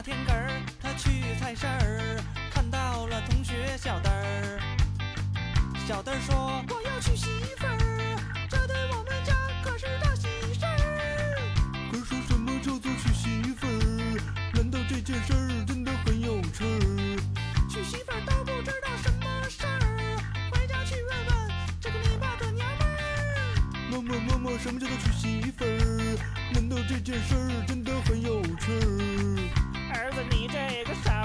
[0.00, 0.48] 那天个儿，
[0.80, 4.58] 他去菜市儿，看到了同学小灯儿。
[5.86, 8.16] 小灯儿说：“我要娶媳妇儿，
[8.48, 10.26] 这对我们家可是大喜
[10.58, 11.36] 事儿。”
[11.92, 14.16] 可说什么叫做娶媳妇儿？
[14.54, 17.20] 难道这件事儿真的很有趣儿？
[17.68, 20.16] 娶媳妇儿都不知道什么事儿，
[20.50, 22.96] 回家去问问这个你爸的娘们儿。
[23.90, 26.16] 妈妈妈妈，什么叫做娶媳妇儿？
[26.54, 29.09] 难道这件事儿真的很有趣儿？
[30.10, 31.19] 儿子，你这个傻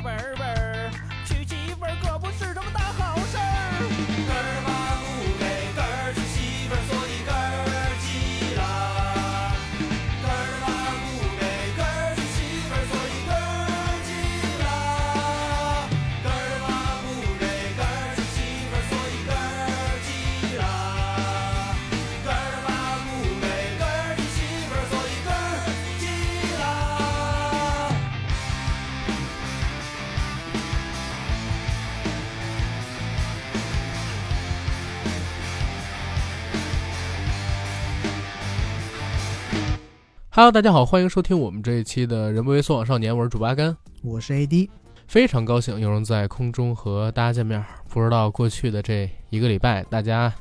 [40.38, 44.68] Hello，大家好，欢迎收听我们这一期的《人不为所往少年》，我是主播阿甘，我是 AD，
[45.08, 47.64] 非常高兴又能在空中和大家见面。
[47.88, 50.34] 不知道过去的这一个礼拜，大家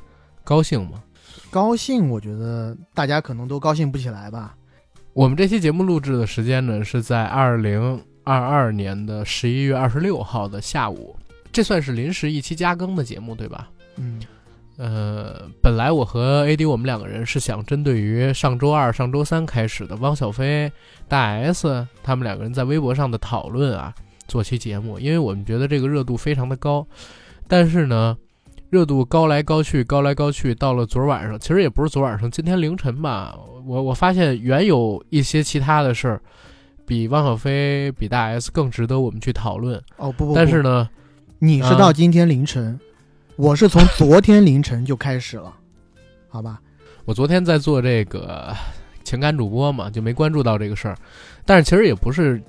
[0.43, 1.01] 高兴吗？
[1.49, 4.53] 高兴，我觉得大家可能都高兴不起来吧。
[5.13, 11.15] 我们这期节目录制的时间呢，是在二零二二年的十一月二十六号的下午，
[11.53, 13.69] 这算是临时一期加更的节目，对吧？
[13.95, 14.21] 嗯，
[14.77, 20.71] 呃，本来我和 AD 我们两个人是想针对于上周二、上周三开始的汪小菲、
[21.07, 23.93] 大 S 他们两个人在微博上的讨论啊，
[24.27, 26.85] 做期节目，因为我们觉得这个热度非常的高，
[27.47, 28.17] 但是呢，
[28.69, 33.33] 热度高来高去，高来高去，到了昨儿晚上，其实也不是昨晚上，今天凌晨吧，
[33.65, 36.21] 我我发现原有一些其他的事儿，
[36.85, 40.89] 比汪小菲、比大 S 更值得我们去讨论，哦不不不，但是呢，
[41.39, 42.77] 你是到今天凌晨，
[43.37, 45.53] 我是从昨天凌晨就开始了，
[46.29, 46.61] 好吧？
[47.03, 48.55] 我昨天在做这个
[49.03, 50.95] 情感主播嘛，就没关注到这个事儿。
[51.45, 52.41] 但是其实也不是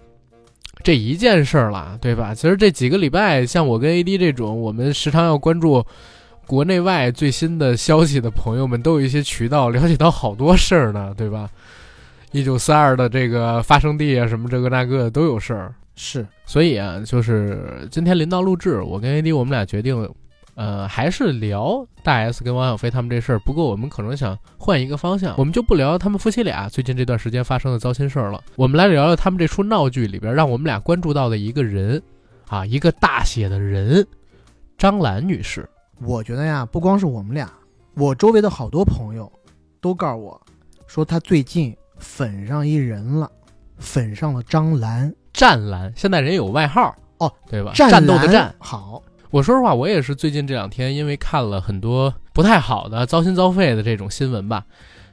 [0.84, 2.32] 这一件事儿啦，对吧？
[2.32, 5.84] 其实这几个礼拜，像我跟 AD 这种，我们时常要关注
[6.46, 11.50] 国内外最新的消息的朋友们，都有一些渠道了解到好多事儿呢，对吧？
[12.30, 15.74] 一九四二的这个发生地啊，什么这个那个的都有事儿。
[15.96, 20.08] 是，所以啊，就是今天临到录制，我跟 AD 我们俩决定，
[20.56, 23.38] 呃，还是聊大 S 跟王小飞他们这事儿。
[23.40, 28.42] 不过我们可能想换一个方向，我们就不聊他们夫妻俩最近这段时间发生的糟心事儿了。
[28.56, 32.02] 我们来聊聊他们这出闹剧里边让我们俩关注到的一个人，
[32.48, 34.04] 啊，一个大写的人，
[34.78, 35.68] 张兰女士。
[36.00, 37.52] 我觉得呀，不光是我们俩，
[37.94, 39.30] 我周围的好多朋友
[39.80, 40.40] 都告诉我，
[40.86, 43.30] 说他最近粉上一人了，
[43.78, 45.14] 粉上了张兰。
[45.32, 47.72] 战兰，现在人有外号哦，对吧？
[47.74, 48.54] 战战斗的战。
[48.58, 54.64] 好，我说实话，我也是最近这两天，因为看了很多不太好的、糟心糟肺的这种新闻吧，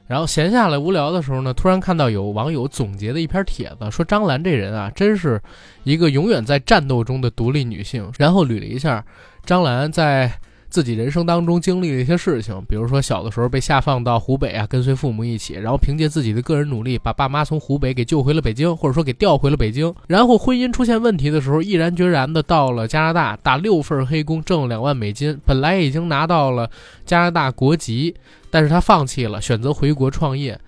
[0.06, 5.40] 然后闲下来无聊的时候呢，突然看到有网友总结的一篇帖子，说张兰这人啊，真是
[5.82, 8.10] 一个永远在战斗中的独立女性。
[8.18, 9.04] 然后捋了一下
[9.44, 10.30] 张兰在
[10.74, 19.94] 自己人生当中经历的一些事情，比如说小的时候被下放到湖北啊，跟随父母一起，然后凭借自己的个人努力，把爸妈从湖北给救回了北京，或者说给调回了北京。
[20.08, 25.38] 然后婚姻出现问题的时候，毅然决然的到了加拿大，打六份黑工，挣两万美金。
[25.46, 26.68] 本来已经拿到了
[27.06, 28.12] 加拿大国籍，
[28.50, 30.58] 但是他放弃了，选择回国创业。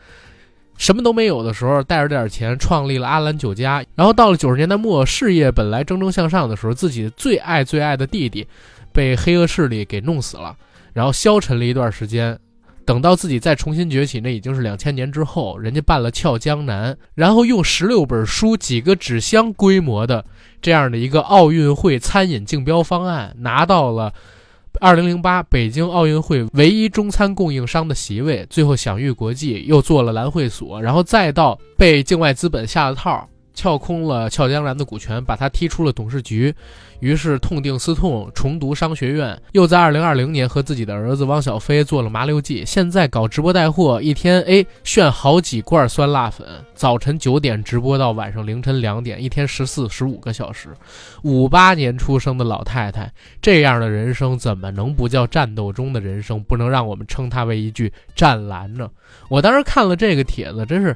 [0.79, 3.85] 什么都没有的时候，带着点钱创立了阿兰酒家。
[3.97, 8.47] 然后到了九十年代末，事业本来蒸蒸向上的时候，自己最爱最爱的弟弟
[8.97, 10.57] 被黑恶势力给弄死了，
[10.95, 12.39] 然后消沉了一段时间。
[12.87, 20.25] 等到自己再重新崛起，那已经是两千年之后，人家办了《俏江南》，然后用十六本书、几个纸箱规模的
[20.63, 24.15] 这样的一个奥运会餐饮竞标方案，拿到了
[24.81, 33.29] 二零零八北京奥运会唯一中餐供应商的席位，最后享誉国际，又做了蓝会所，然后再到被境外资本下了套。
[33.57, 36.55] 撬空了俏江南的股权，把他踢出了董事局，
[37.01, 50.69] 于是痛定思痛，重读商学院，又在二零二零年和自己的儿子汪小菲做了麻六记，现在搞直播带货，一天哎炫好几罐酸辣粉，早晨九点直播到晚上凌晨两点，一天十四十五个小时。
[51.23, 53.11] 五八年出生的老太太，
[53.41, 56.43] 这样的人生怎么能不叫战斗中的人生？
[56.45, 58.91] 不能让我们称它为一句战蓝呢？
[59.31, 60.95] 我当时看了这个帖子，真是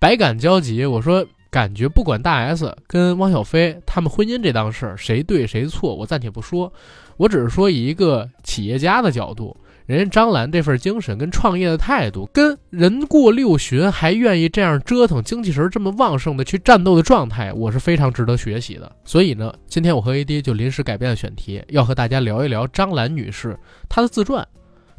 [0.00, 0.84] 百感交集。
[0.84, 1.24] 我说。
[1.56, 6.70] 感觉不管大 S 跟汪小菲他们婚姻这档事儿谁对谁错，我暂且不说，
[7.16, 9.56] 我只是说以一个企业家的角度，
[9.86, 18.94] 人家张兰这份精神跟创业的态度，跟人过六旬还愿意这样折腾，精气神这么旺盛的去战斗的状态，我是非常值得学习的。
[19.02, 23.58] 所以呢，今天我和 AD 就临时改变了选题，要和大家聊一聊张兰女士
[23.88, 24.46] 她的自传，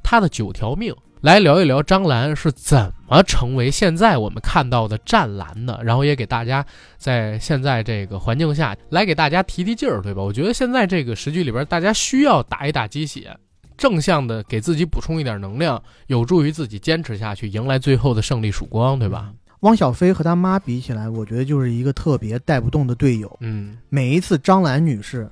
[0.01, 6.65] 她的九条命，来聊一聊张兰是怎么成为现在我们看到的湛蓝的，然后也给大家
[6.97, 10.21] 在现在这个环境下来给大家提提劲儿，对吧？
[10.21, 13.35] 我觉得现在这个时局里边，大家需要打一打鸡血。
[13.77, 19.31] 正向的给自己补充一点能量，有助于自己坚持下去，迎来最后的胜利曙光，对吧？
[19.59, 23.37] 汪小菲和他妈比起来，我觉得就是一个特别带不动的队友。
[23.41, 25.29] 嗯，每一次张兰女士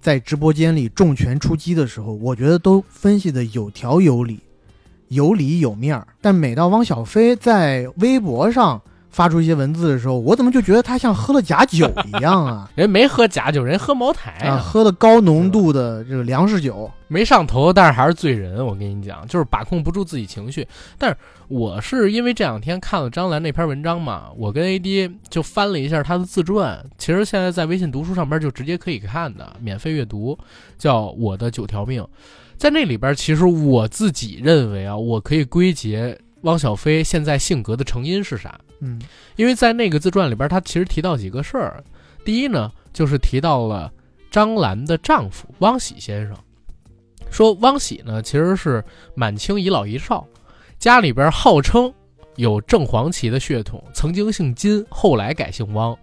[0.00, 4.38] 在直播间里重拳出击的时候，我觉得都分析的有条有理，
[5.08, 6.06] 有理有面儿。
[6.20, 12.70] 但每到汪小菲在微博上发出一些文字的时候，我怎么就觉得他像喝了假酒一样啊？
[12.76, 18.64] 人没喝假酒，人喝茅台啊，喝的高浓度的这个粮食酒，没上头，但是还是醉人。
[18.64, 20.66] 我跟你讲，就是把控不住自己情绪。
[20.98, 21.16] 但是
[21.48, 26.78] 我是因为这两天看了张兰那篇文章嘛，我跟 AD 就翻了一下他的自传。
[26.98, 30.38] 其实现在在微信读书上边就直接可以看的，免费阅读，
[30.76, 32.02] 叫《我的九条命》。
[32.58, 38.60] 在那里边，其实我自己认为啊，我可以归结汪小菲现在性格的成因是啥？
[38.80, 39.00] 嗯，
[39.36, 41.82] 因为在那个自传里边，他其实提到几个事儿。
[42.24, 43.90] 第一呢，就是提到了
[44.28, 46.36] 张兰的丈夫汪喜先生，
[47.30, 48.84] 说汪喜呢其实是
[49.14, 50.26] 满清遗老遗少，
[50.80, 51.94] 家里边号称
[52.34, 55.96] 有正黄旗的血统，曾经姓金，后来改姓汪，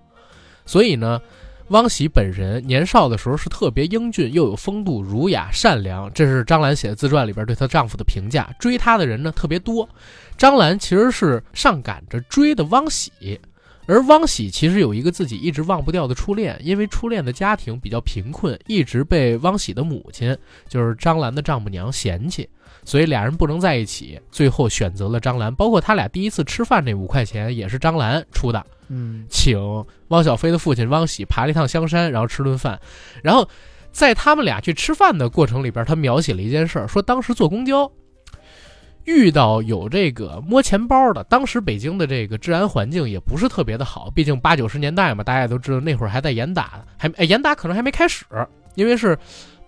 [0.65, 1.21] 所以呢。
[1.69, 8.47] 汪喜本人年少的时候是特别英俊，又有风度、儒雅、善良，这是张兰写的自传里边对她丈夫的评价。
[8.59, 9.89] 追她的人呢特别多，
[10.37, 13.39] 张兰其实是上赶着追的汪喜，
[13.87, 20.37] 而汪喜其实有一个自己一直忘不掉的初恋，因为初恋的家庭比较贫困，一直被汪喜的母亲，
[20.69, 22.47] 就是张兰的丈母娘嫌弃，
[22.83, 25.53] 所以俩人不能在一起，最后选择了张兰。
[25.53, 28.63] 包括他俩第一次吃饭那五块钱也是张兰出的。
[28.89, 29.57] 嗯，请
[30.09, 32.79] 汪小菲的父亲汪喜爬了一趟香山，然后吃顿饭。
[33.23, 33.47] 然后
[33.91, 37.91] 在他们俩去吃饭的过程里边，他描写了一件事，说当时坐公交
[39.05, 41.23] 遇到有这个摸钱包的。
[41.25, 48.25] 当时北京的这个治安环境也不是特别的好，毕竟八九十年代嘛，大家也都知道那会儿还在严打，还严打可能还没开始，
[48.75, 49.17] 因为是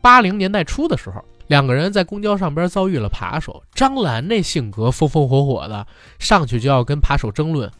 [0.01, 3.63] 八零年代初的时候，两个人在公交上边遭遇了扒手。
[3.73, 5.85] 张兰那性格风风火火的，
[6.19, 7.71] 上去就要跟扒手争论。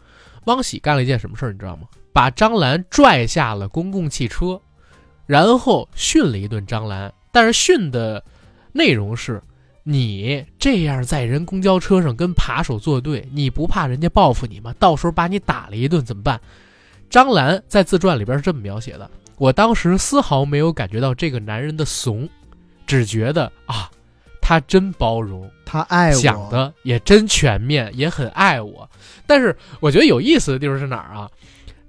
[0.48, 1.88] 汪喜干了一件什么事儿，你知道吗？
[2.12, 4.60] 把张兰拽下了公共汽车，
[5.26, 7.14] 然后训了一顿张兰。
[7.32, 8.24] 但是训的
[8.72, 9.42] 内容是：
[9.84, 14.74] 你这样在人公交车上跟扒手作对，你不怕人家报复你吗？
[14.80, 16.42] 到时候把你打了一顿怎么办？
[17.10, 22.28] 张兰在自传里边是这么描写的：我当时丝毫没有感觉到这个男人的怂，
[22.88, 23.92] 只觉得啊，
[24.48, 25.52] 他真包容。
[25.66, 28.90] 他爱我，想的也真全面，也很爱我。
[29.26, 31.30] 但是我觉得有意思的地方是哪儿啊？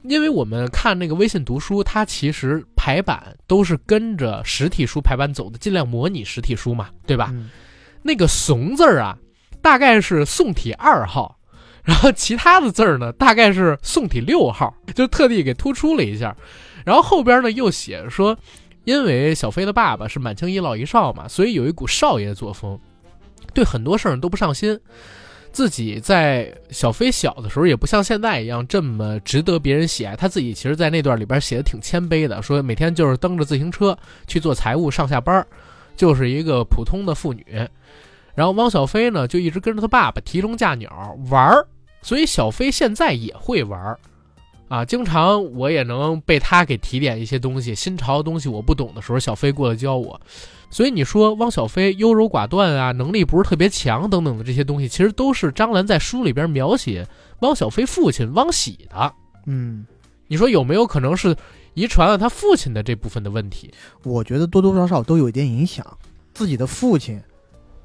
[0.02, 7.30] 因为我们看那个微信读书，它其实排版都是跟着实体书排版走的，尽量模拟实体书嘛，对吧？
[7.32, 7.48] 嗯
[8.02, 9.16] 那个“怂”字儿啊，
[9.62, 11.38] 大概是宋体二号，
[11.84, 16.36] 然后其他的字儿呢，大概是宋体六号，就特地给突出了一下。
[16.84, 18.36] 然后后边呢又写说，
[18.88, 22.80] 因为小飞的爸爸是满清一老一少嘛，所以有一股少爷作风。
[23.52, 24.80] 对很多事儿都不上心，
[25.52, 30.16] 自己在小飞小的时候也不像现在一样这么值得别人喜爱。
[30.16, 33.94] 他自己其实，在那段里边写的挺谦卑的，说每天就是蹬着自行车
[34.26, 35.46] 去做财务，上下班，
[35.94, 37.44] 就是一个普通的妇女。
[38.34, 41.66] 然后汪小菲呢，就一直跟着他爸爸提笼架鸟玩儿，
[42.00, 43.98] 所以小飞现在也会玩儿，
[44.68, 50.20] 啊，经常我也能被他给提点一些东西，新潮的东西我不懂的时候，小飞过来教我。
[50.70, 57.08] 所以你说汪小菲优柔寡断啊，能力不是特别强等等的这些东西，其实都是张兰在书里边描写
[57.40, 59.12] 汪小菲父亲汪喜的。
[59.46, 59.86] 嗯，
[60.26, 61.34] 你说有没有可能是
[61.72, 63.72] 遗传了他父亲的这部分的问题？
[64.02, 65.86] 我觉得多多少少都有一点影响。
[66.34, 67.18] 自己的父亲，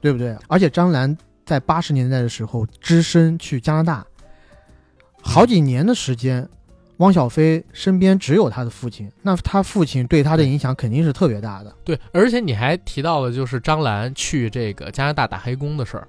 [0.01, 0.37] 对不对？
[0.47, 4.05] 而且张兰在八十年代的时候只身去加拿大，
[5.21, 6.47] 好几年的时间，
[7.03, 11.75] 汪小菲身边只有他的父亲，那他父亲对他的影响肯定是特别大的。
[11.83, 16.07] 对，而且你还提到了就是张兰去这个加拿大打黑工的事儿，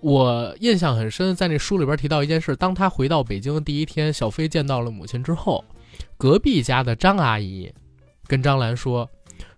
[0.00, 5.64] 我印象很深，在那书里边提到一件事：当他回到北京第一天，小飞见到了母亲之后，
[6.18, 7.72] 隔壁家的张阿姨
[8.26, 9.08] 跟张兰说：“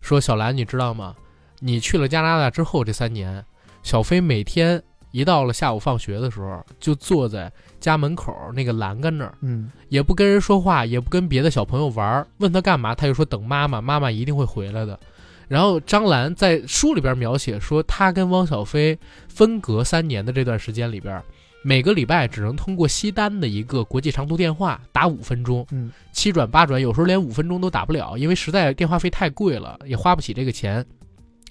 [0.03, 1.17] 说小兰，你知道吗？
[1.61, 3.43] 你去了加拿大之后这三年，
[3.83, 4.83] 小飞每天
[5.15, 14.99] 一到了下午放学的时候，就坐在家门口那个栏杆那儿。”嗯，也不跟人说话，也不跟别的小朋友玩，问他干嘛，他就说等妈妈，妈妈一定会回来的。
[15.47, 21.23] 然后张兰在书里边描写说，他跟汪小菲分隔三年的这段时间里边，
[21.63, 30.85] 每个礼拜只能通过西单的一个国际长途电话打五分钟，嗯，七转八转，有时候连五分钟都打不了，因为实在电话费太贵了，也花不起这个钱。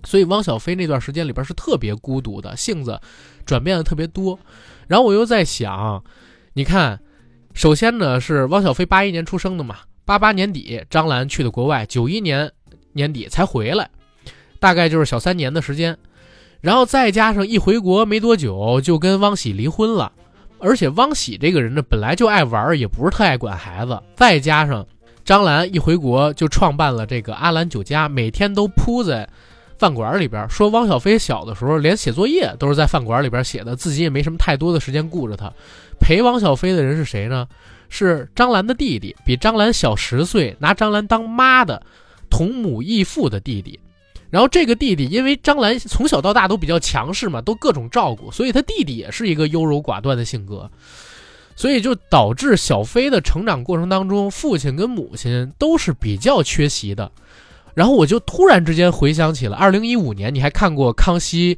[0.05, 2.99] 所以汪小菲那段时间里边是特别孤独的，性子
[3.45, 4.39] 转变的特别多。
[4.87, 6.03] 然后我又在想，
[6.53, 6.99] 你看，
[7.53, 12.51] 首先呢是汪小菲八一年出生的嘛，八八年底张兰去的国外，九一年
[12.91, 13.89] 年底才回来，
[14.59, 15.97] 大概就是小三年的时间。
[16.61, 20.11] 然后再加上一回国没多久就跟汪喜离婚了，
[20.59, 24.85] 而且汪喜这个人呢本来就爱玩，也不是特爱管孩子，再加上
[25.25, 29.27] 张兰一回国就创办了这个阿兰酒家，每天都扑在。
[29.83, 35.51] 饭馆里边说，汪小菲小的时候连写作业都是在饭馆里边写的，自己也没什么太多的时间顾着他。
[35.99, 37.45] 陪汪小菲的人是谁呢？
[37.89, 41.83] 是张兰的弟弟，比张兰小十岁，拿张兰当妈的
[42.29, 43.77] 同母异父的弟弟。
[44.29, 50.71] 然后这个弟弟因为张兰从小到大都比较强势嘛，都各种照顾，所以他弟弟也是一个优柔寡断的性格，
[51.57, 57.11] 所以就导致小飞的成长过程当中，父亲跟母亲都是比较缺席的。
[57.73, 61.57] 然后我就突然之间回想起了二零一五年，你还看过康熙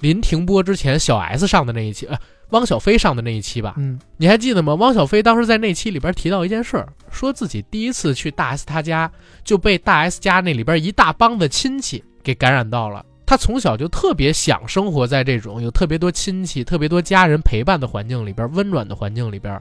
[0.00, 2.18] 临停播之前小 S 上的那一期，呃，
[2.50, 3.74] 汪小菲上的那一期吧？
[3.78, 4.74] 嗯，你还记得吗？
[4.74, 9.10] 汪小菲当时在那期里边提到一件事儿，说自己第一次去大 S 他家
[9.42, 13.04] 就被大 S 家那里边一大帮的亲戚给感染到了。
[13.24, 19.60] 他从小就特别想生活在这种有特别多亲戚、特别多家人陪伴的环境里边，温暖的环境里边。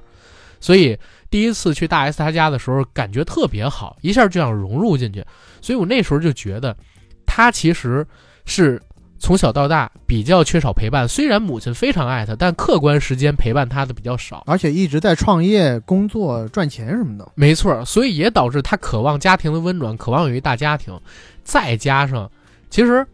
[0.66, 0.98] 所以
[1.30, 5.24] 第一次去大 S 他家的时候，感觉特别好，一下就想融入进去。
[5.62, 6.76] 所以我那时候就觉得，
[7.24, 8.04] 他其实
[8.46, 8.82] 是
[9.20, 11.08] 从小到大比较缺少陪伴。
[11.08, 17.32] 虽然母亲非常爱他，但客观时间陪伴他的比较少，而且一直在创业、工作、赚钱什么的。
[17.36, 21.00] 没错，所以也导致他渴望家庭的温暖，渴望有一大家庭。
[21.44, 22.28] 再加上，
[22.72, 23.06] 其实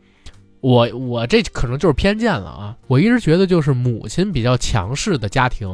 [0.62, 5.68] 我我这可能就是偏见了啊，我一直觉得就是母亲比较强势的家庭。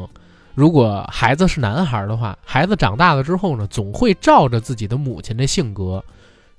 [0.58, 6.04] 如果孩子是男孩的话，孩子长大了之后呢，总会照着自己的母亲的性格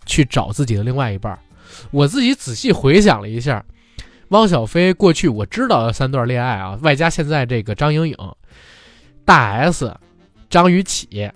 [0.06, 1.38] 去找自己的另外一半。
[1.92, 3.62] 我自己仔细回想了一下，
[4.30, 8.16] 汪小菲过去我知道的三段恋爱啊，外加现在这个张颖颖、
[9.26, 9.94] 大 S、
[10.50, 11.30] 张雨绮、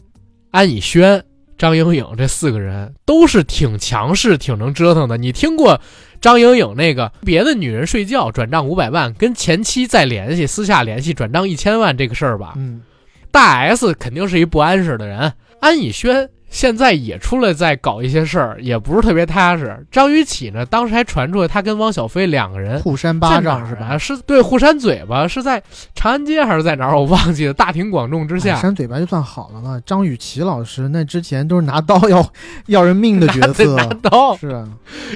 [0.51, 1.21] 安以轩、
[1.57, 5.17] 张颖颖这四个人都是挺强势、挺能折腾的。
[5.17, 5.81] 你听过？
[6.23, 12.53] 张颖颖那个别的女人睡觉转账五百万，跟前妻再联系，私下联系转账一千万这个事儿吧。
[12.55, 12.81] 嗯，
[13.29, 19.75] 大 S 肯定是一不安实的人，安以轩现在也出来在搞一些事儿，也不是特别踏实。
[19.89, 23.97] 张雨绮呢，当时还传出来她跟汪小菲两个人互扇巴掌是吧？
[23.97, 25.61] 是对互扇嘴巴，是在
[25.95, 26.95] 长安街还是在哪儿？
[26.95, 27.53] 我忘记了。
[27.55, 29.81] 大庭广众之下扇嘴巴就算好了嘛？
[29.83, 32.23] 张雨绮老师那之前都是拿刀要
[32.67, 34.69] 要人命的角色，拿刀是啊，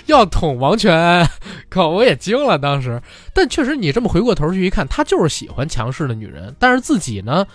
[0.07, 1.29] 要捅王全安，
[1.69, 2.99] 可我也惊了当时。
[3.31, 7.45] 但确实，你这么回过头去一看，他就是喜欢强势的女人，但是自己呢，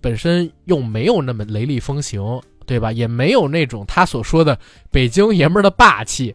[0.00, 2.40] 本身又没有那么雷厉风行，
[2.70, 2.92] 对吧？
[2.92, 4.56] 也没有那种他所说的
[4.92, 6.32] 北京爷们儿的霸气。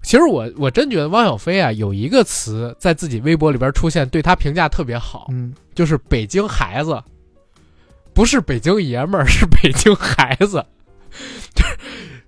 [0.00, 7.02] 其实我我真觉得汪小菲啊，有一个词在自己微博里边出现，对他评价特别好，嗯，就是“北京孩子”，
[8.14, 10.64] 不是北京爷们儿，是北京孩子，
[11.54, 11.76] 就 是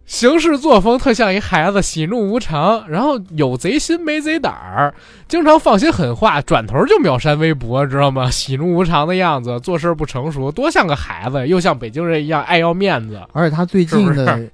[0.06, 4.94] 行事作风特像一孩子，喜怒无常，然后有贼心没贼胆儿，
[5.26, 8.30] 经常放些狠话，转头就秒删微博，知道吗？
[8.30, 13.20] 喜怒无常的样子，做事不成熟，多像个孩子，又像北京人一样爱要面子。
[13.32, 14.48] 而且他最近的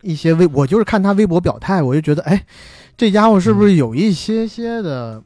[0.00, 2.44] 一些微，我就是看他微博表态，我就觉得，哎，
[2.96, 5.22] 这家伙是不是有一些些的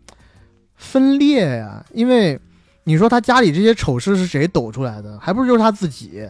[0.74, 1.82] 分裂呀？
[1.94, 2.38] 因为
[2.84, 5.18] 你说他家里这些丑事是谁抖出来的？
[5.18, 6.28] 还不是就是他自己？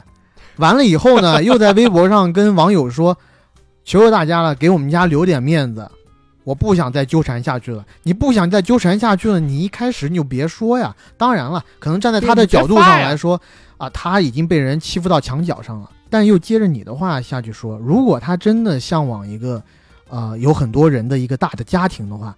[0.56, 3.16] 完了以后呢， 又在微博上跟网友说
[3.84, 5.88] ：“求求大家了，给我们家留点面子，
[6.44, 7.84] 我不想再纠缠下去了。
[8.02, 10.94] 你不想再纠缠下去了，你一开始你就别说呀。
[11.16, 13.40] 当然了，可能站在他的角度上来说，
[13.76, 15.90] 啊，他已经被人欺负到墙角上了。
[16.08, 19.62] 但又接着你的话下去说，如果他真的向往一个，
[20.08, 22.34] 呃，有很多人的一个大的家庭的话，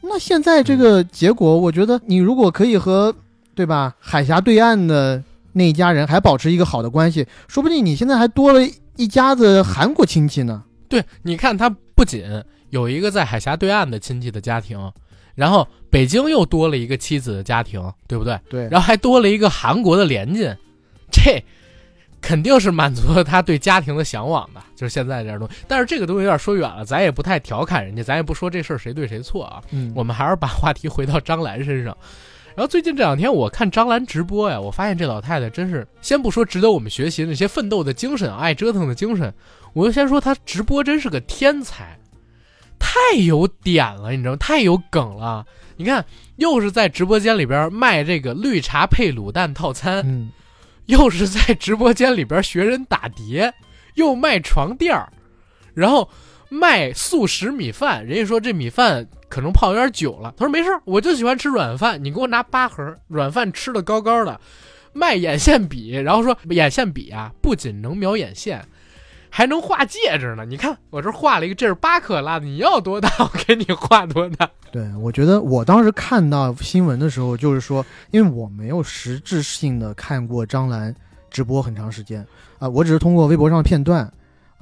[0.00, 3.14] 那现在这个结果，我觉得你如果可以和，
[3.54, 5.22] 对吧，海峡对岸的。
[5.52, 8.60] 那一家人还保持一个好的关系，说不定你现在还多了
[8.96, 10.64] 一家子韩国亲戚呢。
[10.88, 12.24] 对，你看他不仅
[12.70, 14.92] 有一个在海峡对岸的亲戚的家庭，
[15.34, 18.38] 然后北京又多了一个妻子的家庭，对不对？
[18.50, 20.54] 对，然后还多了一个韩国的连襟，
[21.10, 21.42] 这
[22.20, 25.54] 肯定是满足了他对家庭的向往的，就是现在这样东西。
[25.66, 29.62] 但是这个东西有点说远了，咱也不太调侃人家，咱也不说这事儿谁对谁错啊。
[29.70, 31.96] 嗯，我们还是把话题回到张兰身上。
[32.54, 39.32] 然后最近这两天我看张兰直播呀，我发现这老太太真是，先不说值得我们学习那些奋斗的精神、爱折腾的精神，
[39.72, 41.98] 我就先说她直播真是个天才。
[42.78, 44.36] 太有点了，你知道吗？
[44.36, 45.46] 太有梗了。
[45.76, 46.04] 你看，
[46.36, 50.30] 又是在直播间里边卖这个绿茶配卤蛋套餐，嗯，
[50.86, 53.54] 又是在直播间里边学人打碟，
[53.94, 55.10] 又卖床垫儿，
[55.74, 56.08] 然后
[56.52, 58.04] 卖速食米饭。
[58.06, 64.38] 人家说这米饭可能泡有点久了，他说没事，我就喜欢吃软饭，你给我拿八盒软饭，吃的高高的。
[64.92, 68.62] 卖眼线笔，然后说眼线笔啊，不仅能描眼线，
[69.30, 70.44] 还能画戒指呢。
[70.44, 74.50] 你看我这画了一个，这是八克拉的，你要多大我给你画多大。
[74.70, 80.94] 对，我觉得我当时看到新闻的时候，就是说，因为我没有实质性的看过张兰
[81.30, 82.26] 直播很长时间
[82.58, 84.12] 啊、我只是通过微博上的片段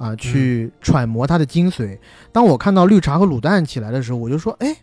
[0.01, 1.97] 啊、去揣摩它的精髓。
[2.31, 4.75] 当我看到绿茶和卤蛋起来的时候，我就说，哎，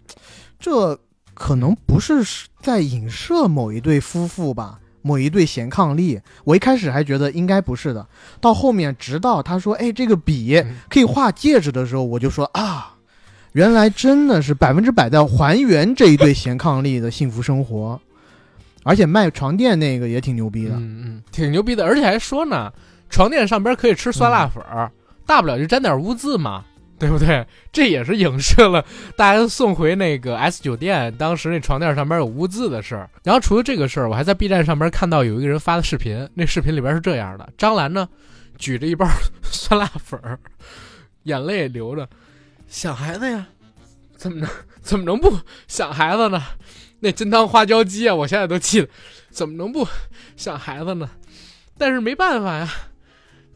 [0.60, 0.98] 这
[1.34, 2.24] 可能不是
[2.62, 4.78] 在影射某一对夫妇吧？
[5.02, 8.06] 某一对贤伉俪，我一开始还觉得应该不是的，
[8.40, 12.94] 到后面直到他说：“哎，这个笔嗯可以画戒指”的时候，我就说啊，
[13.52, 17.98] 原来真的是百分之百在还原这一对贤伉俪的幸福生活，
[18.82, 20.74] 而且卖床垫那个也挺牛逼的。
[20.74, 22.70] 嗯嗯，挺牛逼的，而且还说呢，
[23.08, 24.90] 床垫上边可以吃酸辣粉儿，
[25.28, 26.64] 大不了就沾点污渍嘛，
[26.98, 27.46] 对不对？
[27.70, 28.82] 这也是影射了
[29.14, 33.08] 大 S 送回那个 S 酒店当时那床垫上边有污渍的事儿。
[33.22, 38.08] 然后除了这个事儿，我还在 B 站上边看到有一个人发的视频，那视频里边是这样的：张兰呢
[38.56, 39.06] 举着一包
[39.42, 40.38] 酸辣粉儿，
[41.24, 42.08] 眼泪流着，
[42.66, 43.46] 想孩子呀，
[44.16, 44.48] 怎么能
[44.80, 46.42] 怎么能不想孩子呢？
[47.00, 48.88] 那金汤花椒鸡啊，我现在都记得，
[49.30, 49.86] 怎么能不
[50.36, 51.08] 想孩子呢？
[51.76, 52.68] 但是没办法呀，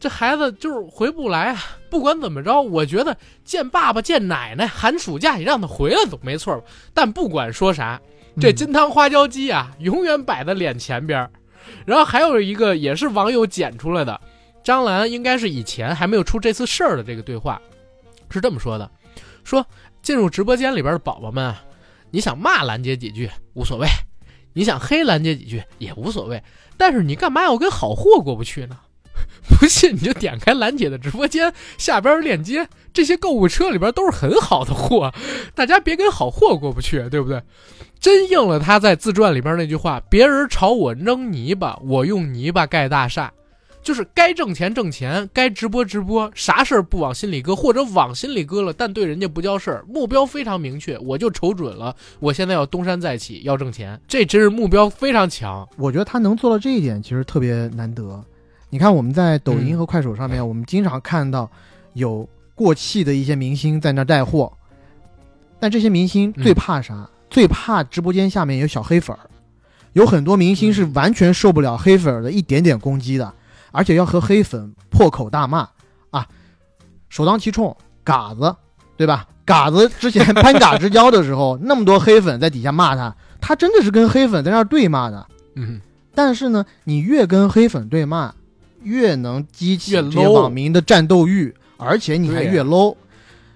[0.03, 1.63] 这孩子就是回不来啊。
[1.89, 6.63] 不管怎么着，我觉得见爸爸见奶奶，寒暑假你让他回来总没错吧。
[6.93, 8.01] 但不管说啥，
[8.37, 11.31] 这嗯金汤花椒鸡啊，永远摆在脸前边儿。
[11.85, 14.19] 然后还有一个也是网友剪出来的，
[14.61, 17.61] 张兰应该是以前还没有出这次事儿的这个对话，
[18.29, 18.91] 是这么说的：
[19.45, 19.65] 说
[20.01, 21.63] 进入直播间里边的宝宝们啊，
[22.11, 23.87] 你想骂兰姐几句无所谓，
[24.51, 26.43] 你想黑兰姐几句也无所谓，
[26.75, 28.77] 但是你干嘛要跟好货过不去呢？
[29.59, 35.13] 不信你就点开兰姐的直播间下边链接，这些购物车里边都是很好的货，
[35.53, 37.41] 大家别跟好货过不去，对不对？
[37.99, 43.31] 真应了他在自传里边那句话：“别人朝我扔泥巴，我用泥巴盖大厦。”
[43.83, 55.67] 就是该挣钱挣钱，该直播直播，啥事儿不往心里搁，或者往心里搁了，但对人家不叫事儿，目标非常明确，我就瞅准了，我现在要东山再起，要挣钱，这真是目标非常强。
[55.77, 58.23] 我觉得他能做到这一点，其实特别难得。
[58.73, 61.47] 你看我们在抖音嗯和快手上面，我们经常看到
[61.93, 64.51] 有过气的一些明星在那带货，
[65.59, 67.07] 但这些明星最怕啥？
[67.29, 69.29] 最怕直播间下面有小黑粉儿。
[69.91, 73.31] 有很多明星是完全受不了黑粉儿的一点点攻击的，
[73.71, 75.69] 而且要和黑粉破口大骂
[76.09, 76.27] 啊！
[77.09, 78.55] 首当其冲，嘎子，
[78.97, 79.27] 对吧？
[79.45, 85.27] 嘎子之前 攀嘎之交的时候，那么多黑粉在底下骂他，他真的是跟黑粉在那儿对骂的。
[85.57, 85.79] 嗯，
[86.15, 88.33] 但是呢，你越跟黑粉对骂，
[88.83, 92.95] 越能激起这些网民的战斗欲，而且你还越 low。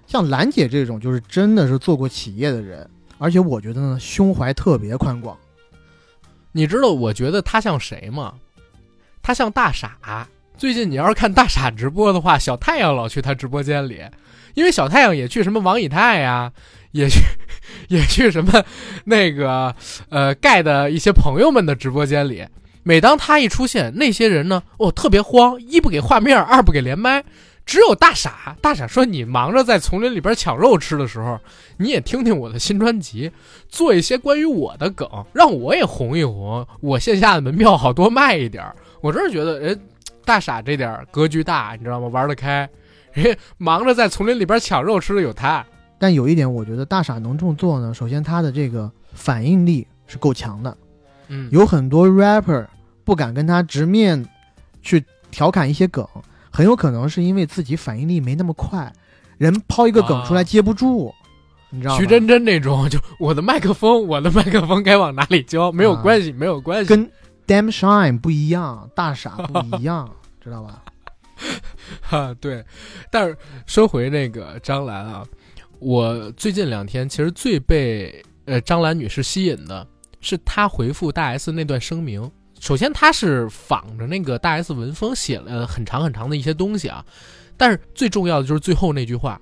[0.06, 5.38] 像兰姐这种，就是真的是做过企业的人，而且我觉得呢，胸怀特别宽广。
[6.54, 8.34] 你知道我觉得他像谁吗？
[9.22, 10.28] 他像大傻。
[10.58, 14.02] 最近你要是看大傻直播的话，小太阳老去他直播间里，
[14.56, 16.52] 因为小太阳也去什么王以太呀，
[16.92, 17.20] 也去
[17.90, 18.64] 也去什么
[19.04, 19.76] 那个
[20.10, 22.44] 呃盖的一些朋友们的直播间里。
[22.88, 27.22] 每当他一出现，那些人呢，哦特别慌，一不给画面， 二不给连麦。
[27.66, 31.38] 只有大傻，大傻说：“你忙着在丛林里边抢肉吃的时候，
[31.76, 33.30] 你也听听我的新专辑，
[33.68, 38.74] 做一些关于我的梗，让我也红一红，我线下的门票好多卖一点儿。
[39.02, 39.78] 我真是觉得人
[40.24, 42.08] 大傻这点儿格局大，你知道吗？
[42.08, 42.70] 玩得开，
[43.12, 45.66] 人家忙着在丛林里边抢肉吃的有他。
[46.00, 50.78] 但有一点，我觉得大傻能这么做呢，首先他的这个反应力是够强的。
[51.28, 52.66] 嗯，有很多 rapper
[53.08, 54.22] 不敢跟他直面
[54.82, 56.06] 去调侃一些梗，
[56.52, 58.92] 很有可能是因为自己反应力没那么快，
[59.38, 61.14] 人抛一个梗出来啊接不住，
[61.70, 62.00] 你知道吗？
[62.02, 66.90] 徐真真那种，就我的麦克风，我的麦克风该往哪里交，没有啊关系，没有关系。
[66.90, 67.10] 跟
[67.48, 70.84] Damn Shine 不一样，大傻不一样， 知道吧？
[72.02, 72.62] 哈，对，
[73.10, 75.26] 但是说回那个张兰啊，
[75.80, 79.88] 我最近两天其实最被呃张兰女士吸引的
[80.20, 82.30] 是她回复大 S 那段声明。
[82.60, 87.06] 首先，他是仿着那个大 S 文风写了很长很长的一些东西啊，
[87.56, 89.40] 但是最重要的就是最后那句话：“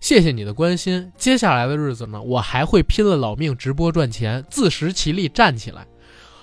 [0.00, 5.86] 谢谢你的关心，接下来的日子呢，我还会拼了老命直播赚钱，自食其力站起来。”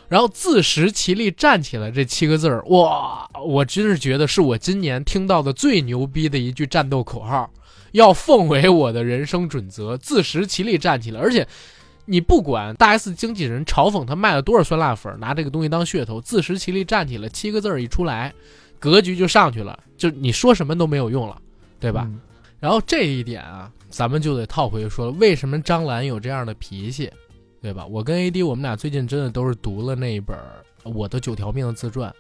[0.08, 7.50] 然后自食其力站起来这七个字儿，哇，我真是觉得是我今年听到的最牛逼的一句战斗口号，
[7.92, 11.20] 要奉为我的人生准则，自食其力站起来。
[11.20, 11.48] 而且，
[12.06, 18.34] 你不管大 S 经纪人嘲讽他卖了多少酸辣粉，拿这个东西当噱头，自食其力站起来，七个字儿一出来，
[18.80, 21.42] 格局就上去了，就你说什么都没有用了，
[21.80, 22.04] 对吧？
[22.08, 22.22] 嗯
[22.58, 27.12] 然后这一点啊，咱们就得套回去说，为什么张兰有这样的脾气，
[27.62, 27.86] 对吧？
[27.86, 30.36] 我跟 AD 我们俩最近真的都是读了那一本
[30.92, 32.12] 《我的九条命》的自传。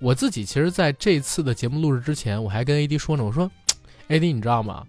[0.00, 3.48] 我自己其实在这次的节目录制之前，我还跟 AD 说呢，我说，
[4.08, 4.84] AD 你知道吗？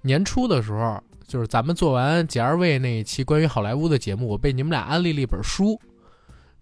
[0.00, 5.78] 年初的时候，就是咱们做完杰二位那一期关于好莱坞的节目，我被你们俩安利了一本书，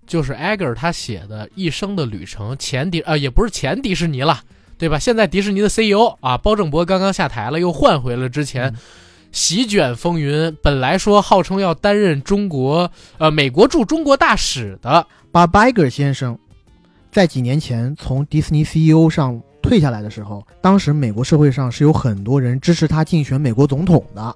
[0.06, 4.40] 就是艾格尔他写的《一生的旅程》，前迪啊、也不是前迪士尼了。
[4.78, 4.98] 对吧？
[4.98, 8.74] 现在迪士尼的 CEO 啊，包正博刚刚下台了，又换回了之前嗯
[9.30, 16.36] 席卷风云，本来说号称要担任中国呃美国驻中国大使的，巴巴格先生
[17.12, 24.34] 在几年前从迪士尼 CEO 上退下来的时候，当时美国社会上是有很多人支持他竞选美国总统的，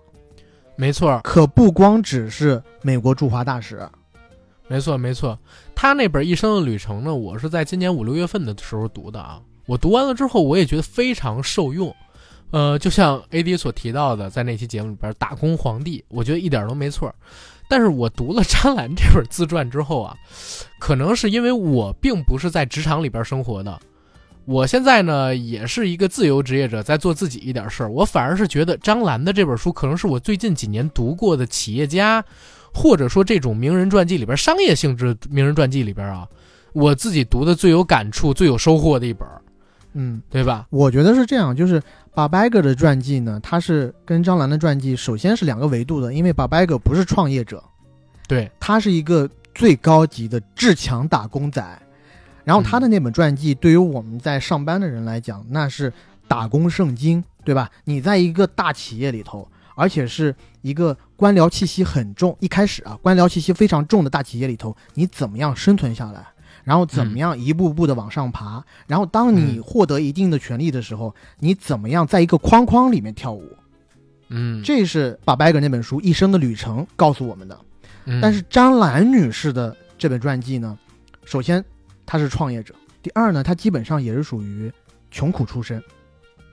[0.76, 3.88] 没错，可不光只是美国驻华大使。
[4.68, 5.38] 没错，没错。
[5.74, 9.40] 他那本《一生的旅程》呢，我是在今年五六月份的时候读的啊。
[9.66, 11.94] 我读完了之后，我也觉得非常受用。
[12.50, 17.12] 呃，就像 AD 所提到的，在那期节目里边，打工皇帝，我觉得一点都没错。
[17.68, 20.16] 但是我读了张兰这本自传之后啊，
[20.78, 23.80] 可能是因为我并不是在职场里边生活的，
[24.46, 27.90] 我现在呢也是一个自由职业者，在做自己一点事儿。
[27.90, 32.24] 我反而是觉得张兰的这本书可能是我最近几年读过的企业家，
[32.72, 36.28] 或者说这种名人传记里边商业性质名人传记里边啊，
[36.72, 39.26] 我自己读的最有感触、最有收获的一本，
[39.94, 40.68] 嗯，对吧？
[40.70, 41.82] 我觉得是这样，就是
[42.14, 47.60] 巴白格的传记呢，它是跟张兰的传记首先是两个维度的，因为巴白格不是创业者，
[48.28, 51.82] 对，他是一个最高级的至强打工仔。
[52.46, 55.92] 然后他的那本传记，对于我们在上班的人来讲，那是
[56.28, 57.68] 打工圣经，对吧？
[57.82, 60.32] 你在一个大企业里头，而且是
[60.62, 66.24] 一个官僚气息很重，一开始啊，官僚气息非常重的大企业里头，你怎么样生存下来？
[66.62, 68.64] 然后怎么样一步步的往上爬？
[68.86, 73.42] 然后当你嗯获得一定的权利的时候，你怎么样在一个框框里面跳舞？
[74.28, 77.58] 嗯，这是巴白格那本书《一生的旅程》告诉我们的。
[78.04, 80.78] 嗯但是张兰女士的这本传记呢，
[81.24, 81.64] 首先
[82.06, 84.72] 她是创业者，第二呢，他基本上也是属于
[85.10, 85.82] 穷苦出身，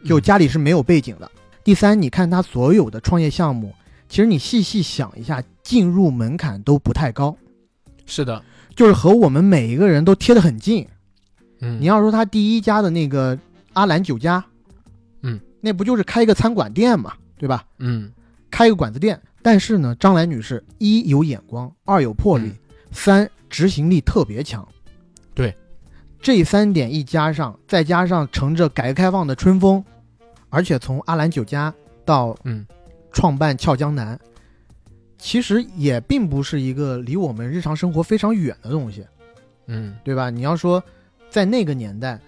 [0.03, 1.31] 就家里是没有背景的。
[1.63, 3.73] 第三，你看他所有的创业项目，
[4.09, 7.37] 其实你细细想一下，进入门槛都不太高，
[8.05, 8.43] 是的，
[8.75, 10.85] 就是和我们每一个人都贴得很近。
[11.61, 13.37] 嗯，你要说他第一家的那个
[13.71, 14.43] 阿兰酒家，
[15.21, 17.65] 嗯，那不就是开一个餐馆店嘛，对吧？
[17.79, 18.11] 嗯
[18.51, 19.21] 开一个馆子店。
[19.41, 22.57] 但是呢，张兰女士一有眼光，二有魄力，嗯
[22.91, 24.67] 三执行力特别强。
[25.35, 25.55] 对，
[26.21, 29.83] 这三点一加上，再加上乘着改革开放的春风，
[30.49, 31.73] 而且从阿兰酒家
[32.05, 32.65] 到嗯
[33.11, 34.19] 创办俏江南，
[35.17, 39.05] 其实也并不是一个离我们日常生活非常远的东西，
[39.67, 40.29] 嗯对吧？
[40.29, 40.83] 你要说
[41.29, 42.19] 在那个年代，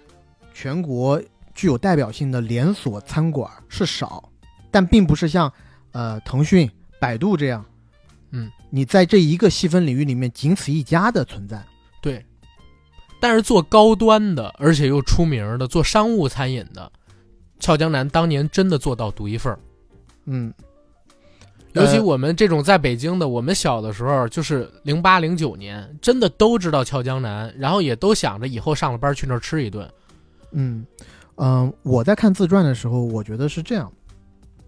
[0.52, 1.22] 全国
[1.54, 4.28] 具有代表性的连锁餐馆是少，
[4.70, 5.52] 但并不是像
[5.92, 6.68] 呃腾讯、
[7.00, 7.64] 百度这样，
[8.32, 11.64] 嗯，你在这一个细分领域里面仅此一家的存在。
[12.02, 12.24] 对。
[13.20, 16.90] 但是做高端的，而且又出名的，做商务餐饮的，
[17.58, 19.58] 俏江南当年真的做到独一份儿。
[20.26, 20.52] 嗯，
[21.72, 29.88] 尤其呃我们这种在北京的，我们小的时候就是零八零九年，真的都知道俏江南，然后也都想着以后上了班去那儿吃一顿。
[30.52, 30.86] 嗯
[31.36, 33.92] 嗯、我在看自传的时候，我觉得是这样，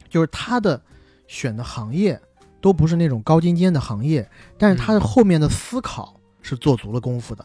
[0.09, 0.81] 就是他的
[1.27, 2.21] 选的行业
[2.61, 7.45] 都不是那种高精尖的行业，但是他的后面的思考是做足了功夫的。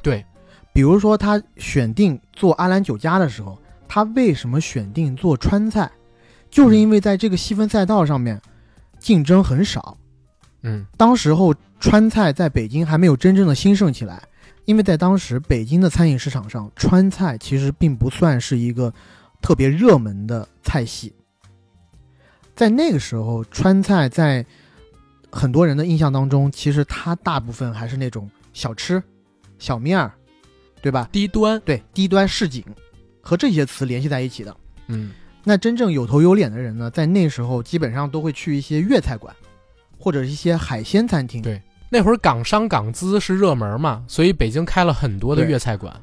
[0.00, 0.24] 对，
[0.72, 5.90] 比如说他选定做阿兰酒家的时候，他为什么选定做川菜？
[6.50, 8.40] 就是因为在这个细分赛道上面
[8.98, 9.96] 竞争很少，
[10.62, 14.22] 嗯当时候川菜在北京还没有真正的兴盛起来，
[14.64, 18.92] 因为在当时北京的餐饮市场上，川菜其实并不算是一个
[19.40, 21.14] 特别热门的菜系。
[22.54, 24.44] 在那个时候，川菜在
[25.30, 29.02] 很多人的印象当中，其实它大部分还是那种小吃、
[29.58, 30.12] 小面儿，
[30.82, 31.08] 对吧？
[31.10, 32.62] 低端，对，低端市井
[33.22, 34.54] 和这些词联系在一起的。
[34.88, 35.12] 嗯
[35.44, 39.34] 那真正有头有脸的人呢，在那时候基本上都会去一些粤菜馆，
[39.98, 41.40] 或者是一些海鲜餐厅。
[41.40, 45.94] 对那会儿港商港资是热门嘛，所以北京开了很多的粤菜馆。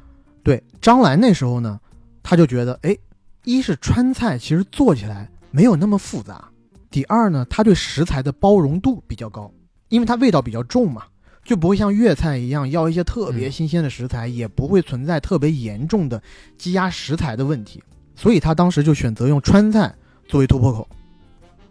[0.42, 1.80] 对，张兰那时候呢，
[2.22, 2.96] 他就觉得，哎，
[3.44, 6.48] 一是川菜其实做起来没有那么复杂，
[6.90, 9.52] 第二呢，他对食材的包容度比较高，
[9.88, 11.04] 因为它味道比较重嘛，
[11.42, 16.22] 就不会像粤菜一样要一些特别嗯新鲜的食材，也不会存在特别严重的
[16.56, 17.82] 积压食材的问题。
[18.14, 19.94] 所以他当时就选择用川菜
[20.28, 20.88] 作为突破口，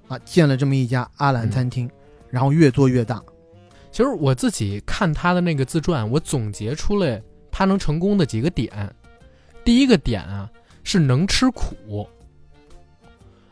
[0.08, 1.90] 啊，建了这么一家阿兰餐厅，
[2.30, 3.22] 然后越做越大。
[3.92, 8.94] 其实我自己看他的那个自传，我总结出了他能成功的几个点。
[9.64, 10.50] 第一个点啊
[10.84, 12.08] 是能吃苦，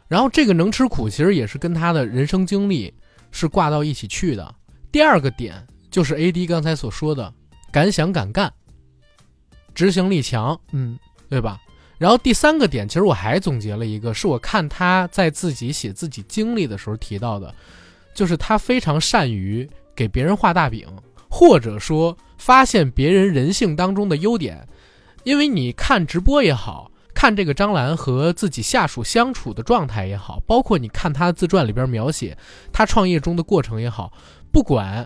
[0.08, 2.92] 然后这个能吃苦其实也是跟他的人生经历
[3.30, 4.56] 是挂到一起去的。
[4.92, 5.56] 第二个点
[5.90, 7.34] 就是 A D 刚才所说的
[7.72, 8.52] 敢想敢干，
[9.74, 10.98] 执行力强，嗯
[11.30, 11.60] 对吧？
[11.98, 17.54] 然后第三个点，其实我还总结了一个，是我看他在自己写自己经历的时候提到的，
[18.14, 20.88] 就是他非常善于给别人画大饼，
[21.30, 24.68] 或者说发现别人人性当中的优点。
[25.24, 32.38] 因为你看直播也好看这个张兰和自己下属相处的状态也好，包括你看他自传里边描写
[32.72, 34.14] 他创业中的过程也好，
[34.52, 35.06] 不管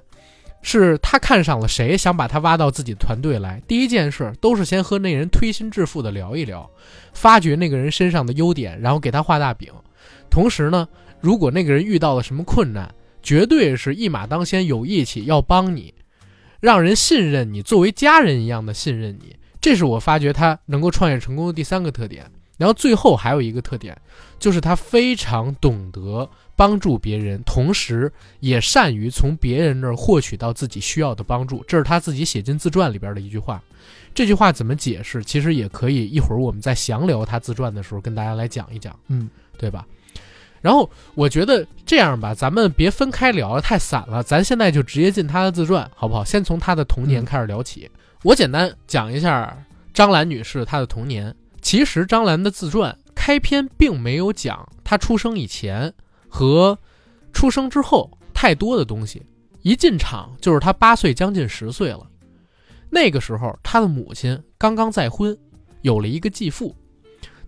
[0.61, 6.69] 是他看上了谁，想把他挖到自己团队来，第一件事都是先和那人推心置腹的聊一聊，
[7.13, 9.73] 发掘那个人身上的优点，然后给他画大饼。
[10.29, 10.87] 同时呢，
[11.19, 12.93] 如果那个人遇到了什么困难，
[13.23, 15.93] 绝对是一马当先，有义气，要帮你，
[16.59, 19.35] 让人信任你，作为家人一样的信任你。
[19.59, 22.25] 这是我发觉他能够创业成功的第三个特点。
[22.61, 23.99] 然后最后还有一个特点，
[24.37, 31.65] 就是他非常懂得帮助别人，同时也善于从别人那儿获取到自己需要的帮助。
[31.67, 33.59] 这是他自己写进自传里边的一句话。
[34.13, 35.23] 这句话怎么解释？
[35.23, 39.83] 其实也可以一会儿我们在详聊他自传的时候跟大家来讲一讲，嗯，对吧？
[40.61, 44.21] 然后我觉得这样吧，咱们别分开聊，太散了。
[44.21, 46.23] 咱现在就直接进他的自传，好不好？
[46.23, 47.89] 先从他的童年嗯开始聊起。
[48.21, 49.57] 我简单讲一下
[49.91, 51.35] 张兰女士她的童年。
[51.61, 55.93] 其实张兰的自传开篇并没有讲她出生以前
[56.27, 56.77] 和
[57.31, 59.21] 出生之后太多的东西，
[59.61, 62.07] 一进场就是她八岁将近十岁了。
[62.89, 65.37] 那个时候，她的母亲刚刚再婚，
[65.81, 66.75] 有了一个继父。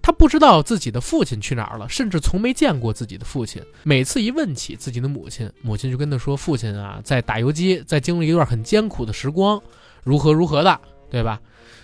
[0.01, 3.61] 她不知道自己的父亲去哪儿了，甚至从没见过自己的父亲。
[3.83, 9.61] 每次一问起自己的母亲，母亲就跟她说：“父亲啊，在打游击，在经历一段很艰苦的时光，
[10.03, 11.41] 如何如何的，对吧？”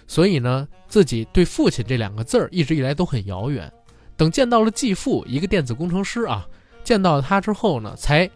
[0.10, 3.72] 所以呢，自己对父亲这两个字儿一直以来都很遥远。
[4.18, 6.48] 等见到了继父，一个电子工程师啊，
[6.84, 8.28] 见到了他之后呢，才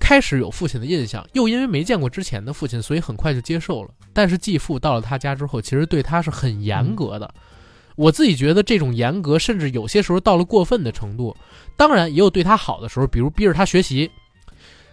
[0.00, 1.24] 开始有父亲的印象。
[1.32, 3.90] 又因为没见过之前的父亲，所以很快就接受了。
[4.12, 7.32] 但是继父到了他家之后，其实对他是很严格的。
[7.94, 11.36] 我自己觉得这种严格，甚至有些时候到了过分的程度。
[11.76, 14.10] 当然，也有对他好的时候，比如逼着他学习，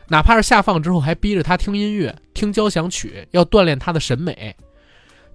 [0.09, 4.55] 哪怕是下放之后还逼着他听音乐、听交响曲，要锻炼他的审美。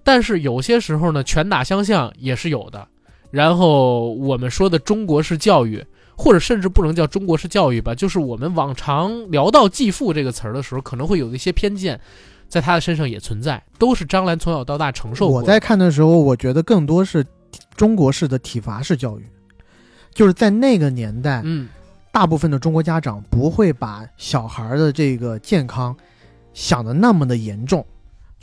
[0.05, 2.87] 但是有些时候呢，拳打相向也是有的。
[3.31, 5.83] 然后我们说的中国式教育，
[6.15, 11.99] 或者甚至不能叫中国式教育吧，就是我们往常聊到继父这个词儿的时候，可能会有一些偏见，
[12.47, 15.27] 在他的身上也存在，都是张兰从小到大承受。
[15.27, 17.25] 我在看的时候，我觉得更多是
[17.75, 19.25] 中国式的体罚式教育，
[20.13, 21.67] 就是在那个年代，嗯，
[22.11, 25.93] 大部分的中国家长不会把小孩的这个健康
[26.53, 27.85] 想的那么的严重。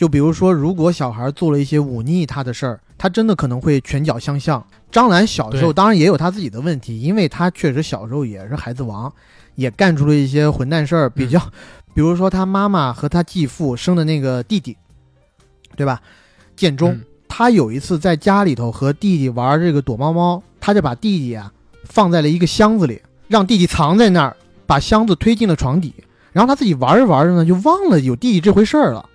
[0.02, 4.60] 就比如说，如果小孩做了一些忤逆他的事儿，他真的可能会拳脚相向。
[4.90, 9.12] 张兰小时候当然也有他自己的问题，因为他确实小时候也是孩子王，
[9.54, 11.08] 也干出了一些混蛋事儿。
[11.08, 11.38] 比较，
[11.94, 14.76] 比如说他妈妈和他继父生的那个弟弟，
[15.76, 16.02] 对吧？
[16.56, 21.52] 建中，嗯他有一次在家里头和弟弟玩这个躲猫猫，他就把弟弟啊
[21.84, 24.36] 放在了一个箱子里，让弟弟藏在那儿，
[24.66, 25.94] 把箱子推进了床底，
[26.32, 29.08] 然后他自己玩着玩着呢，就忘了有弟弟这回事儿了，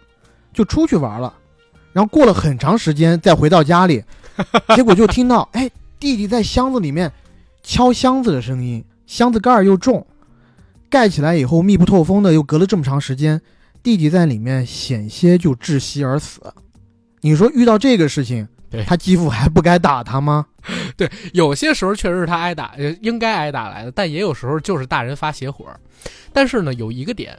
[0.53, 1.33] 就出去玩了，
[1.93, 4.03] 然后过了很长时间再回到家里，
[4.75, 7.11] 结果就听到哎弟弟在箱子里面
[7.63, 10.05] 敲箱子的声音，箱子盖儿又重，
[10.89, 13.41] 盖起来以后密不透风的，又隔了这么长时间，
[13.81, 16.41] 弟弟在里面险些就窒息而死。
[17.21, 18.47] 你说遇到这个事情，
[18.85, 20.45] 他继父还不该打他吗？
[20.95, 25.65] 对有些时候确实是他挨打，呃，应该挨打来的，但也有时候就是大人发邪火。
[26.31, 27.37] 但是呢，有一个点，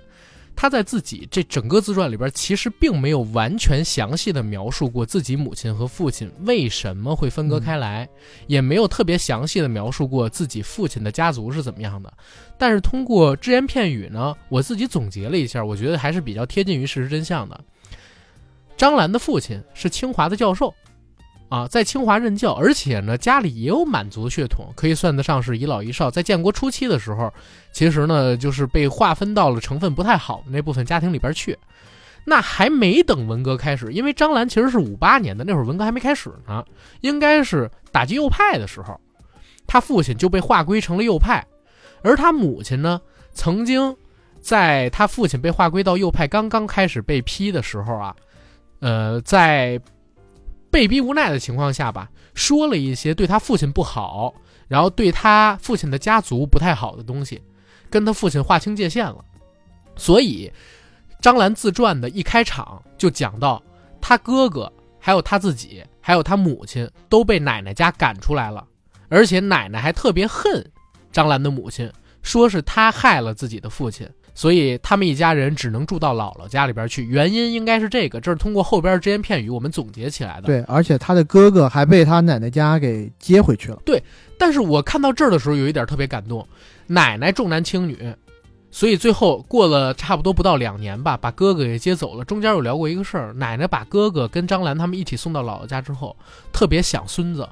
[0.61, 8.09] 他在自己这整个自传里边，其实并没有完全详细的描述过自己母亲和父亲为什么会分割开来，
[8.49, 12.13] 也没有特别详细的描述过自己父亲的家族是怎么样的。
[12.59, 17.61] 但是通过只言片语呢，我自己总结了一下，我觉得还是比较贴近于事实真相的。
[18.77, 20.75] 张兰的父亲是清华的教授。
[21.49, 26.11] 啊，在清华任教，而且呢，家里也有满族血统，可以算得上是遗老遗少。
[26.11, 27.33] 在建国初期的时候，
[27.73, 31.57] 其实呢，就是被划分到了成分不太好的那部分家庭里边去。
[32.25, 36.63] 那还没等文革开始，因为张兰其实是五八年的，那会儿文革还没开始呢，
[37.01, 39.01] 应该是打击右派的时候，
[39.67, 41.43] 他父亲就被划归成了右派，
[42.03, 43.01] 而他母亲呢，
[43.33, 43.97] 曾经
[44.43, 48.15] 在他父亲被划归到右派刚刚开始被批的时候啊，
[48.81, 49.81] 呃，在
[50.71, 54.35] 被逼无奈的情况下吧，说了一些对他父亲不好，
[54.69, 57.43] 然后对他父亲的家族不太好的东西，
[57.89, 59.25] 跟他父亲划清界限了。
[59.97, 60.53] 所以，
[61.21, 63.63] 张兰自传的一开场就讲到，
[64.01, 68.67] 他哥哥、还有他自己、还有他母亲都被奶奶家赶出来了，
[69.09, 70.65] 而且奶奶还特别恨
[71.11, 71.91] 张兰的母亲，
[72.23, 74.09] 说是他害了自己的父亲。
[74.39, 80.43] 所以他们一家人只能住到姥姥家里边去，原因应该是这个，这是通过后边的只言片语我们总结起来的。
[80.43, 83.83] 对，而且他的哥哥还被他奶奶家给接回去了。
[83.85, 84.01] 对
[84.39, 86.47] 但是我看到这儿的时候，有一点特别感动，
[86.87, 88.15] 奶奶重男轻女，
[88.71, 92.25] 所以最后过了差不多不到两年吧，把哥哥给接走了。
[92.25, 96.17] 中间有聊过一个事儿，奶奶把哥哥跟张兰他们一起送到姥姥家之后，
[96.53, 97.49] 特别想孙子，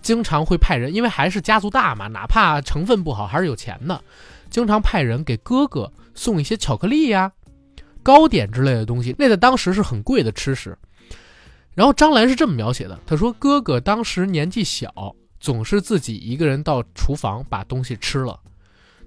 [0.00, 4.02] 经常会派人，因为还是家族大嘛，哪怕成分不好，还是有钱的，
[4.48, 7.32] 经常派人给哥哥送一些巧克力呀、
[8.02, 10.76] 糕点之类的东西，那在当时是很贵的吃食。
[11.74, 18.38] 然后张兰是这么描写的，她说哥哥当时年纪小，总是自己一个人到厨房把东西吃了。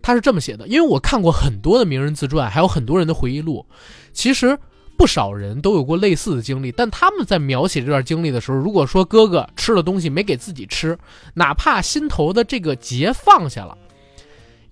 [0.01, 3.63] 他是这么写的，因为我看过很多的名人自传，还有很多人的回忆录，
[4.11, 4.57] 其实
[4.97, 6.71] 不少人都有过类似的经历。
[6.71, 10.97] 但他们在描写这段经历的时候，如果说哥哥吃了东西没给自己吃，
[11.35, 13.77] 哪怕心头的这个结放下了，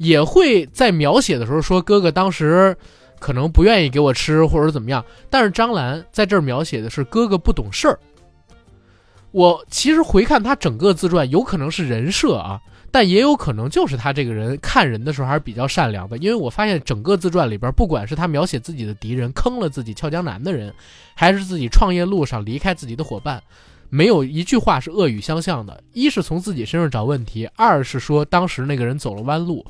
[0.02, 2.76] 也会在描写的时候说哥哥当时
[3.20, 5.06] 可能不愿意给我吃，或者怎么样。
[5.30, 8.00] 但是张兰在这儿描写的是哥哥不懂事儿。
[9.30, 12.60] 我其实回看他整个自传，有可能是人设啊，
[12.90, 16.18] 但也有可能就是他这个人看人的时候还是比较善良的。
[16.18, 20.74] 因为我发现整个自传里边，不管是他描写自己的敌人坑了自己俏江南的人，
[21.14, 23.42] 还是自己创业路上离开自己的伙伴，
[23.92, 25.84] 没有一句话是恶语相向的。
[25.94, 29.64] 一是从自己身上找问题，二是说当时那个人走了弯路，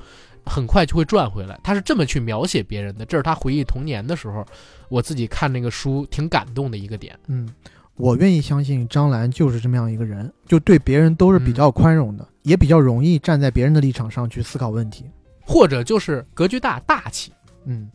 [0.45, 1.59] 很快就会转回来。
[1.63, 4.45] 他是这么去描写别人的，这是他回忆童年的时候，
[4.89, 7.17] 我自己看那个书挺感动的一个点。
[7.27, 7.49] 嗯，
[7.95, 15.05] 我愿意相信张兰就是这么样一个人，就对别人都是比较宽容的，也比较容易站在别人的立场上去思考问题。
[15.43, 17.33] 或者就是格局大、大气，
[17.65, 17.89] 嗯，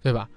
[0.00, 0.28] 对吧？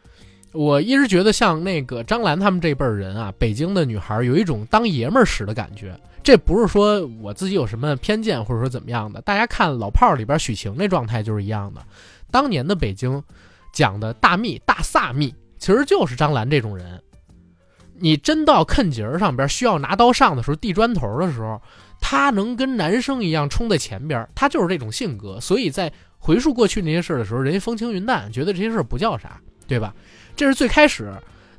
[0.56, 5.94] 我一直觉得像那个张兰他们这辈儿人啊，北京的女孩儿有一种当爷们儿使的感觉。
[6.24, 9.22] 这不是说我自己有什么偏见，或者说怎么样的。
[9.22, 11.86] 大家看《老炮儿》里边许晴那状态就是一样的。
[12.32, 13.22] 当年的北京
[13.72, 17.00] 讲的大蜜、大萨蜜，其实就是张兰这种人。
[17.98, 21.62] 你真到坑节儿上边需要拿刀上的时候，递砖头的时候，
[22.02, 25.40] 他能跟男生一样冲在前边儿，他就是这种性格。
[25.40, 29.94] 所以在回溯过去那些事儿的时候，人家风轻云淡，觉得这些事儿不叫啥，对吧？
[30.36, 31.12] 这是最开始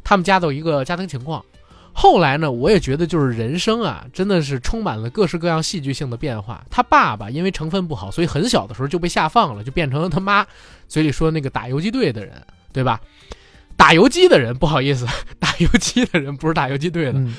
[0.04, 1.44] 他们家的一个家庭情况。
[1.92, 6.62] 后来呢，我也觉得就是人生啊，真的是充满了各式各样戏剧性的变化。
[6.70, 10.46] 他爸爸因为成分不好，所以很小的时候就被下放了，就变成了他妈
[10.86, 12.34] 嘴里说那个打游击队的人，
[12.72, 13.00] 对吧？
[13.78, 15.06] 打游击的人，不好意思，
[15.38, 17.18] 打游击的人不是打游击队的。
[17.18, 17.34] 嗯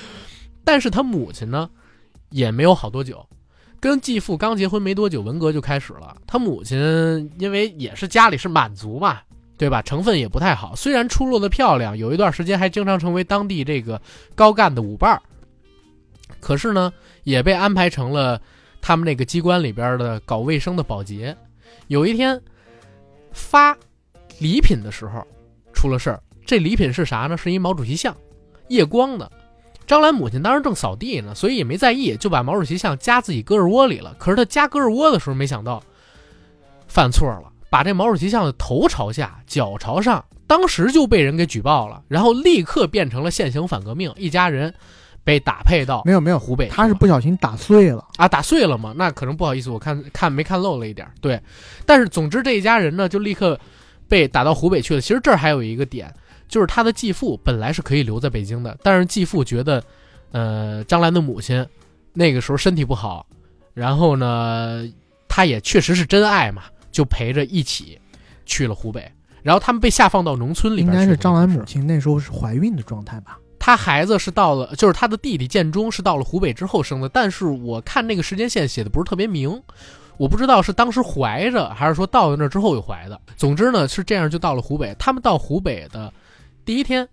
[0.63, 1.69] 但是他母亲呢，
[2.29, 3.25] 也没有好多久，
[3.79, 6.17] 跟继父刚结婚没多久，文革就开始了。
[6.27, 6.77] 他母亲
[7.39, 9.19] 因为也是家里是满族嘛，
[9.57, 9.81] 对吧？
[9.81, 13.99] 成分也不太好，虽然出落的漂亮，有一段时间还经常成为当地这个
[14.35, 15.21] 高干的舞伴儿，
[16.39, 16.93] 可是呢，
[17.23, 18.39] 也被安排成了
[18.81, 21.35] 他们那个机关里边的搞卫生的保洁。
[21.87, 22.39] 有一天
[23.31, 23.75] 发
[24.39, 25.25] 礼品的时候
[25.73, 27.35] 出了事儿，这礼品是啥呢？
[27.35, 28.15] 是一毛主席像，
[28.67, 29.31] 夜光的。
[29.87, 34.13] 张兰母亲当时正扫地呢，所以也没在意，就把毛主席像夹自己胳肢窝里了。
[34.19, 35.81] 可是他夹胳肢窝的时候，没想到
[36.87, 44.73] 犯错了，把这毛主席像的头朝下，脚朝上，当时就被人给举报了，然后立刻变成了现行反革命，一家人
[45.23, 46.69] 被打配到没有没有，湖北。
[46.69, 48.05] 他是不小心打碎了。
[48.15, 48.93] 啊，打碎了吗？
[48.95, 51.13] 那可能不好意思，我看看没看漏了一点儿。
[51.19, 51.41] 对，
[51.85, 53.59] 但是总之这一家人呢，就立刻
[54.07, 55.01] 被打到湖北去了。
[55.01, 56.13] 其实这儿还有一个点，
[56.47, 59.83] 就是他的继父本来是可以留在北京的，但是继父觉得，
[60.31, 61.65] 呃，张兰的母亲
[62.13, 63.25] 那个时候身体不好，
[63.73, 64.87] 然后呢，
[65.27, 66.63] 他也确实是真爱嘛，
[66.97, 67.99] 就陪着一起
[68.43, 69.11] 去了湖北。
[69.43, 70.87] 然后他们被下放到农村里应。
[70.87, 73.37] 该是张兰母亲那时候是怀孕的状态吧？
[73.59, 79.61] 他孩子是到了，就是他的弟弟建中是到了湖北之后生的，但是我看那个时间线写的不是特别明，
[80.17, 83.21] 我不知道是当时怀着，还是说到了那儿之后又怀的。
[83.35, 84.95] 总之呢是这样，就到了湖北。
[84.97, 86.11] 他们到湖北的
[86.65, 87.07] 第一天，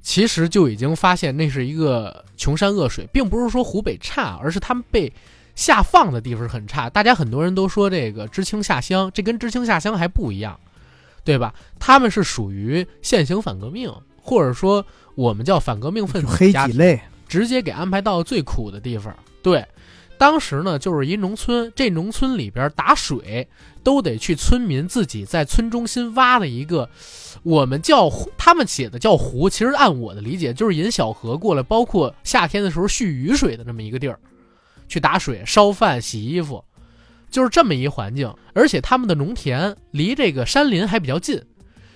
[0.00, 5.12] 其实就已经发现那是一个穷山恶水，并不是说湖北差，而是他们被
[5.54, 6.90] 下放的地方很差。
[6.90, 10.58] 大家很多人都说这个知青下乡，这跟知青下乡还不一样，
[11.24, 11.54] 对吧？
[11.78, 14.84] 他们是属于现行反革命，或者说
[15.14, 19.14] 我们叫反革命分子黑子家庭，几类，直接给安排到最苦的地方。
[19.42, 19.64] 对，
[20.16, 23.46] 当时呢，就是一农村，这农村里边打水
[23.82, 26.88] 都得去村民自己在村中心挖的一个，
[27.42, 34.18] 我们叫他们写的叫湖，其实按我的理解就是引小河过来，包括夏天的时候蓄雨水的那么一个地儿，
[34.88, 36.64] 去打水、烧饭、洗衣服，
[37.30, 38.32] 就是这么一环境。
[38.52, 41.42] 而且他们的农田离这个山林还比较近，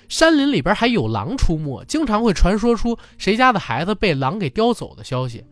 [0.09, 5.45] 山林里边还有狼出没，经常会传说出谁家的孩子被狼给叼走的消息。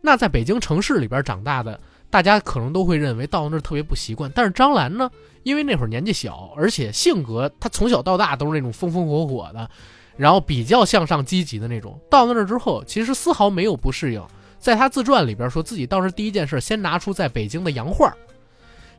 [0.00, 1.80] 那在北京城市里边长大的。
[2.08, 5.10] 大家可能都会认为到那儿特别不习惯，但是张兰呢，
[5.42, 9.68] 因为那会儿年纪小，而且性格她从小到大都是那种风风火火的，
[10.16, 12.00] 然后比较向上积极的那种。
[12.08, 14.24] 到那儿之后，其实丝毫没有不适应。
[14.66, 18.12] 在他自传里边说自己当时第一件事，先拿出在北京的洋画，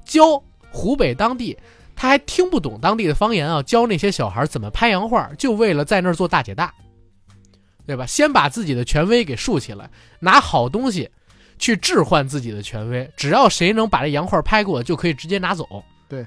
[0.05, 0.41] 教
[0.72, 1.57] 湖北当地，
[1.93, 6.74] 他还听不懂当地的方言啊，教那些小孩怎么拍洋画，就为了在那儿做大姐大，
[7.86, 8.05] 对吧？
[8.05, 9.89] 先把自己的权威给竖起来，
[10.22, 11.09] 拿好东西。
[11.59, 15.68] 去置换自己的权威，只要谁能把这洋画拍过，就可以直接拿走。
[16.07, 16.24] 对，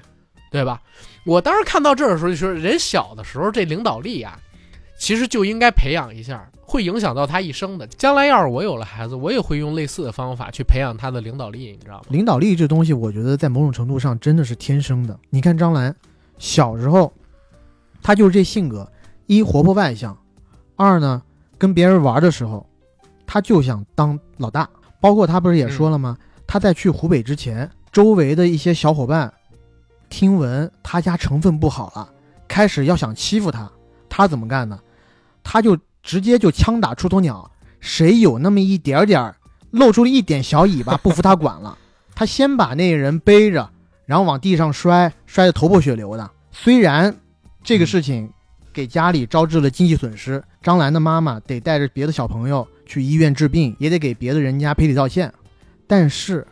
[0.51, 0.81] 对吧？
[1.25, 4.37] 我当时看到这儿的时候就说，人小的时候这领导力啊，
[4.99, 7.85] 其实就应该培养一下，会影响到他一生的。
[7.85, 12.05] 将来要是我有了孩子，我也会用类似的方法去培养他的领导力，你知道吗？
[12.07, 15.19] 领导力这东西，我觉得在某种程度上真的是天生的。
[15.29, 15.93] 你看张兰，
[16.37, 17.11] 小时候，
[18.01, 18.89] 他就是这性格：
[19.25, 20.17] 一活泼外向，
[20.77, 21.21] 二呢
[21.57, 22.65] 跟别人玩的时候，
[23.27, 24.69] 他就想当老大。
[25.01, 26.17] 包括他不是也说了吗？
[26.47, 29.33] 他在去湖北之前，周围的一些小伙伴
[30.09, 32.07] 听闻他家成分不好了，
[32.47, 33.69] 开始要想欺负他，
[34.07, 34.79] 他怎么干呢？
[35.43, 37.49] 他就直接就枪打出头鸟，
[37.79, 39.33] 谁有那么一点点
[39.71, 41.77] 露出了一点小尾巴，不服他管了，
[42.15, 43.69] 他先把那人背着，
[44.05, 46.29] 然后往地上摔，摔得头破血流的。
[46.51, 47.15] 虽然
[47.63, 48.29] 这个事情
[48.73, 52.67] 给家里招致了经济损失，张兰的妈妈得带着别的小朋友。
[52.83, 55.33] 去医院治病也得给别的人家赔礼道歉，
[55.87, 56.45] 但是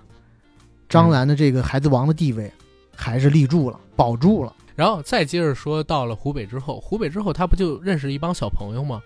[0.87, 2.49] 张兰的这个孩子王的地位
[2.95, 4.55] 还是立住了，保住了。
[4.73, 9.01] 然后再接着说，到了湖北之后，湖北之后他不就认识一帮小朋友吗？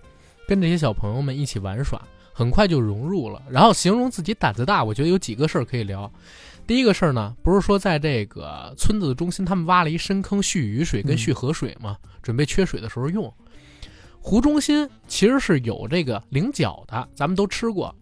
[0.48, 2.02] 跟这些小朋友们一起玩耍，
[2.34, 3.42] 很快就融入了。
[3.50, 6.12] 然后形容自己胆子大，我觉得有几个事儿可以聊。
[6.66, 13.32] 第一个事儿呢，不是说在这个村子的中心，他们挖了一深坑蓄雨水跟蓄河水嘛，准备缺水的时候用。
[14.22, 17.94] 湖中心其实是有这个菱角的，咱们都吃过，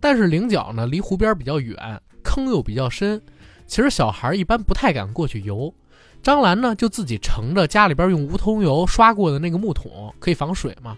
[0.00, 1.76] 但是菱角呢离湖边比较远，
[2.24, 3.22] 坑又比较深，
[3.68, 5.72] 其实小孩一般不太敢过去游。
[6.20, 10.96] 张兰呢就自己盛着家里边用无桐油刷过的那个木桶，可以防水嘛，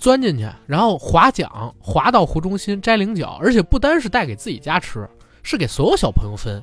[0.00, 1.48] 钻进去，然后划桨
[1.78, 5.06] 划到湖中心摘菱角，而且不单是带给自己家吃，
[5.42, 6.60] 是给所有小朋友分，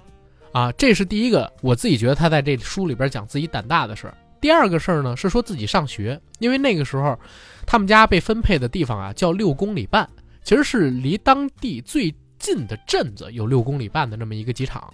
[0.51, 4.17] 啊，这是第一个，我自己觉得他在这书里边讲自己胆大的事儿。
[4.41, 7.17] 第二个事儿呢，是说自己上学，因为那个时候，
[7.65, 10.09] 他们家被分配的地方啊叫六公里半，
[10.43, 14.91] 其实是离当地最近的镇子有六公里半的那么一个机场，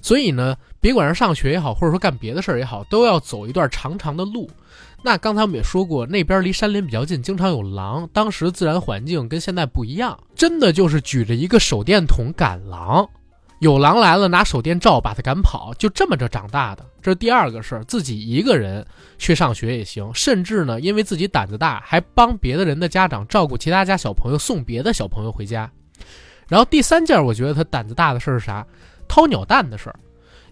[0.00, 4.48] 所以呢，别管是上学也好，或者说干别的事儿也好，都要走一段长长的路。
[5.02, 13.08] 那刚才我们也说过，那边离山林比较近，经常有狼，当时自然环境跟现在不一样，真的就是举着一个手电筒赶狼。
[13.60, 16.86] 有狼来了，拿手电照，把它赶跑，就这么着长大的。
[17.02, 18.86] 这是第二个事儿，自己一个人
[19.18, 25.68] 去上学也行，甚至呢，因为自己胆子大，还帮别的人的家长照顾其他家小朋友，送别的小朋友回家。
[26.46, 28.64] 然后第三件，我觉得他胆子大的事儿是啥？
[29.08, 29.98] 掏鸟蛋的事儿。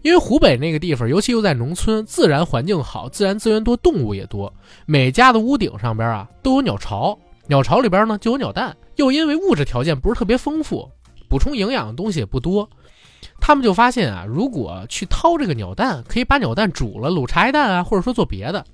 [0.06, 4.54] 因为湖北那个地方，尤其又在农村，自然环境好，自然资源多，动物也多，
[4.86, 8.76] 每家的屋顶上边啊都有鸟巢，鸟巢里边呢就有鸟蛋。
[8.94, 10.88] 又因为物质条件不是特别丰富，
[11.28, 12.70] 补充营养的东西也不多。
[13.40, 18.64] 他们就发现啊，如果去掏这个鸟蛋，可以把鸟蛋煮了卤茶叶蛋啊，或者说做别的。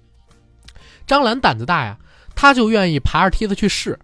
[1.06, 1.96] 张兰胆子大呀，
[2.34, 3.98] 他就愿意爬着梯子去试。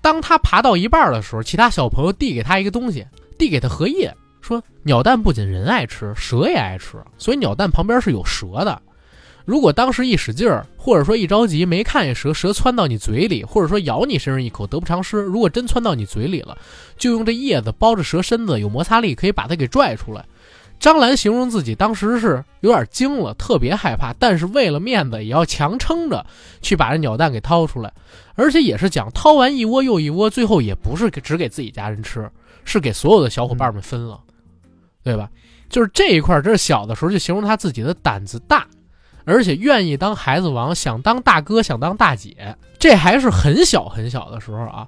[0.00, 3.06] 当他爬到一半的时候，其他小朋友递给他一个东西，
[3.36, 4.10] 递给他荷叶，
[4.44, 8.82] 说鸟蛋不仅人爱吃，蛇也爱吃，所以鸟蛋旁边是有蛇的。
[9.46, 15.18] 如果当时一使劲儿，或者说一着急没看见蛇，蛇窜到你嘴里，或者说咬你身上一口，得不偿失。
[15.22, 16.58] 如果真窜到你嘴里了，
[16.98, 20.22] 就用这叶子包着蛇身子，有摩擦力，可以把它给拽出来。
[20.78, 26.26] 张兰形容自己当时是有点惊了，特别害怕，但是为了面子也要强撑着
[26.60, 27.90] 去把这鸟蛋给掏出来，
[28.34, 32.30] 而且也是讲掏完一窝又一窝，最后也不是只给自己家人吃，
[32.64, 34.20] 是给所有的小伙伴们分了，
[35.04, 35.30] 对吧？
[35.68, 38.66] 就是这一块，这是小的时候就形容他自己的胆子大。
[39.26, 44.86] 而且愿意当孩子王，想当大哥，想当大姐，这还是很小很小的时候啊。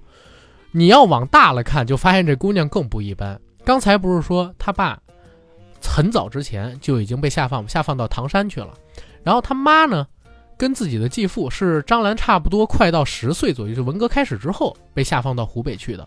[0.73, 3.41] 你要往大了看，就发现这姑娘更不一般。
[3.65, 4.99] 刚才不是说他爸
[5.83, 8.75] 很早之前就已经被下放，下放到唐山去了。
[9.23, 10.07] 然后他妈呢，
[10.59, 16.07] 跟自己的继父是张兰差不多快到十岁左右，就文革开始之后被下放到湖北去的。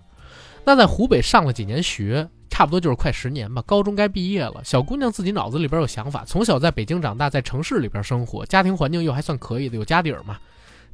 [0.64, 4.62] 那在湖北上了几年学，差不多就是快十年吧，高中该毕业了。
[4.64, 10.38] 小姑娘自己脑子里边有想法，从小在北京长大，在城市里边生活，家庭环境又还算可以的，有家底儿嘛。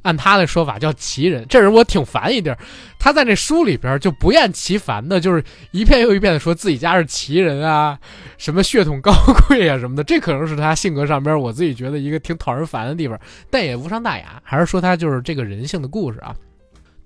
[0.02, 2.56] 按他的说法叫奇人，这人我挺烦一地儿。
[2.96, 5.42] 他在那书里边就不厌其烦的，就是
[5.72, 7.98] 一遍又一遍的说自己家是奇人啊，
[8.38, 9.12] 什么血统高
[9.48, 10.04] 贵啊什么的。
[10.04, 13.18] 这可能是他性格上边我自己觉得一个挺讨人烦的地方，
[13.50, 14.40] 但也无伤大雅。
[14.44, 16.36] 还是说他就是这个人性的故事啊。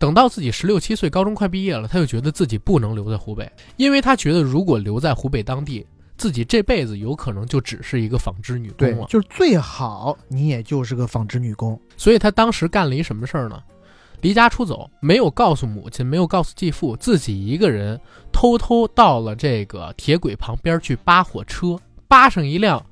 [0.00, 5.86] 等到自己十六七岁，高中快毕业了，他就觉得自己不能留在湖北，因为他觉得如果留在湖北当地，
[6.16, 9.06] 自己这辈子有可能就只是一个纺织女工了，。
[9.10, 11.78] 就是最好你也就是个纺织女工。
[11.98, 13.62] 所以他当时干了一什么事儿呢？
[14.22, 18.00] 离家出走，没有告诉母亲，没有告诉继父，自己一个人
[18.32, 21.78] 偷偷到了这个铁轨旁边去扒火车，
[22.08, 22.82] 扒上一辆。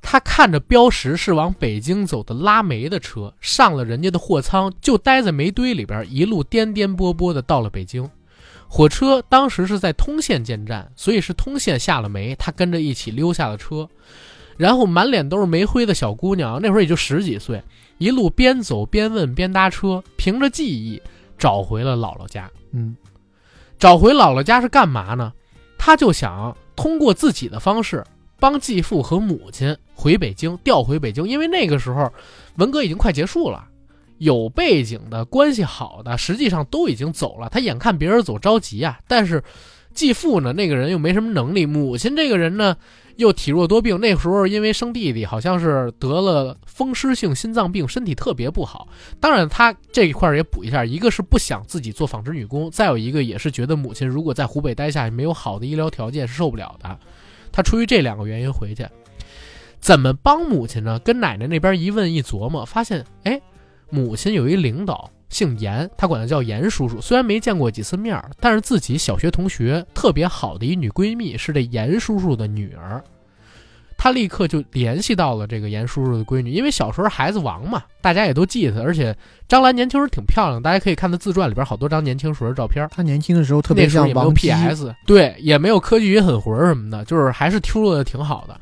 [0.00, 8.08] 他看着标识是往北京走的拉煤的车，上了人家的货仓，就待在煤堆里边，一路颠颠簸簸的到了北京。
[8.68, 13.88] 火车当时是在通县建站，所以是通县下了煤，他跟着一起溜下了车，
[14.56, 17.62] 然后满脸都是煤灰的小姑娘，那会儿也就十几岁，
[17.96, 21.00] 一路边走边问边搭车，凭着记忆
[21.38, 22.50] 找回了姥姥家。
[22.72, 22.94] 嗯，
[23.78, 25.32] 找回姥姥家是干嘛呢？
[25.78, 28.04] 他就想通过自己的方式
[28.40, 32.12] 帮继父和母亲回北京，调回北京，因为那个时候
[32.56, 33.64] 文革已经快结束了，
[34.18, 37.48] 有背景的关系好的，实际上都已经走了。
[37.48, 39.42] 他眼看别人走着急啊，但是
[39.92, 42.76] 继父呢，那个人又没什么能力，母亲这个人呢
[43.16, 48.86] 又体弱多病，那时候因为生弟弟，好像是得了风湿性心脏病，身体特别不好。
[49.18, 56.96] 当然，他这一块儿也补一下，一个是不想自己做纺织女工，再有一个也是觉得母亲如果在湖北待下去，没有好的医疗条件是受不了的。
[57.52, 58.86] 他出于这两个原因回去，
[59.80, 60.98] 怎么帮母亲呢？
[60.98, 63.40] 跟奶奶那边一问一琢磨，发现哎，
[63.90, 67.00] 母亲有一领导姓严，他管他叫严叔叔。
[67.00, 73.02] 虽然没见过几次面，但是自己小学同学特别好的一女闺蜜是这严叔叔的女儿。
[73.98, 78.84] 他立刻就联系到了这个严叔叔的闺女，因为小时候孩子王嘛，大家也都记得。
[78.84, 79.14] 而且
[79.48, 82.88] 张兰年轻时挺漂亮，大家可以看她自传里边好多张年轻时候的照片。
[82.94, 88.58] 她年轻的时候特别像王，PS，对，也没有科技与狠活什么的，就是还是出的挺好的。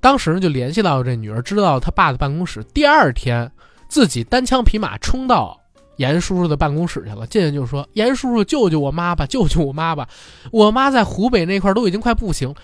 [0.00, 2.62] 当时呢就联系到这女儿，知道他爸的办公室。
[2.72, 3.50] 第二天，
[3.88, 5.58] 自己单枪匹马冲到
[5.96, 10.08] 严叔叔的办公室去了，进去就说：“严叔叔，救救我妈吧，救救我妈吧！
[10.52, 12.54] 我妈在湖北那块儿都已经快不行。”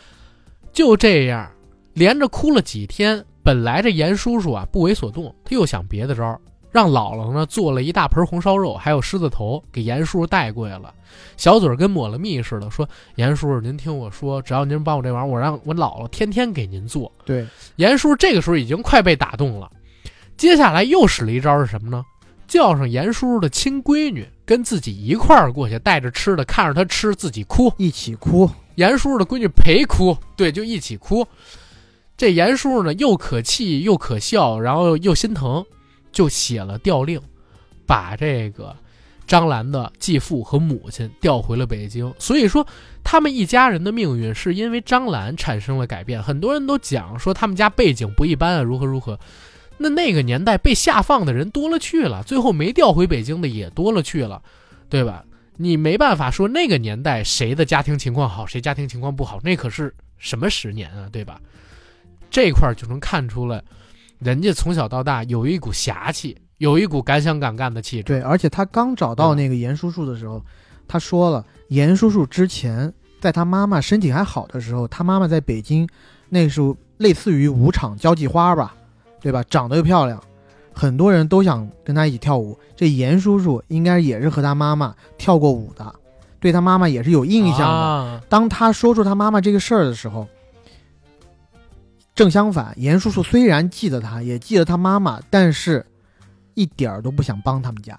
[0.72, 1.50] 就这样，
[1.96, 3.24] 连着哭了几天。
[3.42, 6.38] 本来这严叔叔啊不为所动，他又想别的招儿，
[6.70, 10.92] 让姥姥呢做了一大盆红烧肉，还有狮子头，给严叔叔带过来了。
[11.36, 12.86] 小嘴儿跟抹了蜜似的，说
[13.16, 17.10] ：“严叔叔，您听我说，只要您帮我这忙，我让我姥姥天天给您做。
[17.24, 19.70] 对，”严叔这个时候已经快被打动了，
[20.36, 22.04] 接下来又使了一招是什么呢？
[22.48, 27.72] 叫上严叔叔的亲闺女，跟自己一块儿过去，带着吃的，看着他吃，自己哭。
[27.76, 28.50] 一起哭。
[28.74, 31.26] 严叔叔的闺女陪哭，对，就一起哭。
[32.16, 35.64] 这严叔呢，又可气又可笑，然后又心疼，
[36.10, 37.20] 就写了调令，
[37.84, 38.74] 把这个
[39.26, 42.12] 张兰的继父和母亲调回了北京。
[42.18, 42.66] 所以说，
[43.04, 46.22] 他们一家人的命运是因为张兰产生了改变。
[46.22, 49.18] 很多人都讲说他们家背景不一般啊，如何如何。
[49.78, 54.40] 那那个年代被下放的人多了去了，最后没调回北京的也多了去了，
[54.88, 55.22] 对吧？
[55.58, 61.38] 你没办法说那个年代谁的家庭情况好，谁家庭情况不好，那可是什么十年啊，对吧？
[62.30, 63.62] 这块儿就能看出来，
[64.18, 68.02] 人家从小到大有一股侠气，有一股敢想敢干的气质。
[68.04, 70.42] 对，而且他刚找到那个严叔叔的时候，
[70.88, 75.88] 他说了，严叔叔之前在他妈妈身体还好的时候，他妈妈在北京，
[76.28, 78.74] 那时候类似于舞场交际花吧，
[79.20, 79.42] 对吧？
[79.48, 80.22] 长得又漂亮，
[80.72, 82.58] 很多人都想跟他一起跳舞。
[82.74, 85.94] 这严叔叔应该也是和他妈妈跳过舞的，
[86.38, 87.66] 对他妈妈也是有印象的。
[87.66, 90.28] 啊、当他说出他妈妈这个事儿的时候，
[92.16, 95.84] 正相反，严叔叔虽然记得他，也记得他妈妈，但是
[96.54, 97.96] 一点儿都不想帮他们家，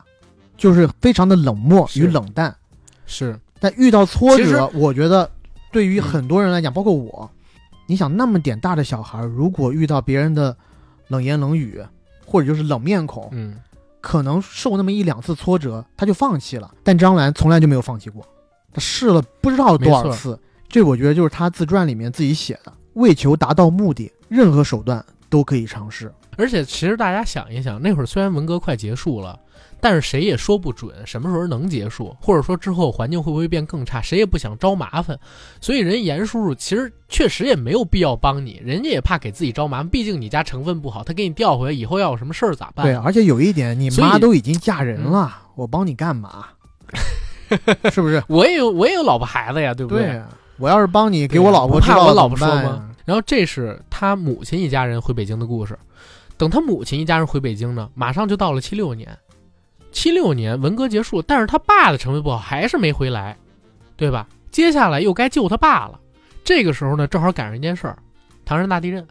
[0.57, 2.53] 就是非常的冷漠与冷淡。
[3.05, 5.29] 是但遇到挫折，我觉得
[5.71, 7.29] 对于嗯很多人来讲，包括我，
[7.85, 10.57] 你想那么点大的小孩，如果遇到别人的
[11.07, 11.79] 冷言冷语，
[12.25, 13.55] 或者就是冷面孔，嗯，
[14.01, 16.73] 可能受那么一两次挫折，他就放弃了。
[16.83, 18.27] 但张兰从来就没有放弃过，
[18.73, 20.39] 他试了不知道多少次。
[20.67, 26.11] 这我觉得就是他自传里面自己写的，为求达到目的，任何手段都可以尝试。
[26.35, 29.39] 而且其实大家想一想，那会儿虽然文革快结束了，
[29.79, 35.19] 但是谁也说不准什么时候能结束，或者说之后环境会不会变更差，谁也不想招麻烦。
[35.59, 42.85] 所以人家严叔叔其实确实也没有必要帮你，人家也怕给自己招麻烦，毕竟你家成分不好，他给你调回来以后要有什么事儿咋办？
[42.85, 46.45] 对，而且有一点，你妈都已经嫁人了，我帮你干嘛？
[47.91, 48.21] 是不是？
[48.27, 50.27] 我也有我也有老婆孩子呀，对不对啊，
[50.57, 52.86] 我要是帮你给我老婆不怕我老婆说吗呀？
[53.07, 55.79] 然后这是他母亲一家人回北京的故事。
[56.35, 59.17] 等他母亲一家人回北京呢，马上就到了七六年。
[59.93, 63.37] 七六年文革结束，但是他爸的成绩不好，还是没回来，
[63.95, 64.27] 对吧？
[64.51, 65.97] 接下来又该救他爸了。
[66.43, 67.97] 这个时候呢，正好赶上一件事儿，
[68.43, 69.07] 唐山大地震。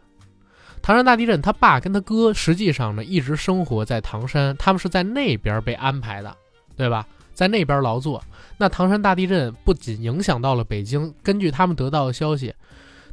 [0.83, 6.37] 唐山大地震，他爸跟他哥实际上呢一直生活在唐山，他们是在那边被安排的，
[6.75, 7.07] 对吧？
[7.33, 8.23] 在那边劳作。
[8.57, 12.53] 那唐山大地震不仅影响到了北京，根据他们得到的消息，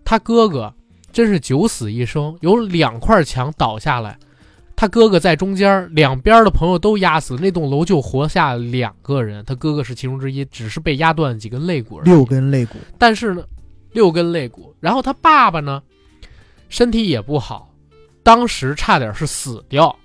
[0.05, 0.72] 他哥哥
[1.12, 4.18] 真是九死一生，有两块墙倒下来，
[4.76, 12.05] 他哥哥在中间，两边的朋友都压死，那栋楼就活下两个人，他哥哥是其中之一，只是被压断几根肋骨而已。
[12.05, 13.44] 六根肋骨，但是呢，
[13.92, 14.74] 六根肋骨。
[14.80, 15.82] 然后他爸爸呢，
[16.68, 17.70] 身体也不好，
[18.22, 19.96] 当时差点是死掉。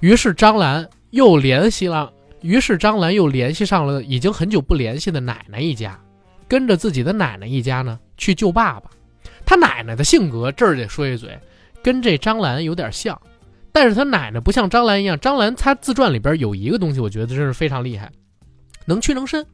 [0.00, 5.98] 于是张兰又联系了，于是张兰又联系上了已经很久不联系的奶奶一家，
[6.46, 8.90] 跟着自己的奶奶一家呢去救爸爸。
[9.46, 11.38] 他奶奶的性格这儿得说一嘴，
[11.82, 13.18] 跟这张兰有点像，
[13.72, 18.12] 但是他奶奶不像张兰一样，张兰她自传里边有一个东西，我觉得真是非常厉害，
[18.84, 19.46] 能屈能伸。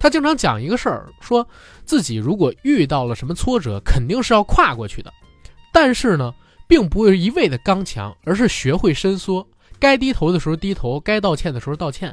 [0.00, 1.46] 他经常讲一个事儿，说
[1.84, 5.12] 自己如果遇到了什么挫折，肯定是要跨过去的，
[5.72, 6.34] 但是呢，
[6.66, 9.46] 并不会一味的刚强，而是学会伸缩，
[9.78, 12.12] 该低头的时候低头，该道歉的时候道歉。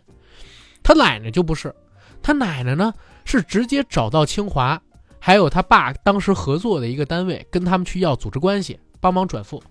[0.84, 1.74] 他奶奶就不是，
[2.22, 4.82] 他奶奶呢是直接找到清华，
[5.28, 9.62] 还有他爸当时合作的一个单位，跟他们去要组织关系，帮忙转付。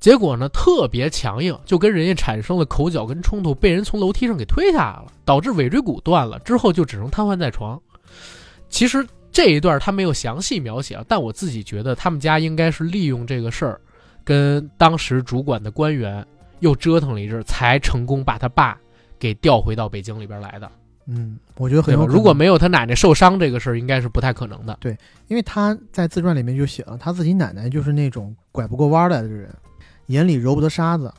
[0.00, 7.80] 结果呢，特别强硬，就跟人家产生了口角跟冲突，被人从楼梯上给推下来了，导致尾椎骨断了，之后就只能瘫痪在床。
[8.68, 13.80] 其实这一段他没有详细描写，但我自己觉得他们家应该是利用这个事儿，
[14.24, 16.26] 跟当时主管的官员
[16.58, 18.76] 又折腾了一阵，才成功把他爸
[19.20, 20.68] 给调回到北京里边来的。
[21.06, 21.94] 嗯，我觉得很？
[21.94, 24.76] 有如果没有他奶奶受伤这个事儿，应该是不太可能的。
[24.80, 24.96] 对
[25.28, 29.54] 因为他在自传里面就写了，他自己奶奶就是那种拐不过弯来的人，
[30.06, 31.12] 眼里揉不得沙子，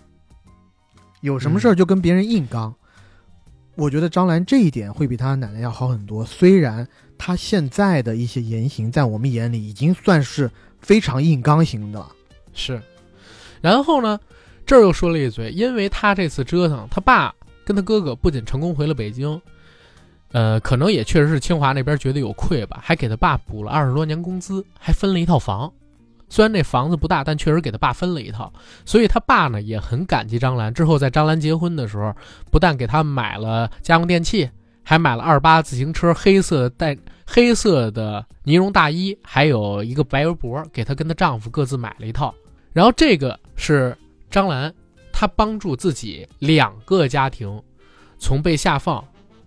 [1.21, 2.73] 有什么事儿就跟别人硬刚。
[3.75, 6.23] 我觉得张兰这一点会比他奶奶要好很多。
[6.25, 12.09] 虽然他现在的一些言行在我们眼里已经算是非常硬刚型的了，
[12.53, 12.81] 是，
[13.61, 14.17] 然后呢，
[14.65, 19.41] 这儿又说了一嘴，因为他这次折腾，他爸跟他哥哥不仅成功回了北京，
[20.35, 25.71] 呃，可能也确实是清华那边觉得有愧吧，还给他爸补了二十多年工资，还分了一套房。
[26.27, 28.51] 虽然那房子不大，但确实给他爸分了一套，
[28.83, 30.73] 所以他爸呢也很感激张兰。
[30.73, 32.13] 之后在张兰结婚的时候，
[32.51, 34.49] 不但给他买了家用电器，
[34.83, 42.35] 还买了二八自行车，黑色带黑色的呢绒大衣，还有一个白围脖，给她跟她丈夫各自买了一套。
[42.73, 43.97] 然后这个是
[44.29, 44.73] 张兰，
[45.13, 47.63] 她帮助自己两个家庭
[48.19, 49.01] 从被下放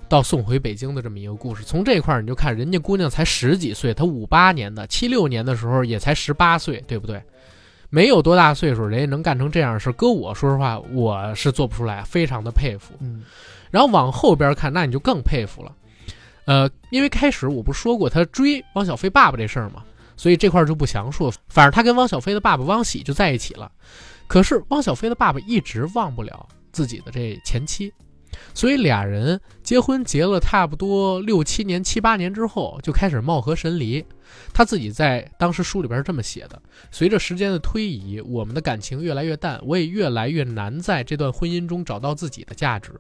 [0.08, 1.62] 到送回北京的这么一个故事。
[1.62, 7.22] 从这块儿你就看，人家姑娘才十几岁，她五八年的，七六年的时候也才十八岁，对不对？
[7.90, 12.92] 没有多大岁数，人家能干成这样的事，搁我说实话，我是做不出来，非常的佩服。
[13.00, 13.22] 嗯，
[13.70, 15.74] 然后往后边看，那你就更佩服了。
[16.44, 19.82] 呃，因为开始我不说过他追汪小菲爸爸这事儿嘛，
[20.16, 21.32] 所以这块儿就不详述。
[21.48, 23.70] 反正他跟汪小菲的爸爸汪喜就在一起了，
[24.26, 27.92] 可是汪小菲的爸爸一直忘不了自己的这前妻，
[28.54, 34.04] 所以俩人结婚结了差不多六七年、七八年之后，就开始貌合神离。
[34.52, 36.60] 他自己在当时书里边是这么写的：
[36.90, 42.92] 随着时间的推移，我们的感情越来越淡，我也越来越难在这段婚姻中找到自己的价值，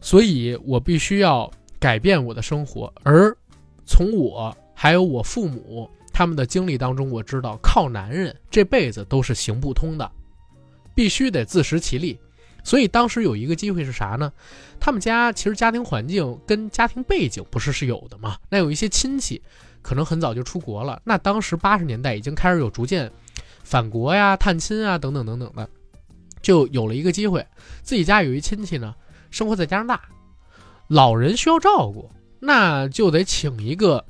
[0.00, 2.92] 所以我必须要改变我的生活。
[3.02, 3.36] 而
[3.86, 10.10] 从我还有我父母他们的经历当中，我知道靠男人这辈子都是行不通的，
[10.94, 12.18] 必须得自食其力。
[12.64, 14.32] 所以当时有一个机会是啥呢？
[14.78, 18.36] 他们家其实家庭环境跟家庭背景不是是有的嘛？
[18.48, 19.42] 那有一些亲戚
[19.82, 21.00] 可能很早就出国了。
[21.04, 23.10] 那当时八十年代已经开始有逐渐
[23.62, 25.68] 返国呀、探亲啊等等等等的，
[26.42, 27.46] 就有了一个机会，
[27.82, 28.94] 自己家有一亲戚呢，
[29.30, 30.02] 生活在加拿大，
[30.88, 34.04] 老人需要照顾，那就得请一个，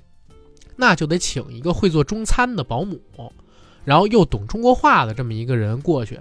[0.76, 3.00] 那就得请一个会做中餐的保姆，
[3.84, 6.18] 然后又懂中国话的这么一个人过去。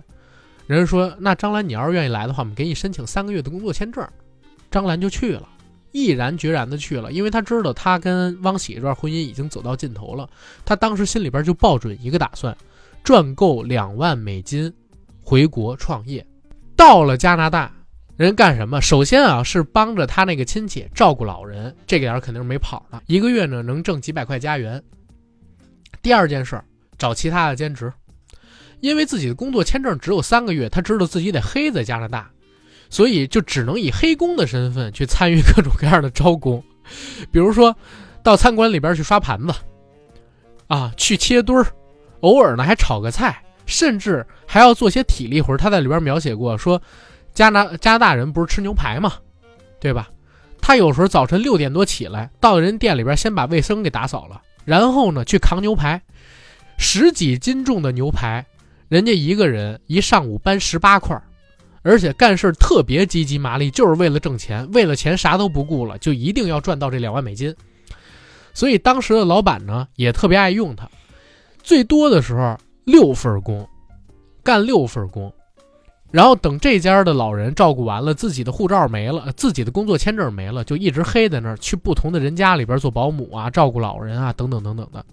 [0.69, 4.07] 人家说：“那张兰，你要是愿意来的话，我们给你申请三个月的工作签证。”
[4.69, 5.49] 张兰就去了，
[5.93, 10.29] 毅然决然的去了，因为他知道他跟汪喜这段婚姻已经走到尽头了。
[10.63, 12.55] 他当时心里边就抱准一个打算，
[13.03, 14.71] 赚够两万美金，
[15.23, 16.23] 回国创业。
[16.75, 17.73] 到了加拿大，
[18.15, 18.79] 人干什么？
[18.79, 24.79] 首先啊，是帮着他那个亲戚照顾老人，这个点肯定是没跑的，一个月呢能挣几百块加元。
[26.03, 26.61] 第二件事，
[26.95, 27.91] 找其他的兼职。
[28.81, 32.29] 因为自己的工作签证只有三个月，他知道自己得黑在加拿大，
[32.89, 36.63] 所以就只能以黑工的身份去参与各种各样的招工。
[37.31, 37.75] 比如说，
[38.23, 39.53] 到餐馆里边去刷盘子，
[40.67, 41.67] 啊，去切墩儿，
[42.21, 45.55] 偶尔呢还炒个菜，甚至还要做些体力活。
[45.57, 46.81] 他在里边描写过说，
[47.33, 49.13] 加拿加拿大人不是吃牛排嘛，
[49.79, 50.09] 对吧？
[50.61, 56.01] 他有时候早晨六点多起来，到人店里边先把卫生给打扫了，然后呢去扛牛排，
[56.77, 58.45] 十几斤重的牛排，
[58.89, 61.19] 人家一个人一上午搬十八块，
[61.83, 67.55] 而且干事特别积极麻利，就是为了挣钱，为了钱啥都不顾了，就一定要赚到这两万美金。
[68.53, 70.89] 所以当时的老板呢也特别爱用他，
[71.63, 73.65] 最多的时候六份工，
[74.43, 75.31] 干六份工。
[76.11, 85.05] 然后等这家的老人照顾完了，自己的护照没了，自己的工作签证没了，就一直黑在那儿，去不同的人家里边做保姆啊，照顾老人啊，等等等等的，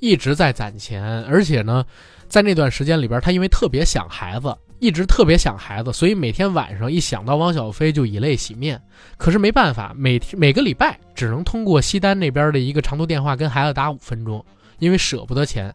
[0.00, 1.22] 一直在攒钱。
[1.26, 1.84] 而且呢，
[2.30, 8.80] 在那段时间里边，他因为特别想孩子，一直特别想孩子，所以每天晚上一想到汪小菲就以泪洗面。
[9.18, 14.42] 可是没办法，每天每个礼拜只能通过西单那边的一个长途电话跟孩子打五分钟，
[14.78, 15.74] 因为舍不得钱。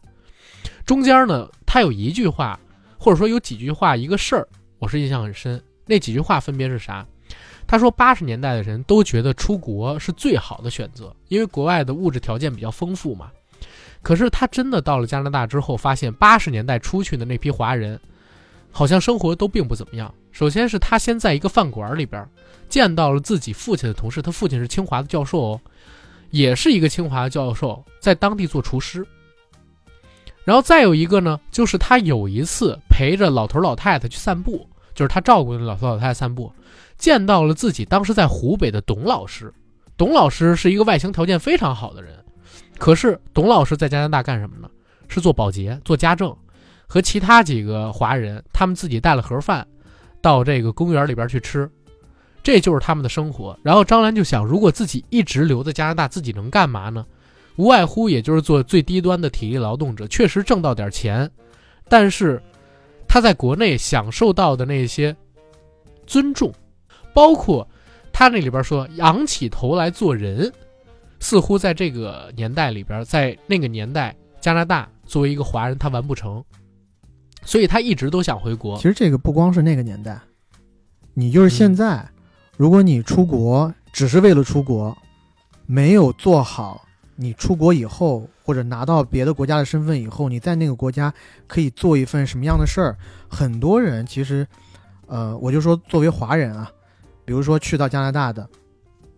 [0.86, 2.60] 中间呢，他有一句话。
[2.97, 4.47] 或者说有几句话，一个事儿，
[4.80, 5.62] 我是印象很深。
[5.86, 7.06] 那几句话分别是啥？
[7.68, 13.30] 他说，八十年代的人都觉得出国是最好的选择，因为国外的物质条件比较丰富嘛。
[14.06, 17.99] 可是他真的到了加拿大之后，发现八十年代出去的那批华人，
[18.70, 20.14] 好像生活都并不怎么样。
[20.32, 22.24] 首先是他先在一个饭馆里边
[22.70, 25.62] 见到了自己父亲的同事，他父亲是清华的教授哦，
[26.30, 29.03] 也是一个清华的教授，在当地做厨师。
[30.43, 36.53] 然后再有一个呢，就是他有一次陪着老头老太太去散步，就是他照顾那老头老太太散步，
[36.95, 39.51] 见到了自己当时在湖北的董老师。
[39.97, 42.24] 董老师是一个外形条件非常好的人，
[42.78, 44.69] 可是董老师在加拿大干什么呢？
[45.07, 46.36] 是做保洁、做家政，
[46.88, 49.65] 和其他几个华人，他们自己带了盒饭
[50.21, 51.69] 到这个公园里边去吃，
[52.43, 53.57] 这就是他们的生活。
[53.61, 57.05] 然后张兰就想，如果自己一直留在加拿大，自己能干嘛呢？
[57.55, 61.30] 无外乎也就是做最低端的体力劳动者，确实挣到点钱，
[61.88, 62.41] 但是
[63.07, 65.15] 他在国内享受到的那些
[66.05, 66.51] 尊重，
[67.13, 67.65] 包括
[68.11, 70.51] 他那里边说仰起头来做人，
[71.26, 76.45] 似乎在这个年代里边，在那个年代，加拿大作为一个华人，他完不成，
[77.43, 78.84] 所以他一直都想回国其。
[78.84, 80.19] 实这个不光是那个年代，
[81.15, 82.07] 你就是现在，
[82.57, 84.95] 如果你出国只是为了出国，
[85.65, 91.11] 没有做好你出国以后或者拿到别的国家的身份以后，你在那个国家
[91.47, 92.95] 可以做一份什么样的事儿？
[93.28, 94.47] 很多人其实，
[95.07, 96.71] 呃，我就说作为华人啊，
[97.26, 98.47] 比如说去到加拿大的，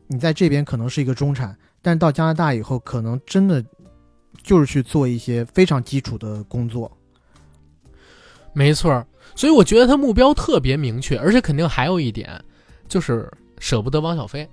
[0.08, 3.64] 你在这边可能是一个中产，但是到加拿大以后，可能真的
[4.44, 6.92] 就是去做一些非常基础的工作。
[8.54, 9.06] 没错，
[9.36, 12.44] 所以我觉得他目标特别明确，而且肯定还有一点，
[12.88, 14.50] 就是舍不得汪小菲。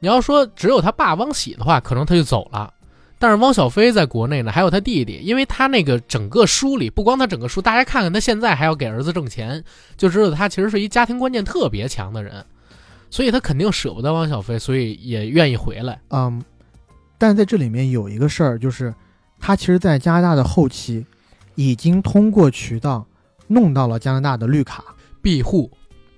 [0.00, 2.72] 你要说只有他爸汪喜的话，可能他就走了。
[3.16, 9.64] 但是汪小菲在国内呢，还有他弟弟，因为他那个整个书里，不光他整个书，大家看看他现在还要给儿子挣钱，
[9.96, 12.44] 就知道他其实是一家庭观念特别强的人，
[13.08, 15.98] 所以他肯定舍不得汪小菲，所以也愿意回来。
[16.10, 16.42] 嗯，
[17.18, 18.92] 但在这里面有一个事儿，就是
[19.40, 21.04] 他其实，在加拿大的后期，
[21.54, 23.06] 已经通过渠道
[23.46, 24.84] 弄到了加拿大的绿卡，
[25.22, 25.70] 庇护，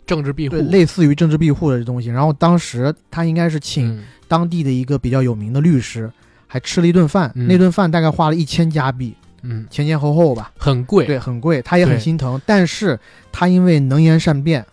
[0.06, 2.08] 政治庇护，，类似于政治庇护的东西。
[2.08, 4.02] 然后当时他应该是请嗯。
[4.28, 6.10] 当地的一个比较有名的律师，
[6.48, 7.46] 还吃了一顿饭，嗯。
[7.46, 12.40] 那顿饭大概花了一千加币，嗯，前前后后吧，很贵，对，很贵，他也很心疼。
[12.44, 12.98] 但是
[13.30, 14.66] 他因为能言善辩，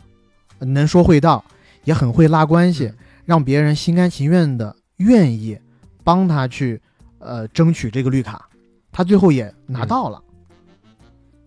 [0.59, 1.45] 能说会道，
[1.83, 2.95] 也很会拉关系，嗯。
[3.25, 5.57] 让别人心甘情愿的愿意
[6.03, 6.79] 帮他去
[7.19, 8.47] 呃争取这个绿卡，
[8.91, 10.21] 他最后也拿到了。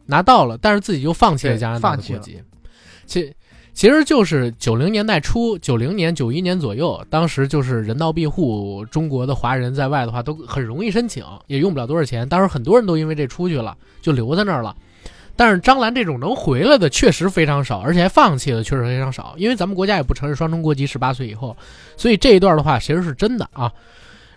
[0.08, 2.40] 拿到了，但是自己又放弃了加拿大的国籍。
[3.06, 3.34] 其
[3.74, 12.26] 其实就是九零年代初，九零年、九一年左右，当时就是人道庇护，中国的华人在外的话都很容易申请，也用不了多少钱。
[12.28, 14.74] 当时很多人都因为这出去了，就留在那儿了。
[15.34, 21.54] 但是张兰这种能回来的确实非常少，而且还放弃的确实非常少，因为咱们国家也不承认双重国籍，十八岁以后，
[21.96, 23.70] 所以这一段的话其实是真的啊。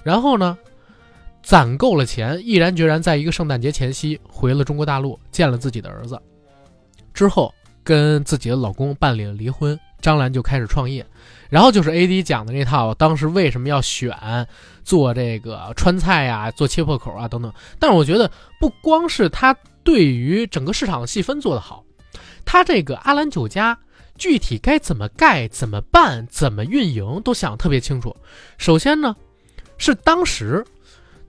[0.04, 0.58] 然后呢，
[1.44, 6.20] 攒够了钱，毅然决然在一个圣诞节前夕回了中国大陆，见了自己的儿子，
[7.14, 11.06] 之后跟自己的老公办理了离婚，张兰就开始创业。
[11.50, 14.16] 然后就是 A D 讲的那套，当时为什么要选
[14.84, 17.52] 做这个川菜呀、做切破口啊等等。
[17.80, 18.30] 但是我觉得
[18.60, 21.84] 不光是他对于整个市场的细分做得好，
[22.46, 23.76] 他这个阿兰酒家
[24.16, 28.16] 具体该怎么盖、怎么办、怎么运营都想特别清楚。
[28.60, 29.16] 首先呢，
[29.80, 30.64] 是当时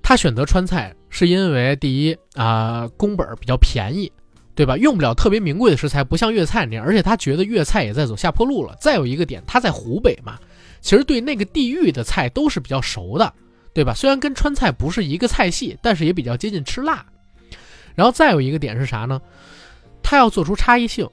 [0.03, 4.12] 他选择川菜，是因为第一啊、工本比较便宜，
[4.55, 4.76] 对吧？
[4.76, 8.76] 用不了特别名贵的食材，不像粤菜那样，而且他觉得粤菜也在走下坡路了。
[8.80, 10.38] 再有一个点，他在湖北嘛，
[10.80, 13.32] 其实对那个地域的菜都是比较熟的，
[13.72, 13.94] 对吧？
[13.94, 17.07] 虽然跟川菜不是一个菜系，但是也比较接近吃辣。
[17.94, 19.20] 然后再有一个点是啥呢？
[20.03, 21.09] 他要做出差异性，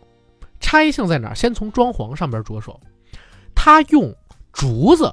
[0.59, 1.35] 差异性在哪儿？
[1.35, 2.79] 先从装潢上边着手，
[3.53, 4.15] 他用
[4.53, 5.11] 竹子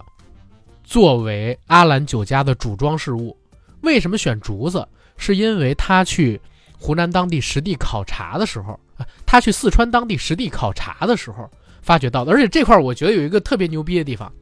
[0.84, 3.36] 作为阿兰酒家的主装饰物。
[3.80, 4.86] 为什么选竹子？
[5.16, 6.40] 是因为他去
[6.78, 8.78] 湖南当地实地考察的时候，
[9.24, 11.48] 他去四川当地实地考察的时候
[11.82, 12.32] 发掘到的。
[12.32, 14.32] 而且这块我觉得有一个特别牛逼的地方，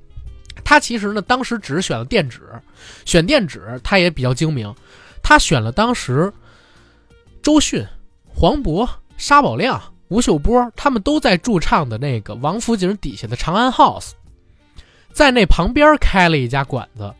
[0.64, 2.40] 他其实呢当时只是选了垫纸，
[3.04, 4.74] 选垫纸他也比较精明，
[5.22, 6.32] 他选了当时
[7.42, 7.86] 周迅、
[8.26, 8.88] 黄渤、
[9.18, 14.12] 沙宝亮、吴秀波他们都在驻唱的那个王府井底下的长安 House，
[15.12, 17.12] 在那旁边开了一家馆子。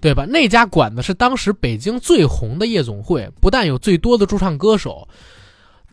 [0.00, 0.26] 对吧？
[0.26, 5.06] 那家馆子是当时北京最红的夜总会，不但有最多的驻唱歌手，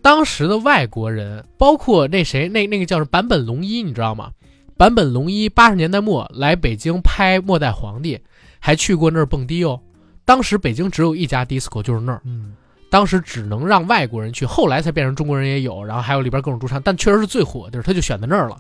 [0.01, 4.31] 当时的外国人，包括那谁，那那个叫什么坂本龙一，你知道吗？
[4.79, 8.17] 坂本龙一八十年代末来北京拍《末代皇帝》，
[8.57, 9.79] 还去过那儿蹦迪哦。
[10.25, 12.55] 当时北京只有一家 disco，就是那儿，嗯，
[12.89, 18.59] 当时只能让外国人去，后来才变成中国人也有，然后还有里边各种驻唱，但确实是最火的地儿，他就选在那儿了。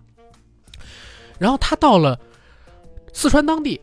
[1.39, 2.19] 然后他到了
[3.13, 3.79] 四川当地。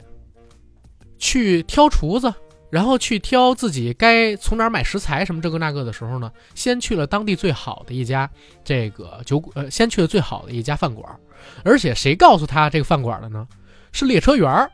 [1.18, 2.32] 去挑厨子，
[2.68, 8.28] 然后去挑自己该从哪儿买食材什么这个那个的时候呢，先去了当地最好的一家
[8.62, 11.10] 这个酒呃，先去了最好的一家饭馆，
[11.64, 13.48] 而且谁告诉他这个饭馆的呢？
[13.92, 14.70] 是列车员儿。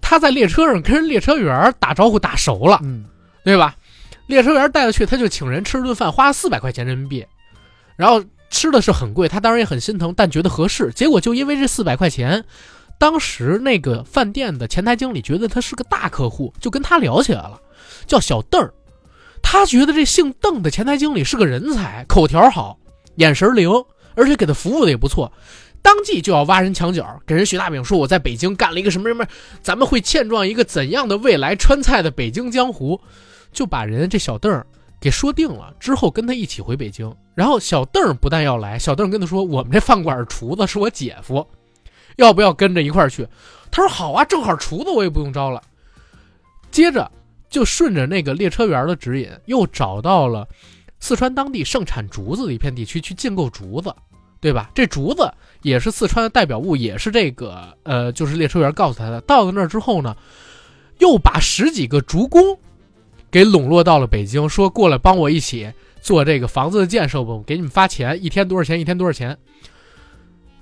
[0.00, 3.04] 他在列车上跟人列车员打招呼打熟了，嗯，
[3.44, 3.76] 对吧？
[4.26, 7.26] 列车员带他去，他就请人吃了顿饭，花了四百块钱人民币，
[7.94, 10.90] 然后吃的是很贵，他当然也很心疼，但觉得合适。
[10.94, 12.42] 结果就因为这四百块钱。
[13.00, 17.58] 当时那个饭店的前台经理觉得他是个大客户，就跟他聊起来了，
[18.06, 18.74] 叫小邓儿。
[19.40, 22.78] 他觉得这姓邓的前台经理是个人才，口条好，
[23.14, 23.70] 眼神灵，
[24.14, 25.32] 而且给他服务的也不错。
[25.80, 29.26] 当即就要挖人墙角，给人许大饼，说我在北京干了一个什么什么，
[29.62, 33.00] 咱们会欠状一个怎样的未来川菜的北京江湖，
[33.50, 34.66] 就把人这小邓儿
[35.00, 35.72] 给说定了。
[35.80, 41.46] 之后跟他一起回北京，然后小邓儿不但要来，小邓儿跟他说，我们这饭馆厨子是我姐夫。
[42.20, 43.26] 要不要跟着一块儿去？
[43.70, 45.62] 他说好啊，正好厨子我也不用招了。
[46.70, 47.10] 接着
[47.48, 50.46] 就顺着那个列车员的指引，又找到了
[51.00, 53.94] 四川当地盛产竹子的一片地区去进购竹子，
[54.38, 54.70] 对吧？
[54.74, 59.20] 这竹子也是四川的代表物，也是这个呃，就是列车员告诉他的。
[59.22, 60.14] 到了那儿之后呢，
[60.98, 62.42] 又把十几个竹工
[63.30, 68.78] 给笼络到了北京，说过来帮我一起做这个房子的建设吧，我给你们发钱，一天多少钱？
[68.78, 69.38] 一天多少钱？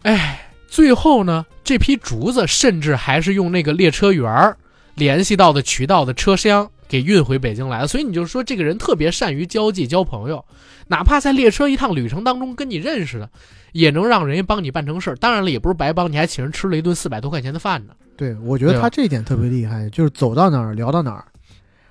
[0.03, 0.45] 哎。
[0.69, 4.57] 最后呢，这批竹子甚至还是用那个列车员儿
[4.95, 7.89] 联系到的渠道的车厢给运回北京来了。
[7.89, 10.45] 所以你就说这个人特别善于交际交朋友，
[10.87, 13.29] 哪怕在列车一趟旅程当中跟你认识的，
[13.73, 15.17] 也能让人家帮你办成事儿。
[15.17, 17.95] 当然了，也不是白帮，你还请人吃了一顿四百多块钱的饭呢。
[18.17, 21.25] 对，我觉得他这一点特别厉害，就是走到哪儿聊到哪儿。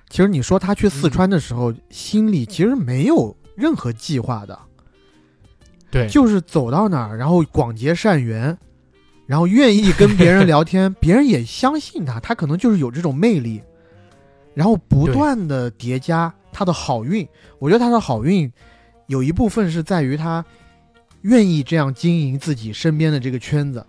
[0.08, 4.58] 其实你说他去四川的时候，心里其实没有任何计划的，
[5.90, 8.56] 对，就是走到哪儿，然后广结善缘。
[9.28, 13.62] 然后愿意跟别人聊天， 别人也相信他，他可能就是有这种魅力，
[14.54, 17.28] 然后不断的叠加他的好运。
[17.58, 18.50] 我觉得他的好运
[19.06, 20.42] 有一部分是在于他
[21.20, 23.84] 愿意这样经营自己身边的这个圈子，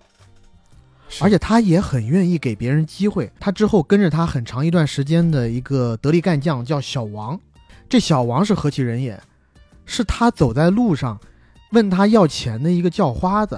[1.22, 3.32] 而且他也很愿意给别人机会。
[3.40, 7.40] 他之后跟着他很长一段时间的一个得力干将叫小王，
[7.88, 9.18] 这小王是何其人也，
[9.86, 11.18] 是他走在路上
[11.72, 13.58] 问他要钱的一个叫花子。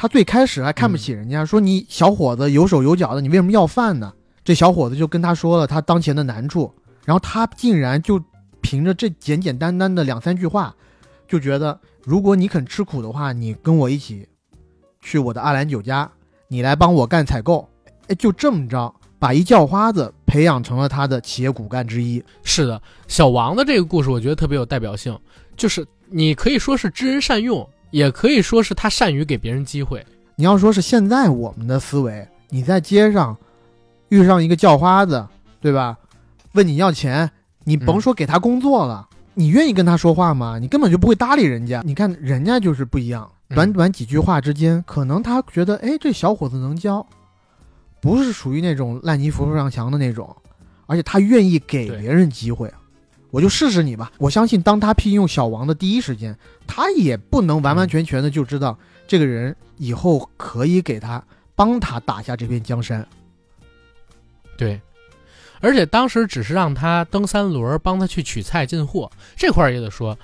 [0.00, 4.10] 他最开始还看不起人家，说你小伙子有手有脚的，你为什么要饭呢？
[4.42, 6.72] 这小伙子就跟他说了他当前的难处，
[7.04, 8.18] 然后他竟然就
[8.62, 10.74] 凭着这简简单单的两三句话，
[11.28, 14.26] 就觉得如果你肯吃苦的话，你跟我一起
[15.02, 16.10] 去我的阿兰酒家，
[16.48, 17.68] 你来帮我干采购，
[18.08, 22.24] 哎，就这么着把一叫花子培养成了他的企业骨干之一。
[22.42, 25.14] 是的，小王的这个故事我觉得特别有代表性，
[25.58, 27.68] 就是你可以说是知人善用。
[27.90, 30.04] 也可以说是他善于给别人机会。
[30.36, 33.36] 你要说是现在我们的思维，你在街上
[34.08, 35.26] 遇上一个叫花子，
[35.60, 35.96] 对吧？
[36.52, 37.30] 问你要钱，
[37.64, 40.58] 你甭说给他工作了，你愿意跟他说话吗？
[40.58, 41.82] 你根本就不会搭理人家。
[41.84, 47.06] 你看人家就是不一样，短短几句话之间，可能他觉得，哎，这小伙子能教，
[48.00, 50.34] 不是属于那种烂泥扶不上墙的那种，
[50.86, 52.72] 而且他愿意给别人机会。
[53.30, 54.10] 我就试试你吧。
[54.18, 61.22] 我相信，当他聘用小王的第一时间，他也不能完完全全的就知道这个人以后可以给他
[61.54, 63.06] 帮他打下这片江山。
[64.56, 64.80] 对，
[65.60, 69.10] 而且当时只是让他蹬三轮，帮他去取菜进货。
[69.36, 70.18] 这块儿也得说，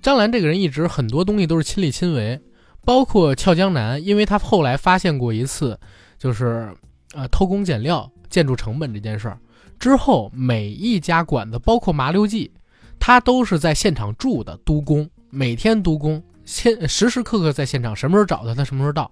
[0.00, 2.40] 张兰这个人一直很多东西都是亲力亲为，
[2.84, 5.78] 包括俏江南，因为他后来发现过一次，
[6.18, 6.72] 就是
[7.14, 8.10] 呃偷工减料。
[8.32, 9.38] 建筑成本这件事儿。
[9.82, 12.52] 之后每一家馆子，包括麻六记，
[13.00, 19.10] 他都是在现场住的督工，每天督工，现时时刻刻在现场，什么时候找他，他什么时候到，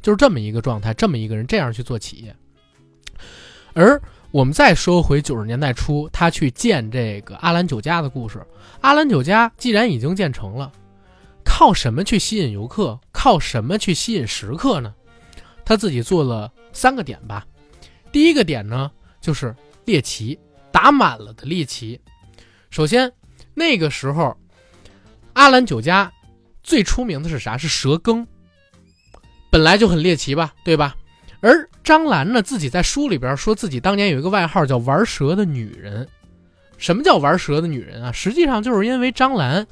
[0.00, 2.32] 就是这么一个状态，这么一个人这样去做企业。
[3.72, 4.00] 而
[4.30, 8.40] 我们再说回九十年代初，他去建这个阿兰酒家的故事。
[8.80, 10.70] 阿兰酒家既然已经建成了，
[11.44, 12.96] 靠什么去吸引游客？
[13.10, 14.94] 靠什么去吸引食客呢？
[15.64, 17.44] 他自己做了三个点吧。
[18.12, 18.88] 第一个点呢，
[19.20, 19.52] 就是
[19.84, 20.38] 猎奇，
[20.70, 22.00] 打满了的猎奇。
[22.70, 23.12] 首先，
[23.54, 24.36] 那个时候，
[25.32, 26.12] 阿兰酒家
[26.62, 27.56] 最出名的是啥？
[27.58, 28.26] 是蛇羹，
[29.50, 30.96] 本来就很猎奇吧，对吧？
[31.40, 36.08] 而张兰呢，自己在书里边说自己当年有一个外号叫“玩蛇的女人”。
[36.78, 38.12] 什么叫玩蛇的女人啊？
[38.12, 39.66] 实际上就是因为张兰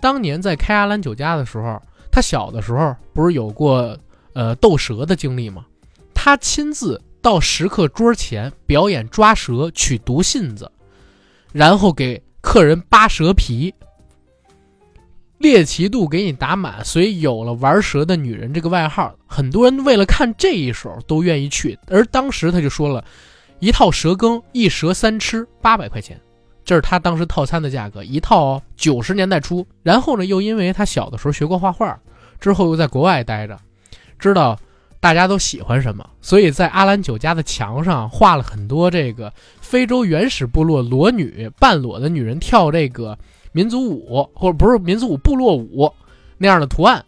[0.00, 3.98] 当年在开阿兰酒家的时候，她小的时候不是有过
[4.32, 5.66] 呃斗蛇的经历吗？
[6.14, 10.72] 她亲自到食客桌前表演抓蛇、取毒信子，
[11.52, 13.74] 然后给客人扒蛇皮。
[15.36, 19.14] 猎奇度给你打满，所以有了“玩蛇的女人”这个外号。
[19.26, 21.78] 很多人为了看这一手都愿意去。
[21.88, 23.04] 而当时他就说了，
[23.58, 26.18] 一套蛇羹，一蛇三吃，八百块钱，
[26.64, 28.62] 这是他当时套餐的价格，一套哦。
[28.74, 32.00] 九十年代初，然后呢，又因为他小的时候学过画画，
[32.40, 33.54] 之后又在国外待着，
[34.18, 34.58] 知道
[35.00, 43.18] 大家都喜欢什么，所以在阿兰酒家的墙上画了很多这个非洲原始部落裸女、半裸的女人跳这个。
[43.50, 45.92] 民族舞或者不是民族舞，部落舞
[46.36, 47.04] 那样的图案，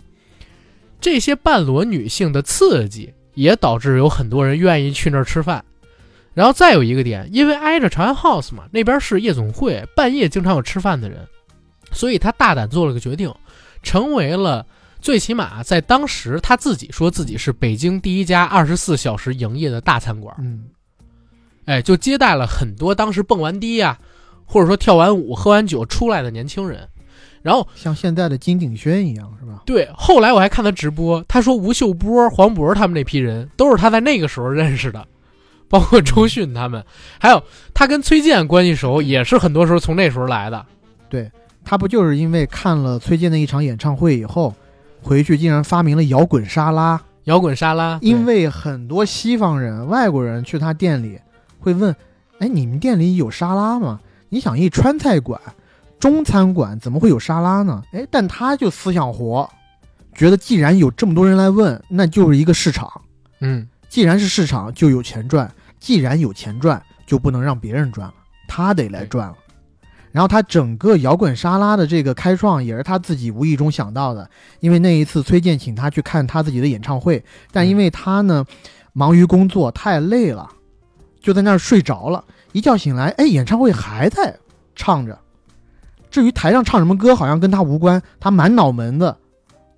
[0.99, 5.63] 这些半裸女性的刺激也导致有很多人愿意去那儿吃饭。
[6.33, 11.29] 然后再有一个点，因为挨着长安 House 嘛，那边是夜总会，半夜经常有吃饭的人，
[11.93, 13.33] 所以他大胆做了个决定，
[13.83, 14.67] 成为了
[15.01, 20.35] 最起码在当时他自己说自己是北京第一家二十四小时营业的大餐馆。
[20.39, 20.65] 嗯，
[21.65, 23.99] 哎，就接待了很多当时蹦完迪呀。
[24.53, 26.89] 或者说跳完舞、喝完酒出来的年轻人，
[27.41, 29.63] 然后像现在的金鼎轩一样，是吧？
[29.65, 29.89] 对。
[29.95, 35.07] 后来我还看他直播，他说吴秀波、黄渤他们那批人都是他在那个时候认识的，
[35.69, 36.85] 包括周迅他们，
[37.21, 37.41] 还有
[37.73, 40.67] 他跟崔健关系熟，也是很多时候从那时候来的。
[41.09, 41.31] 对
[41.65, 44.53] 他不就是因为看了崔健的一场演唱会以后，
[45.03, 47.01] 回去竟然发明了摇滚沙拉？
[47.25, 51.21] 摇滚沙拉，因为很多西方人、外国人去他店里
[51.59, 51.95] 会问
[52.41, 55.41] ：“哎，你们店里有沙拉吗？”你想一川菜馆、
[55.99, 57.83] 中餐馆怎么会有沙拉呢？
[57.93, 59.49] 哎，但他就思想活，
[60.15, 62.89] 觉得既然有这么多人来问，那就是一个市场。
[63.41, 65.47] 嗯，既然是市场，就有钱赚；
[65.79, 68.15] 既然有钱赚，就不能让别人赚了，
[68.49, 69.35] 他得来赚了。
[70.13, 78.45] 然后他整个摇滚沙拉的这个开创也是他自己无意中想到的，因为那一次崔健请他去看他自己的演唱会，但因为他呢
[78.93, 80.51] 忙于工作太累了，
[81.21, 82.25] 就在那儿睡着了。
[82.53, 84.37] 一觉醒来，哎，演唱会还在
[84.75, 85.17] 唱着。
[86.11, 88.03] 至于台上唱什么歌，好像跟他无关。
[88.19, 89.15] 他满脑门子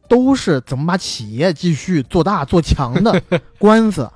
[0.08, 3.22] 都是怎么把企业继续做大做强的
[3.60, 4.10] 官司。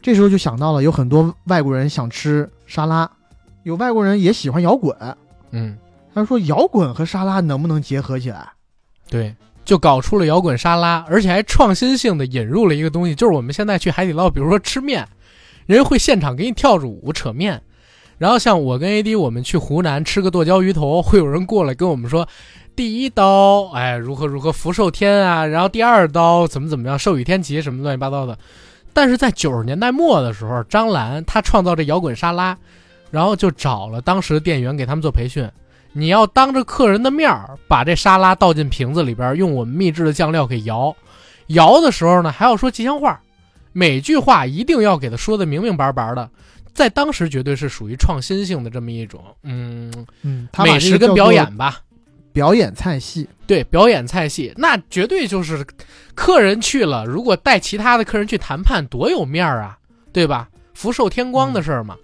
[0.00, 3.10] 这时候就想到了，有很多外国人想吃沙拉，
[3.64, 4.96] 有外国人也喜欢摇滚。
[5.50, 5.76] 嗯，
[6.14, 8.48] 他说摇滚和沙拉能不能结合起来？
[9.08, 9.34] 对，
[9.64, 15.06] 就搞出了摇滚沙拉，而且还创新性的引入了一个东西，就是我们现在去海底捞，比如说吃面，
[15.66, 17.62] 人家会现场给你跳着舞扯面。
[18.18, 22.26] 然后像我跟 AD，我们去湖南吃个剁椒鱼头，会有人过来跟我们说，
[22.74, 28.36] 第一刀，哎，如何如何福寿天啊，然后第二刀怎么怎么样，寿与天齐什么乱七八糟的。
[28.92, 32.58] 但是在九十年代末的时候，张兰她创造这摇滚沙拉，
[33.10, 35.48] 然后就找了当时的店员给他们做培训，
[35.92, 40.94] 你要当着客人的面儿把这沙拉倒进瓶子里边，用我们秘制的酱料给摇，
[41.48, 43.20] 摇的时候呢还要说吉祥话，
[43.72, 46.28] 每句话一定要给他说的明明白白的。
[46.74, 49.92] 在当时绝对是属于创新性的这么一种，嗯
[50.22, 51.80] 嗯，美食跟表演吧，
[52.32, 55.66] 表演菜系，对，表演菜系，那绝对就是
[56.14, 59.76] 客人去了，如果带其他的客人去谈判，多有面儿啊，
[60.12, 60.48] 对吧？
[60.74, 61.96] 福寿天光的事儿嘛。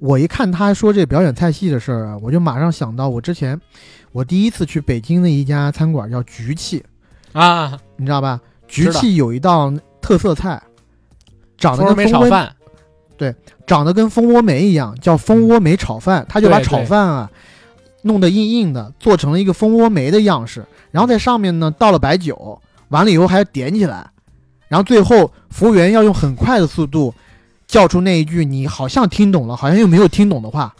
[0.00, 3.60] 我一看他说这表演菜系的事儿啊，我就马上想到我之前
[4.12, 6.82] 我第一次去北京的一家餐馆叫菊气
[7.32, 8.40] 啊，你知道吧？
[8.66, 10.60] 菊气有一道特色菜，
[11.58, 12.50] 长得跟梅炒饭。
[13.16, 13.34] 对，
[13.66, 16.24] 长得跟蜂窝煤一样，叫蜂窝煤炒饭。
[16.28, 17.30] 他就把炒饭啊
[18.02, 24.10] 弄得硬硬的，做成了一个蜂窝煤的样式，然后在上面呢倒了白酒，完了以后还要点起来，
[24.68, 27.12] 然后最后服务员要用很快的速度
[27.70, 30.74] 叫出那一句你好像听懂了，好像又没有听懂的话：“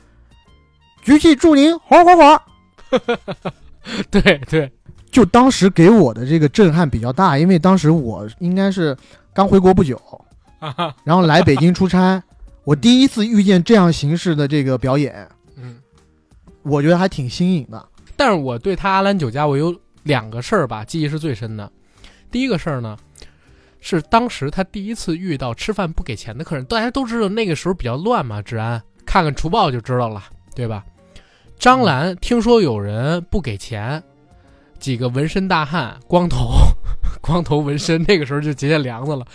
[1.03, 2.43] 举起祝您火火火。”
[4.11, 4.21] 对
[4.51, 4.71] 对，
[5.13, 8.97] 就当时给我的这个震撼比较大，因为当时我应该是
[9.33, 10.01] 刚回国不久。
[11.05, 12.21] 然后来北京出差，
[12.65, 15.77] 我第一次遇见这样形式的这个表演，嗯，
[16.63, 17.89] 我觉得还挺新颖的。
[18.17, 21.71] 但是我对他阿兰酒家，我有两个事儿吧，记忆是最深的。
[22.33, 22.99] 第一个事儿呢，
[23.81, 26.65] 是当时他第一次遇到吃饭不给钱的客人。
[26.67, 30.23] 大家都知道那个时候比较乱嘛，治安，看看除暴就知道了，
[30.55, 30.85] 对吧？
[31.59, 34.03] 张兰听说有人不给钱，
[34.79, 36.53] 几个纹身大汉，光头，
[37.21, 39.27] 光头纹身，那个时候就结下梁子了。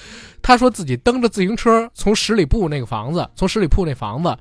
[0.41, 4.35] 他说自己蹬着自行车从十里铺那个房子，从十里铺那房子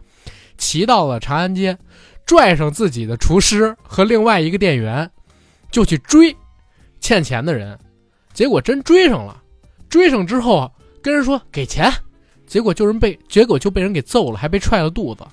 [0.56, 1.76] 骑到了长安街，
[2.24, 5.10] 拽上自己的厨师和另外一个店员，
[5.70, 6.34] 就去追
[7.00, 7.78] 欠钱的人，
[8.32, 9.42] 结果真追上了。
[9.94, 10.68] 追上之后
[11.00, 11.88] 跟人说给钱，
[12.48, 15.24] 结果就人被结果就被人给揍了，还被踹了肚子。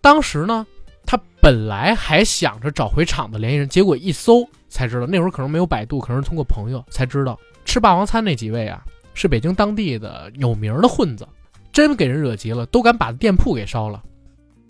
[0.00, 0.64] 当时呢，
[1.04, 8.80] 他本来还想着找回厂子联系人，结果一搜才知道，那会儿可能没有百度，可能是通过朋友才知道，吃霸王餐那几位啊，
[9.14, 11.26] 是北京当地的有名的混子，
[11.72, 14.00] 真给人惹急了，都敢把店铺给烧了。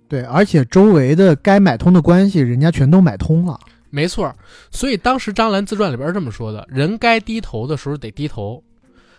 [0.09, 3.61] 对，而且周围的该买通的关系，人家全都买通了。
[3.91, 4.35] 没错，
[4.71, 8.63] 所以当时张兰自传里边这么说的：人该低头的时候得低头。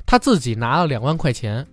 [0.05, 1.65] 他自己拿了两万块钱，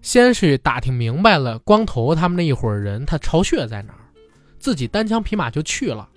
[0.00, 4.00] 先去打听明白了光头他们那一伙人他巢穴在哪儿，
[4.58, 6.08] 自己单枪匹马就去了。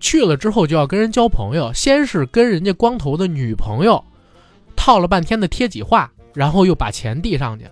[0.00, 4.04] 去了之后就要跟人交朋友，先是跟人家光头的女朋友
[4.76, 7.66] 套了半天的贴己话，然后又把钱递上去。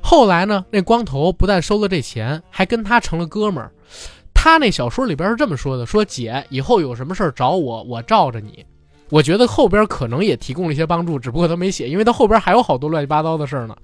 [0.00, 3.72] 后来呢，那光头不但收了这钱，还跟他成了哥们儿。
[4.44, 8.62] 他那小说里边是这么说的：说姐以后有什么事儿找我，我罩着你。
[9.08, 13.74] 我觉得后边可能也提供了一些帮助，只不过他没写，因为他后边还有好多乱七八糟的事儿呢。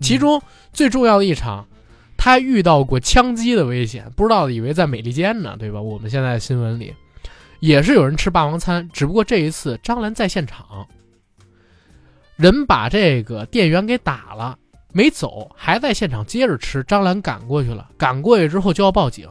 [0.00, 0.40] 其中
[0.72, 1.66] 最重要的一场，
[2.16, 5.82] 他遇到过枪击的危险，不知道的以为在美利坚呢，对吧？
[5.82, 6.94] 我们现在新闻里
[7.58, 10.86] 也是有人吃霸王餐，只不过这一次张兰在现场，
[12.36, 14.56] 人把这个店员给打了，
[14.92, 16.80] 没走，还在现场接着吃。
[16.84, 19.28] 张兰赶过去了，赶过去之后就要报警，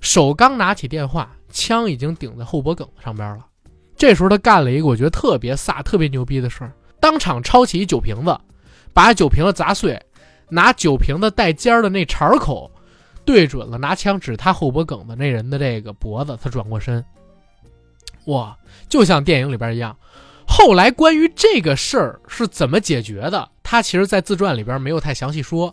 [0.00, 3.46] 手刚拿起电话，枪已经顶在后脖梗子上边了。
[3.96, 8.38] 这时候他干了一个我觉得特别飒、特别牛逼的事儿，当场抄起一酒瓶子，
[8.94, 10.00] 把酒瓶子砸碎，
[10.48, 12.70] 拿酒瓶子带尖儿的那茬口
[13.24, 17.04] 对准了拿枪指他后脖梗子那人的这个脖子，他转过身，
[18.24, 18.56] 哇，
[18.88, 19.94] 就像电影里边一样。
[20.46, 25.72] 后来关于这个事儿是怎么解决的，他其实在自传里边没有太详细说，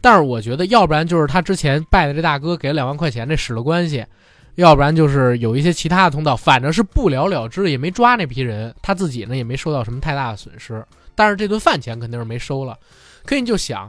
[0.00, 4.04] 但是我觉得要不然就是他之前拜的这大哥给了两万块钱，这使了关系。
[4.54, 10.84] 要不然就是有一些其他的通道，反正是不了了之，也没抓那批人，他自己呢也没受到什么太大的损失。
[11.14, 12.76] 但是这顿饭钱肯定是没收了。
[13.24, 13.88] 可你就想，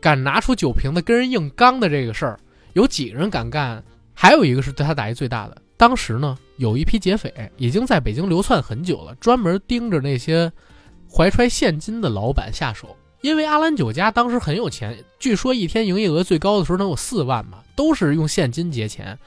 [0.00, 2.40] 敢拿出酒瓶子跟人硬刚的这个事儿，
[2.72, 3.80] 有几个人敢干？
[4.12, 5.56] 还有一个是对他打击最大的。
[5.76, 10.50] 当时呢，有一批劫匪已经在北京流窜很久了，专门盯着那些
[11.08, 12.96] 怀揣现金的老板下手。
[13.22, 19.18] 因为阿兰酒家当时很有钱，据说一天营业额最高的时候能有四万嘛，都是用现金结钱。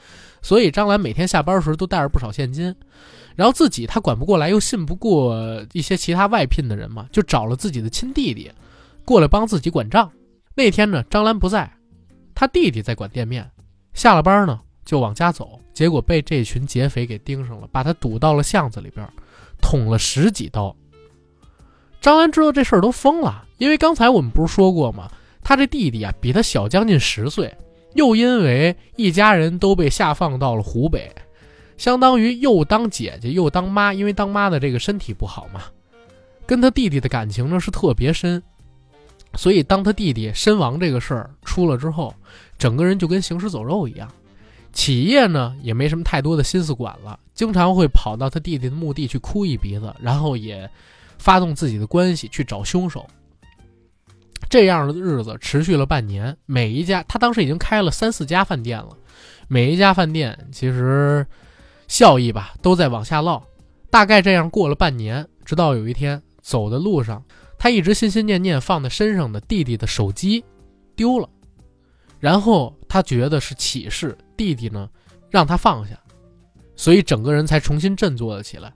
[0.41, 2.75] 所以张兰每天下班的时候都带着不少现金，
[3.35, 8.51] 然后自己他管不过来，又信不过一些其他外聘的人嘛，就找了自己的亲弟弟
[9.03, 10.11] 过来帮自己管账。
[10.53, 11.71] 那天呢，张兰不在，
[12.35, 13.49] 他弟弟在管店面，
[13.93, 19.07] 下了班呢就往家走，结果被这群劫匪给盯上了，把他堵到了巷子里边，
[19.61, 20.75] 捅了十几刀。
[22.01, 25.09] 张兰知道这事儿都疯了，因为刚才我们不是说过吗？
[25.43, 27.55] 他这弟弟啊比他小将近十岁。
[27.93, 31.09] 又因为一家人都被下放到了湖北，
[31.77, 35.61] 相当于又当姐姐又当妈，因为当妈的这个身体不好嘛，
[36.45, 38.43] 跟他弟弟的感情呢是特别深，
[39.35, 42.13] 所以当他弟弟身亡这个事儿出了之后，
[42.57, 44.11] 整个人就跟行尸走肉一样，
[44.73, 50.69] 企业呢也没什么太多的心思管了，经常会跑到他弟弟的墓地去哭一鼻子，然后也
[51.17, 53.07] 发动自己的关系去找凶手。
[54.49, 58.89] 这样的日子持续了半年，每一家他当时已经开了三四家饭店了，
[59.47, 61.25] 每一家饭店其实
[61.87, 63.43] 效益吧都在往下落。
[63.89, 67.23] 大概这样过了半年，直到有一天走的路上，
[67.57, 70.43] 他一直心心念念放在身上的弟弟的手机
[70.95, 71.27] 丢了，
[72.19, 74.89] 然后他觉得是启示，弟弟呢
[75.29, 75.97] 让他放下，
[76.75, 78.71] 所以整个人才重新振作了起来。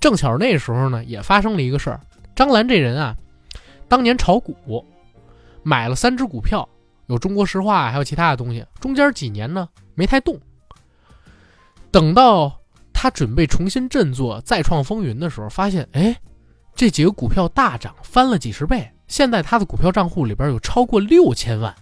[0.00, 2.00] 正巧那时候呢也发生了一个事儿，
[2.34, 3.16] 张兰这人啊，
[3.88, 4.56] 当年炒股。
[5.64, 6.68] 买了三只股票，
[7.06, 8.64] 有中国石化，还有其他的东西。
[8.80, 10.38] 中间几年呢没太动。
[11.90, 12.60] 等到
[12.92, 16.16] 他准备重新振作、再创风云的时候，发现哎，
[16.74, 18.90] 这几个股票大涨，翻了几十倍。
[19.06, 21.74] 现在他的股票账户里边有超过六千万。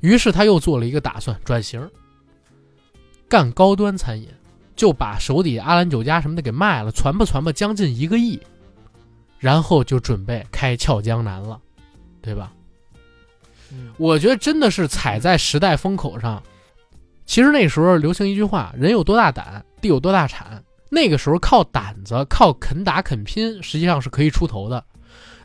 [0.00, 1.88] 于是他又做了一个打算，转型，
[3.28, 4.28] 干高端餐饮，
[4.76, 8.40] 就把手底下阿兰酒家什么的给卖了，攒吧攒吧，将近一个亿，
[9.38, 11.60] 然后就准备开俏江南了。
[12.22, 12.52] 对吧？
[13.72, 16.42] 嗯我觉得真的是踩在时代风口上。
[17.24, 24.84] 其实那时候流行一句话：“人有多大胆，地有多大产。”那个时候靠胆子、靠肯打肯拼，实际上是可以出头的。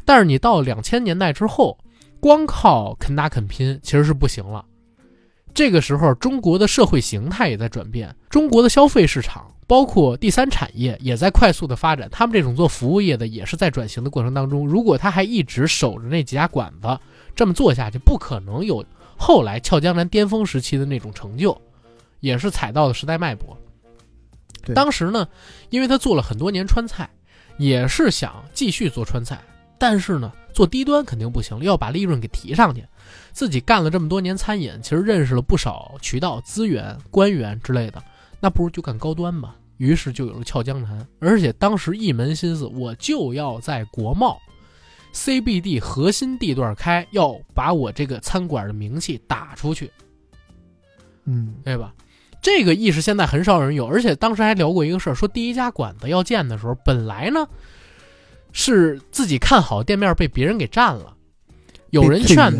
[0.03, 1.77] 但是你到两千年代之后，
[2.19, 4.65] 光靠肯打肯拼其实是不行了。
[5.57, 12.07] 这个时候，中国的社会形态也在转变，中国的消费市场，包括第三产业也在快速的发展。
[12.11, 14.67] 他们这种做服务业的也是在转型的过程当中。
[14.67, 16.99] 如果他还一直守着那几家馆子，
[17.35, 18.85] 这么做下去，不可能有
[19.17, 21.59] 后来俏江南巅峰时期的那种成就，
[22.19, 23.57] 也是踩到了时代脉搏。
[24.75, 25.27] 当时呢，
[25.71, 27.09] 因为他做了很多年川菜，
[27.57, 29.41] 也是想继续做川菜，
[29.79, 32.85] 但是呢，做低端肯定不行，要把利润给提上去。
[33.37, 38.01] 自己干了这么多年餐饮，其实认识了不少渠道、资源、官员之类的，
[38.39, 39.55] 那不如就干高端吧。
[39.77, 44.39] 于是就有了俏江南，而且当时一门心思，我就要在国贸
[45.13, 49.91] CBD 核心地段开，要把我这个餐馆的名气打出去，
[51.25, 51.93] 嗯，对吧？
[52.41, 57.47] 这个意识现在很少人有，而且当时还聊过一个事儿，说第一家馆子要建的时候，本来呢
[58.51, 61.15] 是自己看好店面被别人给占了，
[61.91, 62.51] 有人劝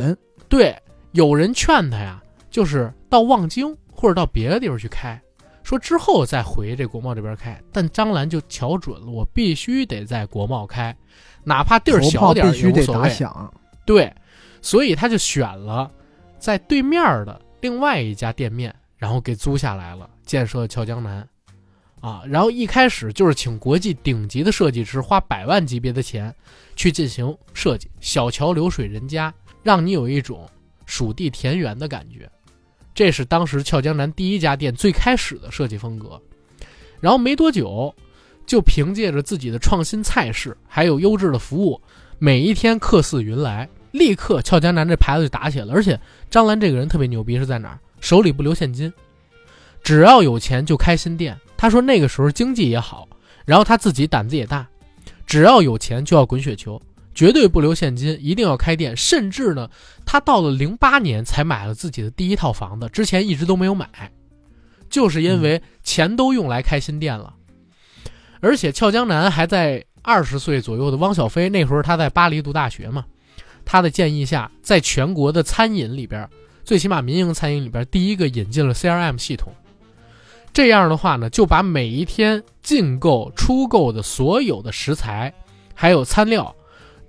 [0.49, 0.75] 对，
[1.11, 5.19] 有人劝他呀，就是到望京或者到别的地方去开，
[5.63, 7.61] 说之后再回这国贸这边开。
[7.71, 10.95] 但张兰就瞧准了，我必须得在国贸开，
[11.43, 13.09] 哪怕地儿小点儿必须得也无所谓。
[13.09, 13.53] 打响。
[13.85, 14.13] 对，
[14.61, 15.89] 所以他就选了
[16.39, 21.27] 在对面的另外一家店面，然后给租下来了，建设俏江南。
[21.99, 26.33] 啊，然后一开始就是请国际顶级的设计师，花百万级别的钱
[26.75, 30.47] 去进行设计，小桥流水人家，让你有一种
[30.85, 32.29] 蜀地田园的感觉。
[32.93, 36.19] 这是当时俏江南第一家店最开始的设计风格。
[36.99, 37.93] 然后没多久，
[38.47, 41.79] 就凭借着自己的创新菜式，还有优质的服务，
[42.17, 45.73] 每一天客似云来，立刻俏江南这牌子就打起来了。
[45.73, 47.79] 而且张兰这个人特别牛逼，是在哪儿？
[47.99, 48.91] 手里不留现金，
[49.83, 51.37] 只要有钱就开新店。
[51.55, 53.07] 他说那个时候经济也好，
[53.45, 54.67] 然后他自己胆子也大，
[55.25, 56.81] 只要有钱就要滚雪球，
[57.17, 58.95] 绝对不留现金，一定要开店。
[58.95, 59.67] 甚至呢，
[60.05, 63.89] 他到了零八年才买了自己的第一套房子，之前一直都没有买，
[64.87, 67.33] 就是因为钱都用来开新店了。
[68.39, 73.03] 而且俏江南还在二十岁左右的汪小菲，那时候他在巴黎读大学嘛，
[73.65, 76.29] 他的建议下，在全国的餐饮里边，
[76.63, 79.51] 最起码民营餐饮里边，第一个引进了 CRM 系统。
[80.53, 85.33] 这样的话呢，就把每一天进购、出购的所有的食材，
[85.73, 86.55] 还有餐料，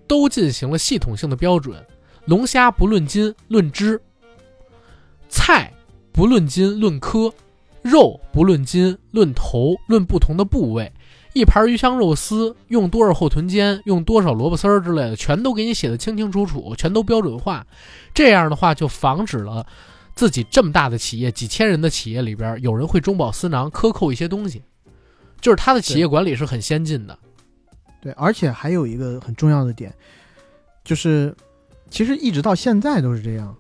[0.09, 1.85] 都进行了系统性的标准。
[2.25, 4.01] 龙虾不论斤论只，
[5.29, 5.73] 菜
[6.11, 7.33] 不论斤论颗，
[7.83, 10.93] 肉不论斤论头，论不同的部位。
[11.35, 17.65] 一盘鱼香肉丝用多少后臀尖，用多少萝卜丝儿之类的，全都给你写的清清楚楚，全都标准化。
[18.13, 19.65] 这样的话，就防止了
[20.15, 24.63] 自己这么大的企业、几千人的企业里边，有人会中饱私囊，克扣一些东西。
[25.41, 27.17] 就是他的企业管理是很先进的。
[28.01, 29.93] 对，而且还有一个很重要的点，
[30.85, 31.35] 就是
[31.91, 33.55] 其实一直到现在都是这样。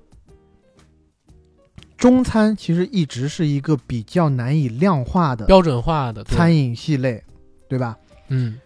[1.96, 7.20] 中餐其实一直是一个比较难以量化的标准化的餐饮系类，
[7.68, 7.98] 对吧？
[8.28, 8.60] 嗯，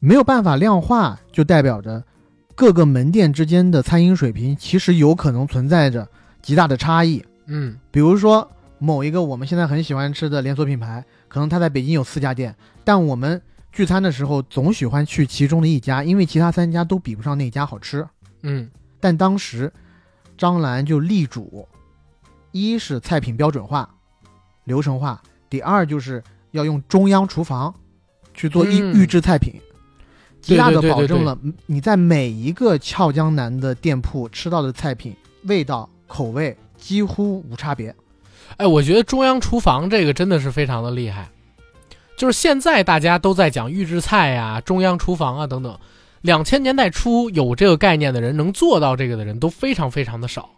[0.00, 2.04] 没有办法量化，就代表着
[2.54, 6.06] 各个门店之间的餐饮水平其实有可能存在着
[6.42, 7.24] 极大的差异。
[7.46, 8.46] 嗯比如说
[8.78, 12.54] 某一个我们现在很喜欢吃的连锁品牌，可能它在北京有四家店，
[12.84, 13.40] 但我们
[13.76, 18.08] 聚餐的时候总喜欢去其中的一家，因为其他三家都比不上那家好吃。
[18.42, 19.70] 嗯但当时
[20.38, 21.68] 张兰就力主，
[22.52, 23.86] 一是菜品标准化、
[24.64, 27.74] 流程化，第二就是要用中央厨房
[28.32, 29.52] 去做预、嗯预制菜品，
[30.40, 37.94] 极大的保证了你在每一个俏江南的店铺吃到的菜品味道、口味几乎无差别。
[38.56, 41.28] 哎，我觉得中央厨房这个真的是非常的厉害。
[42.16, 45.78] 就是现在大家都在讲预制菜呀、中央厨房啊等等，
[46.22, 50.50] 两千年代初有这个概念的人，能做到这个的人都非常非常的少。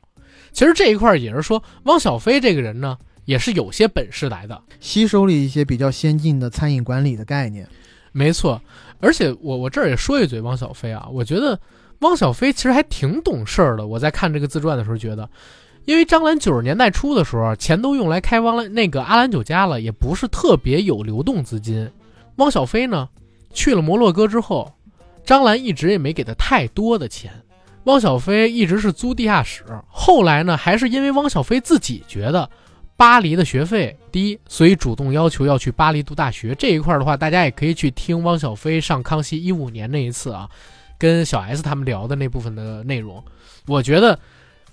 [0.52, 4.60] 其实这一块儿也是说，汪小菲这个人呢，也是有些本事来的。
[4.80, 7.68] 吸收了一些比较先进的餐饮管理的概念。
[8.12, 8.60] 没错，
[9.01, 11.60] 而且我我这儿也说一嘴汪小菲啊，我觉得
[11.98, 13.86] 汪小菲其实还挺懂事儿的。
[13.86, 15.28] 我在看这个自传的时候觉得，
[15.89, 21.90] 因为张兰九十年代初的时候，钱都用来开汪兰那个阿兰酒家了，也不是特别有流动资金。
[22.36, 23.09] 汪小菲呢，
[23.55, 24.70] 去了摩洛哥之后，
[25.24, 27.32] 张兰一直也没给他太多的钱。
[27.85, 32.47] 汪小菲一直是租地下室，后来呢，还是因为汪小菲自己觉得
[32.94, 36.55] 巴黎的学费低，所以主动要求要去巴黎读大学。
[36.56, 40.51] 这一块的话，大家也可以去听汪小菲上康熙一五年那一次啊，
[40.98, 43.24] 跟小 S 他们聊的那部分的内容。
[43.66, 44.19] 我觉得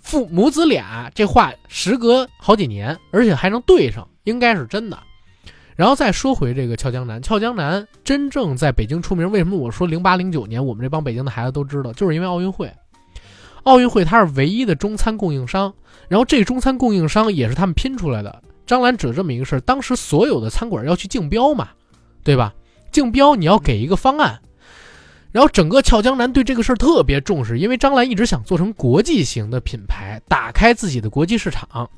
[0.05, 4.97] 父母子俩这话时隔好几年，而且还能对上，应该是真的。
[5.75, 12.71] 然后再说回这个俏江南，俏江南真正在北京出名，为什么我说零八零九年我们这帮北京的孩子都知道，就是因为奥运会。
[13.63, 15.73] 奥运会它是唯一的中餐供应商，
[16.07, 18.43] 然后这中餐供应商也是他们拼出来的。
[18.67, 21.69] 张兰指这么一个事儿，当时所有的餐馆要去竞标嘛，
[22.23, 22.53] 对吧？
[22.91, 24.39] 竞标你要给一个方案，
[25.35, 31.89] 然后整个俏江南对这个事儿特别重视，因为张兰一直想做成国际型的品牌，打开自己的国际市场，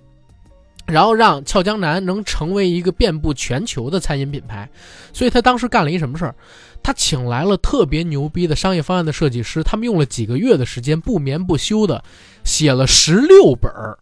[0.87, 4.67] 然后让俏江南能成为一个遍布全球的餐饮品牌。
[5.13, 6.33] 所以他当时干了一什么事儿？
[6.81, 12.03] 他请来了特别牛逼的商业方案的设计师，他们用了几个月的时间，不眠不休的
[12.43, 13.99] 写了十六本儿，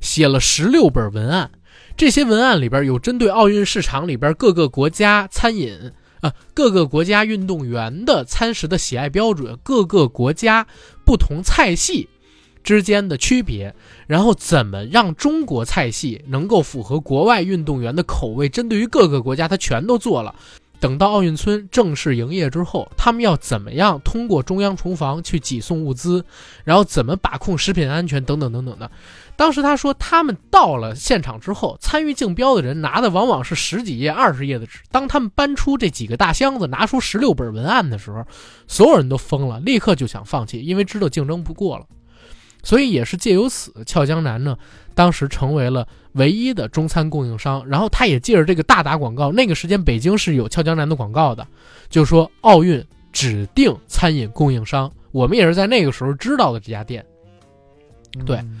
[0.00, 1.48] 写了十六本文案。
[1.96, 5.78] 这些文案里边有针对奥运市场里边各个国家餐饮
[6.24, 10.66] 啊、各个国家运动员的餐食的喜爱标准，各个国家
[11.04, 12.08] 不同菜系
[12.62, 13.74] 之间的区别，
[14.06, 20.34] 然后怎么让中国菜系能够符合国外运动员的口味，针对于各个国家，他全都做了。
[20.84, 26.22] 等到奥运村正式营业之后，他们要怎么样通过中央厨房去寄送物资，
[26.62, 28.90] 然后怎么把控食品安全等等等等的。
[29.34, 34.80] 当时他说，他们到了现场之后，参与竞标的人拿的往往是十几页、二十页的纸。
[34.90, 38.22] 当他们搬出这几个大箱子，拿出十六本文案的时候，
[38.68, 41.86] 所有人都疯了，立刻就想放弃，因为知道竞争不过了。
[42.64, 44.58] 所以也是借由此，俏江南呢，
[44.94, 47.64] 当时成为了唯一的中餐供应商。
[47.68, 51.46] 然后他也借着这个大打广告，那个时间北京是有俏江南的广告的，
[51.88, 54.90] 就说奥运指定餐饮供应商。
[55.12, 57.04] 我们也是在那个时候知道的这家店。
[58.26, 58.60] 对嗯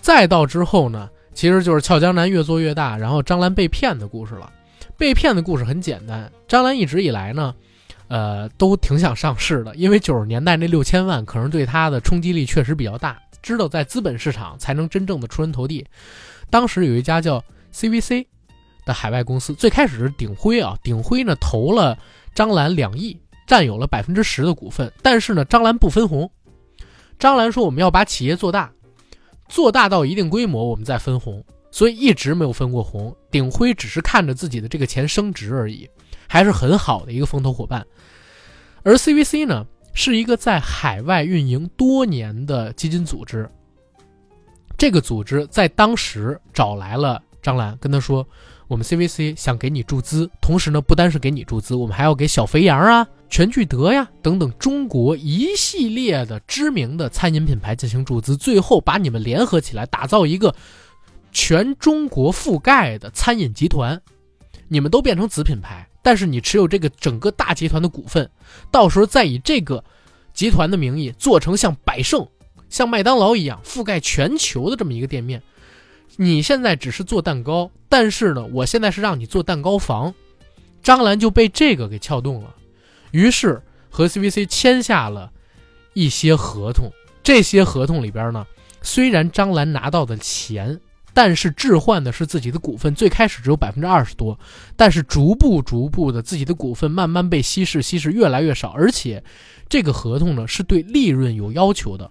[0.00, 4.52] 再到之后呢，其实就是俏江南越做越大，然后张兰被骗的故事了。
[4.98, 7.54] 被骗的故事很简单，张兰一直以来呢，
[8.12, 15.86] 呃，都挺想上市的，因为九十年代那六千万可能对他的冲击力确实比较大，知道在资本市场才能真正的出人头地。
[16.50, 18.26] 当时有一家叫 CVC
[18.84, 21.96] 的海外公司，最开始是鼎晖啊，鼎晖呢投了
[22.34, 26.30] 张兰两亿，占有了百分之十的股份，但是呢，张兰不分红。
[27.18, 28.70] 张兰说我们要把企业做大，
[29.48, 33.16] 做大到一定规模，我们再分红，所以一直没有分过红。
[33.30, 35.88] 鼎晖只是看着自己的这个钱升值而已，
[36.28, 37.86] 还是很好的一个风投伙伴。
[38.82, 43.48] 而 CVC 呢，是一个在海外运营多年的基金组织。
[44.76, 48.26] 这个组织在当时找来了张兰，跟他说
[48.66, 60.52] ：“我们 CVC 想给你注资，同时呢，不单是给你注资，我们还要给小肥羊啊、全聚德呀等等中国一系列的知名的餐饮品牌进行注资，最后把你们联合起来，打造一个
[61.30, 64.00] 全中国覆盖的餐饮集团。
[64.66, 68.28] 你们都变成子品牌，但是你持有这个整个大集团的股份，
[68.70, 69.82] 到时候再以这个
[70.34, 72.26] 集团的名义做成像百盛、
[72.68, 75.42] 像麦当劳一样覆盖全球的这么一个店面。
[76.16, 80.12] 你现在只是做蛋糕，但是呢，我现在是让你做蛋糕房。
[80.82, 82.54] 张兰就被这个给撬动了，
[83.12, 85.30] 于是和 CVC 签下了
[85.94, 86.90] 一些合同。
[87.22, 88.44] 这些合同里边呢，
[88.82, 90.80] 虽然张兰拿到的钱，
[91.14, 92.94] 但是置换的是自己的股份。
[92.94, 94.38] 最开始只有百分之二十多，
[94.76, 98.70] 但是逐步逐步的，自己的股份慢慢被稀释，稀释越来越少。
[98.70, 99.22] 而且，
[99.68, 102.10] 这个合同呢是对利润有要求的，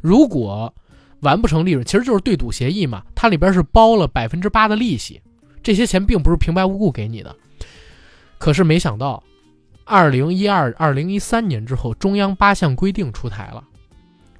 [0.00, 0.72] 如果
[1.20, 3.02] 完不成利润，其实就是对赌协议嘛。
[3.14, 5.20] 它里边是包了百分之八的利息，
[5.62, 7.34] 这些钱并不是平白无故给你的。
[8.38, 9.22] 可是没想到，
[9.84, 13.64] 二零一二、二零一三年之后，中央八项规定出台了，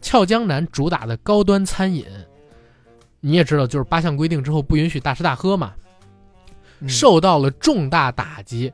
[0.03, 2.05] 俏江南主打的高端餐饮，
[3.21, 5.75] 你也知道，就是八项规定之后不允许大吃大喝嘛，
[6.81, 8.73] 嗯受到了重大打击，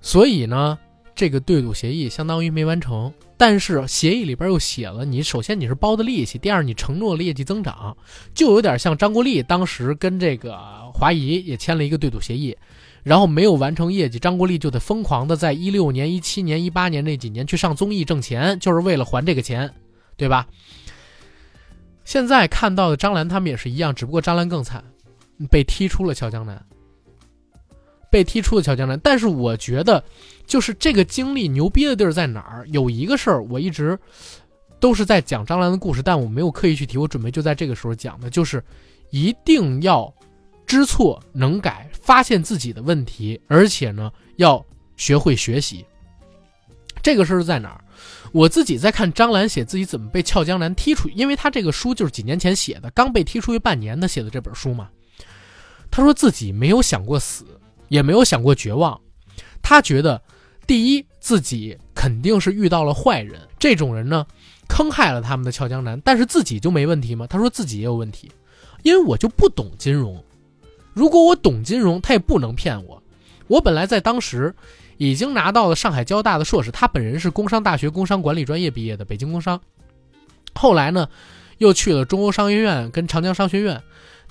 [0.00, 0.78] 所以呢，
[1.14, 3.12] 这个对赌协议相当于没完成。
[3.38, 7.94] 但是协议里边又写了，你首先你是包的利息，第二你承诺了业绩增长，
[8.34, 10.58] 就有点像张国立当时跟这个
[10.94, 12.56] 华谊也签了一个对赌协议，
[13.02, 19.70] 然后没有完成业绩，张国立就得疯狂的在一六年、一七年、一八年那几年去上综艺挣钱，就是为了还这个钱，
[20.16, 20.46] 对吧？
[22.06, 24.82] 现在看到的张兰他们也是一样，只不过张兰更惨，
[25.50, 26.64] 被踢出了俏江南。
[28.08, 30.02] 被踢出了俏江南，但是我觉得，
[30.46, 32.64] 就是这个经历牛逼的地儿在哪儿？
[32.68, 33.98] 有一个事儿，我一直
[34.78, 38.62] 都是在讲张兰的故事，但我没有刻意去提，我准备就在这个时候讲的，就是
[39.10, 40.10] 一定要
[40.64, 44.64] 知错能改，发现自己的问题，而且呢，要
[44.96, 45.84] 学会学习。
[47.02, 47.84] 这个事儿在哪儿？
[48.36, 54.90] 我自己在看张兰写自己怎么被俏江南踢出去，因为他这个书就是几年前写的，刚被踢出去半年，他写的这本书嘛。
[55.90, 57.46] 他说自己没有想过死，
[57.88, 59.00] 也没有想过绝望。
[59.62, 60.20] 他觉得，
[60.66, 64.26] 第一，自己肯定是遇到了坏人，这种人呢，
[64.68, 67.26] 坑害了他们的俏江南，但是自己就没问题吗？
[67.26, 68.30] 他说自己也有问题，
[68.82, 70.22] 因为我就不懂金融。
[70.92, 73.02] 如果我懂金融，他也不能骗我。
[73.46, 74.54] 我本来在当时
[74.98, 79.60] 已经拿到了上海交大的硕士，他本人是工商大学工商管理专业毕业的，北京工商。
[80.54, 81.08] 后来呢，
[81.58, 83.82] 又去了中欧商学院跟长江商学院，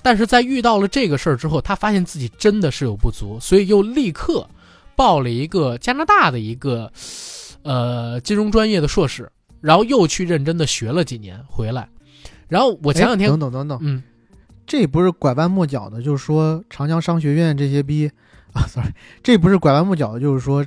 [0.02, 4.48] 但是在遇到了这个事儿之后，他发现自己真的是有不足，所以又立刻
[4.96, 6.90] 报了一个加拿大的一个
[7.62, 9.30] 呃金融专业的硕士，
[9.60, 11.88] 然后又去认真的学了几年回来。
[12.48, 14.02] 然后我前两天等等等等，嗯，
[14.66, 18.10] 这不是拐弯抹角的，就是说长江商学院这些逼
[18.56, 18.90] 啊， sorry，
[19.22, 20.64] 这不是拐弯抹角的，就是说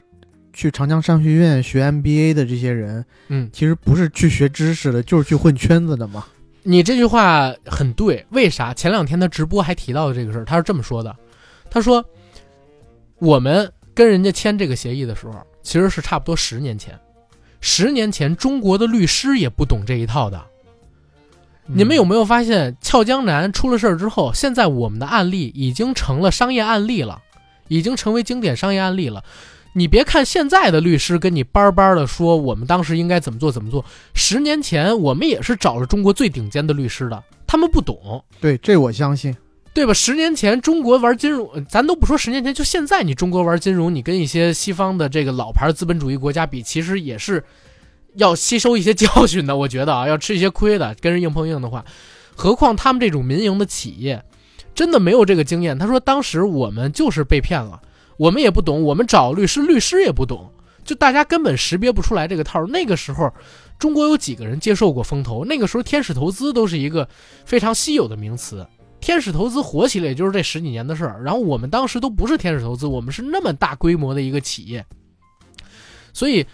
[0.53, 6.25] 去长江商学院学 MBA 的这些人，嗯，其实不是去学知识的，就是去混圈子的嘛。
[6.61, 8.73] 你这句话很对，为啥？
[8.73, 11.15] 前两天他直播还提到了这个事儿，他是这么说的，
[11.69, 12.05] 他说
[13.17, 15.33] 我们跟人家签这个协议的时候，
[15.63, 16.97] 其实是差不多十年前，
[17.59, 20.45] 十年前中国的律师也不懂这一套的。
[21.71, 27.21] 你们有没有发现，俏江南出了事儿之后，现在我们的案例已经成了商业案例了，
[27.69, 29.23] 已经成为经典商业案例了。
[29.73, 39.33] 你别看现在的律师跟你叭叭的说我们当时应该怎么做怎么做，十年前我们也是找了中国最顶尖的律师的，他们不懂，对，这我相信。
[39.71, 39.93] 对吧？
[39.93, 47.41] 十年前中国玩金融，呃咱都不说十年前，就现在你中国玩金融，你跟一些西方的这个老牌资本主义国家比，其实也是
[48.15, 49.55] 要吸收一些教训的。
[49.55, 51.85] 我觉得啊，要吃一些亏的，跟人硬碰硬的话，
[52.35, 54.21] 何况他们这种民营的企业，
[54.79, 55.77] 真的没有这个经验。
[55.77, 57.81] 他说当时我们就是被骗了，
[58.15, 60.49] 我们也不懂，我们找律师，律师也不懂，
[60.85, 62.65] 就大家根本识别不出来这个套。
[62.67, 63.29] 那个时候，
[63.77, 65.43] 中国有几个人接受过风投？
[65.43, 67.09] 那个时候天使投资都是一个
[67.43, 68.65] 非常稀有的名词。
[69.01, 74.85] 天使投资火起来也就是这十几年的事儿，然后我们当时都不是天使投资，我们是那么大规模的一个企业，
[76.13, 76.45] 所以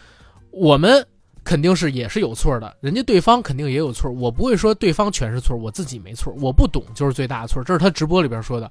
[0.50, 1.06] 我们
[1.46, 8.70] 肯定是也是有错的，人家对方肯定也有错，我不会说对方全是错，我自己没错，我不懂就是最大的错，这是他直播里边说的，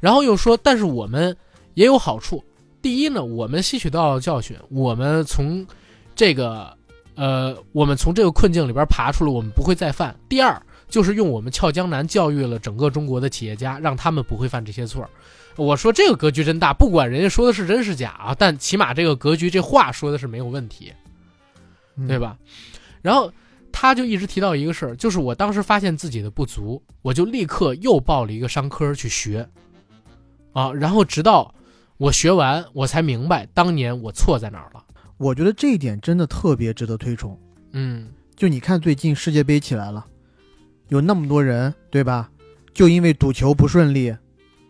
[0.00, 1.36] 然后又说，但是我们
[1.74, 2.42] 也有好处，
[2.80, 5.66] 第一呢，我们吸取到了教训，我们从
[6.14, 6.72] 这个
[7.16, 10.16] 呃，我们从这个困境里边爬出来，我们不会再犯。
[10.28, 10.58] 第二。
[10.86, 15.04] 就是用我们俏江南教育了整个中国的企业家，让他们不会犯这些错。
[15.56, 20.92] 我说这个格局真大，不管人家说的是真是假啊，但起码这个格局，这话说的是没有问题，
[22.08, 22.18] 对？
[22.18, 22.36] 吧？
[23.02, 23.32] 然后
[23.72, 29.48] 他就一直提到一个事儿，就是我当时发现自己的不足，我就立刻又报了一个商科去学，
[30.52, 31.54] 啊，然后直到
[31.96, 34.82] 我学完，我才明白当年我错在哪儿了。
[35.16, 37.38] 我觉得这一点真的特别值得推崇。
[37.72, 40.04] 嗯，就你看，最近世界杯起来了，
[40.88, 42.30] 有那么多人，对吧？
[42.72, 44.14] 就因为赌球不顺利，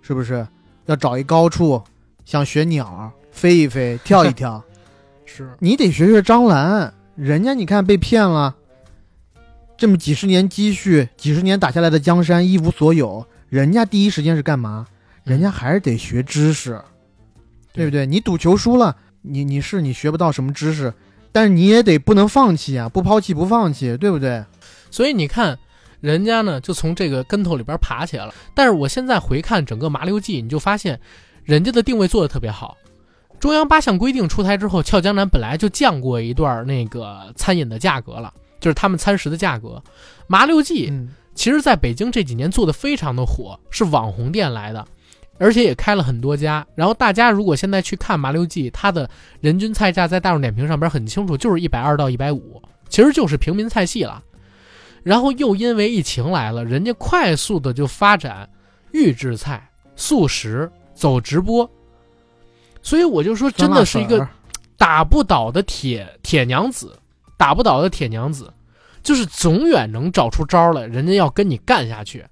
[0.02, 0.46] 是不是
[0.86, 1.82] 要找一高处，
[2.24, 4.62] 想学鸟儿飞一飞、跳一跳？
[5.24, 8.54] 是，你得学学张兰，人家你看被骗了，
[9.76, 14.86] 这么几十年积蓄、几十年打下来的江山一无所有，人家第一时间是干嘛？
[15.22, 16.80] 人家还是得学知识，
[17.72, 18.04] 对不对？
[18.04, 20.92] 你赌球输了，你你是你学不到什么知识，
[21.32, 24.44] 但是你也得不能放弃啊，不抛弃不放弃，对不对？
[24.90, 25.58] 所以你看，
[26.00, 28.34] 人家呢就从这个跟头里边爬起来了。
[28.54, 31.00] 但是我现在回看整个《麻溜记》，你就发现
[31.44, 32.76] 人家的定位做的特别好。
[33.40, 39.82] 中央八项规定出台之后，俏江南本来就降过一段那个餐饮的价格了，就是他们餐食的价格。
[40.26, 44.86] 麻六记嗯，其实在北京这几年做的非常的火，是网红店来的，
[45.38, 46.66] 而且也开了很多家。
[46.74, 49.08] 然后大家如果现在去看麻六记，它的
[49.40, 54.22] 人均菜价在大众点评上边很清楚，就是一百二到一百五，其实就是平民菜系了。
[55.02, 58.48] 然后又因为疫情来了，人家快速的就发展
[58.92, 61.70] 预制菜、速食、走直播，
[62.84, 64.28] 所以我就说真的是一个
[64.76, 66.96] 打不倒的铁铁娘子，
[67.38, 68.52] 打不倒的铁娘子，
[69.02, 72.22] 就是总远能找出招来，人家要跟你干下去，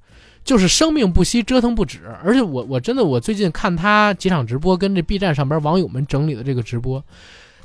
[0.45, 2.01] 就是生命不息，折腾不止。
[2.23, 7.03] 而且我我真的我最近看他几场直播，跟这 B 站上边网友们整理的这个直播，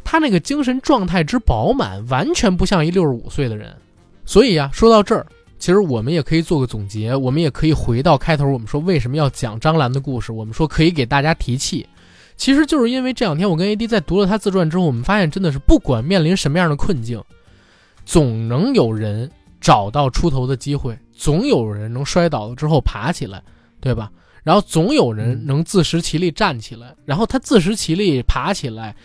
[0.03, 3.75] 他那个精神状态之饱满，完全不像一六十五岁的人。
[4.25, 5.27] 所以啊，说到这儿，
[5.59, 11.85] 其实我们也可以做个总结，我们也可以回到开头，我们说为什么要讲张兰的故事，我们说可以给大家提气。
[12.37, 17.21] 其实就是因为这两天我跟 AD 在读了他自传之后，我们发现真的是不管面临什么样的困境，
[18.05, 23.43] 总能有人找到出头的机会，总有人能摔倒了之后爬起来，
[23.81, 24.11] 对吧？
[24.43, 28.95] 然后总有人嗯能自食其力站起来，然后他自食其力爬起来，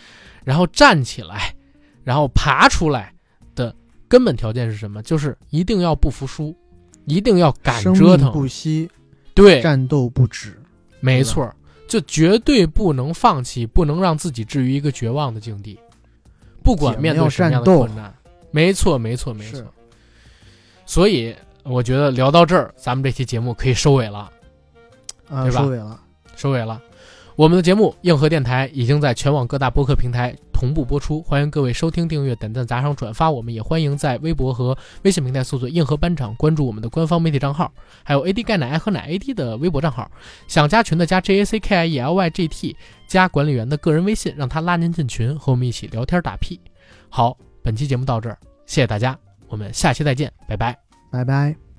[0.45, 1.53] 然后站起来，
[2.05, 3.13] 然后爬出来
[3.57, 3.75] 的
[4.09, 5.03] 根本条件是什么？
[5.03, 6.55] 就是一定要不服输，
[7.07, 8.89] 一定要敢折腾，不息，
[9.35, 10.57] 对，战斗不止。
[11.01, 11.57] 没错儿，
[11.93, 15.79] 就绝对不能放弃，不能让自己置于一个绝望的境地，
[16.65, 18.11] 不管面对什么样的困难。
[18.51, 19.63] 没错，没错，没错。
[20.87, 24.33] 所以我觉得聊到这儿，咱们这期节目可以收尾了，
[25.29, 26.01] 啊，对吧收尾了。
[26.35, 26.81] 收尾了。
[27.35, 33.31] 我们的节目《硬核电台》已经在全网各大播客平台同步播出，欢迎各位收听、订阅、点赞、砸赏、转发。
[33.31, 37.73] 我们也欢迎在微博和微信平台搜索“硬核班长”，关注我们的官方媒体账号，
[38.05, 40.11] 还有 AD 钙奶爱喝奶 AD 的微博账号。
[40.47, 42.77] 想加群的加 J A C K I E L Y G T，
[43.07, 46.61] 加管理员的个人微信，让他拉您进群，和我们一起聊天打屁。
[47.09, 48.37] 好，本期节目到这儿，
[48.67, 49.19] 谢谢大家，
[49.49, 50.77] 我们下期再见，拜拜。
[51.11, 51.63] 拜拜。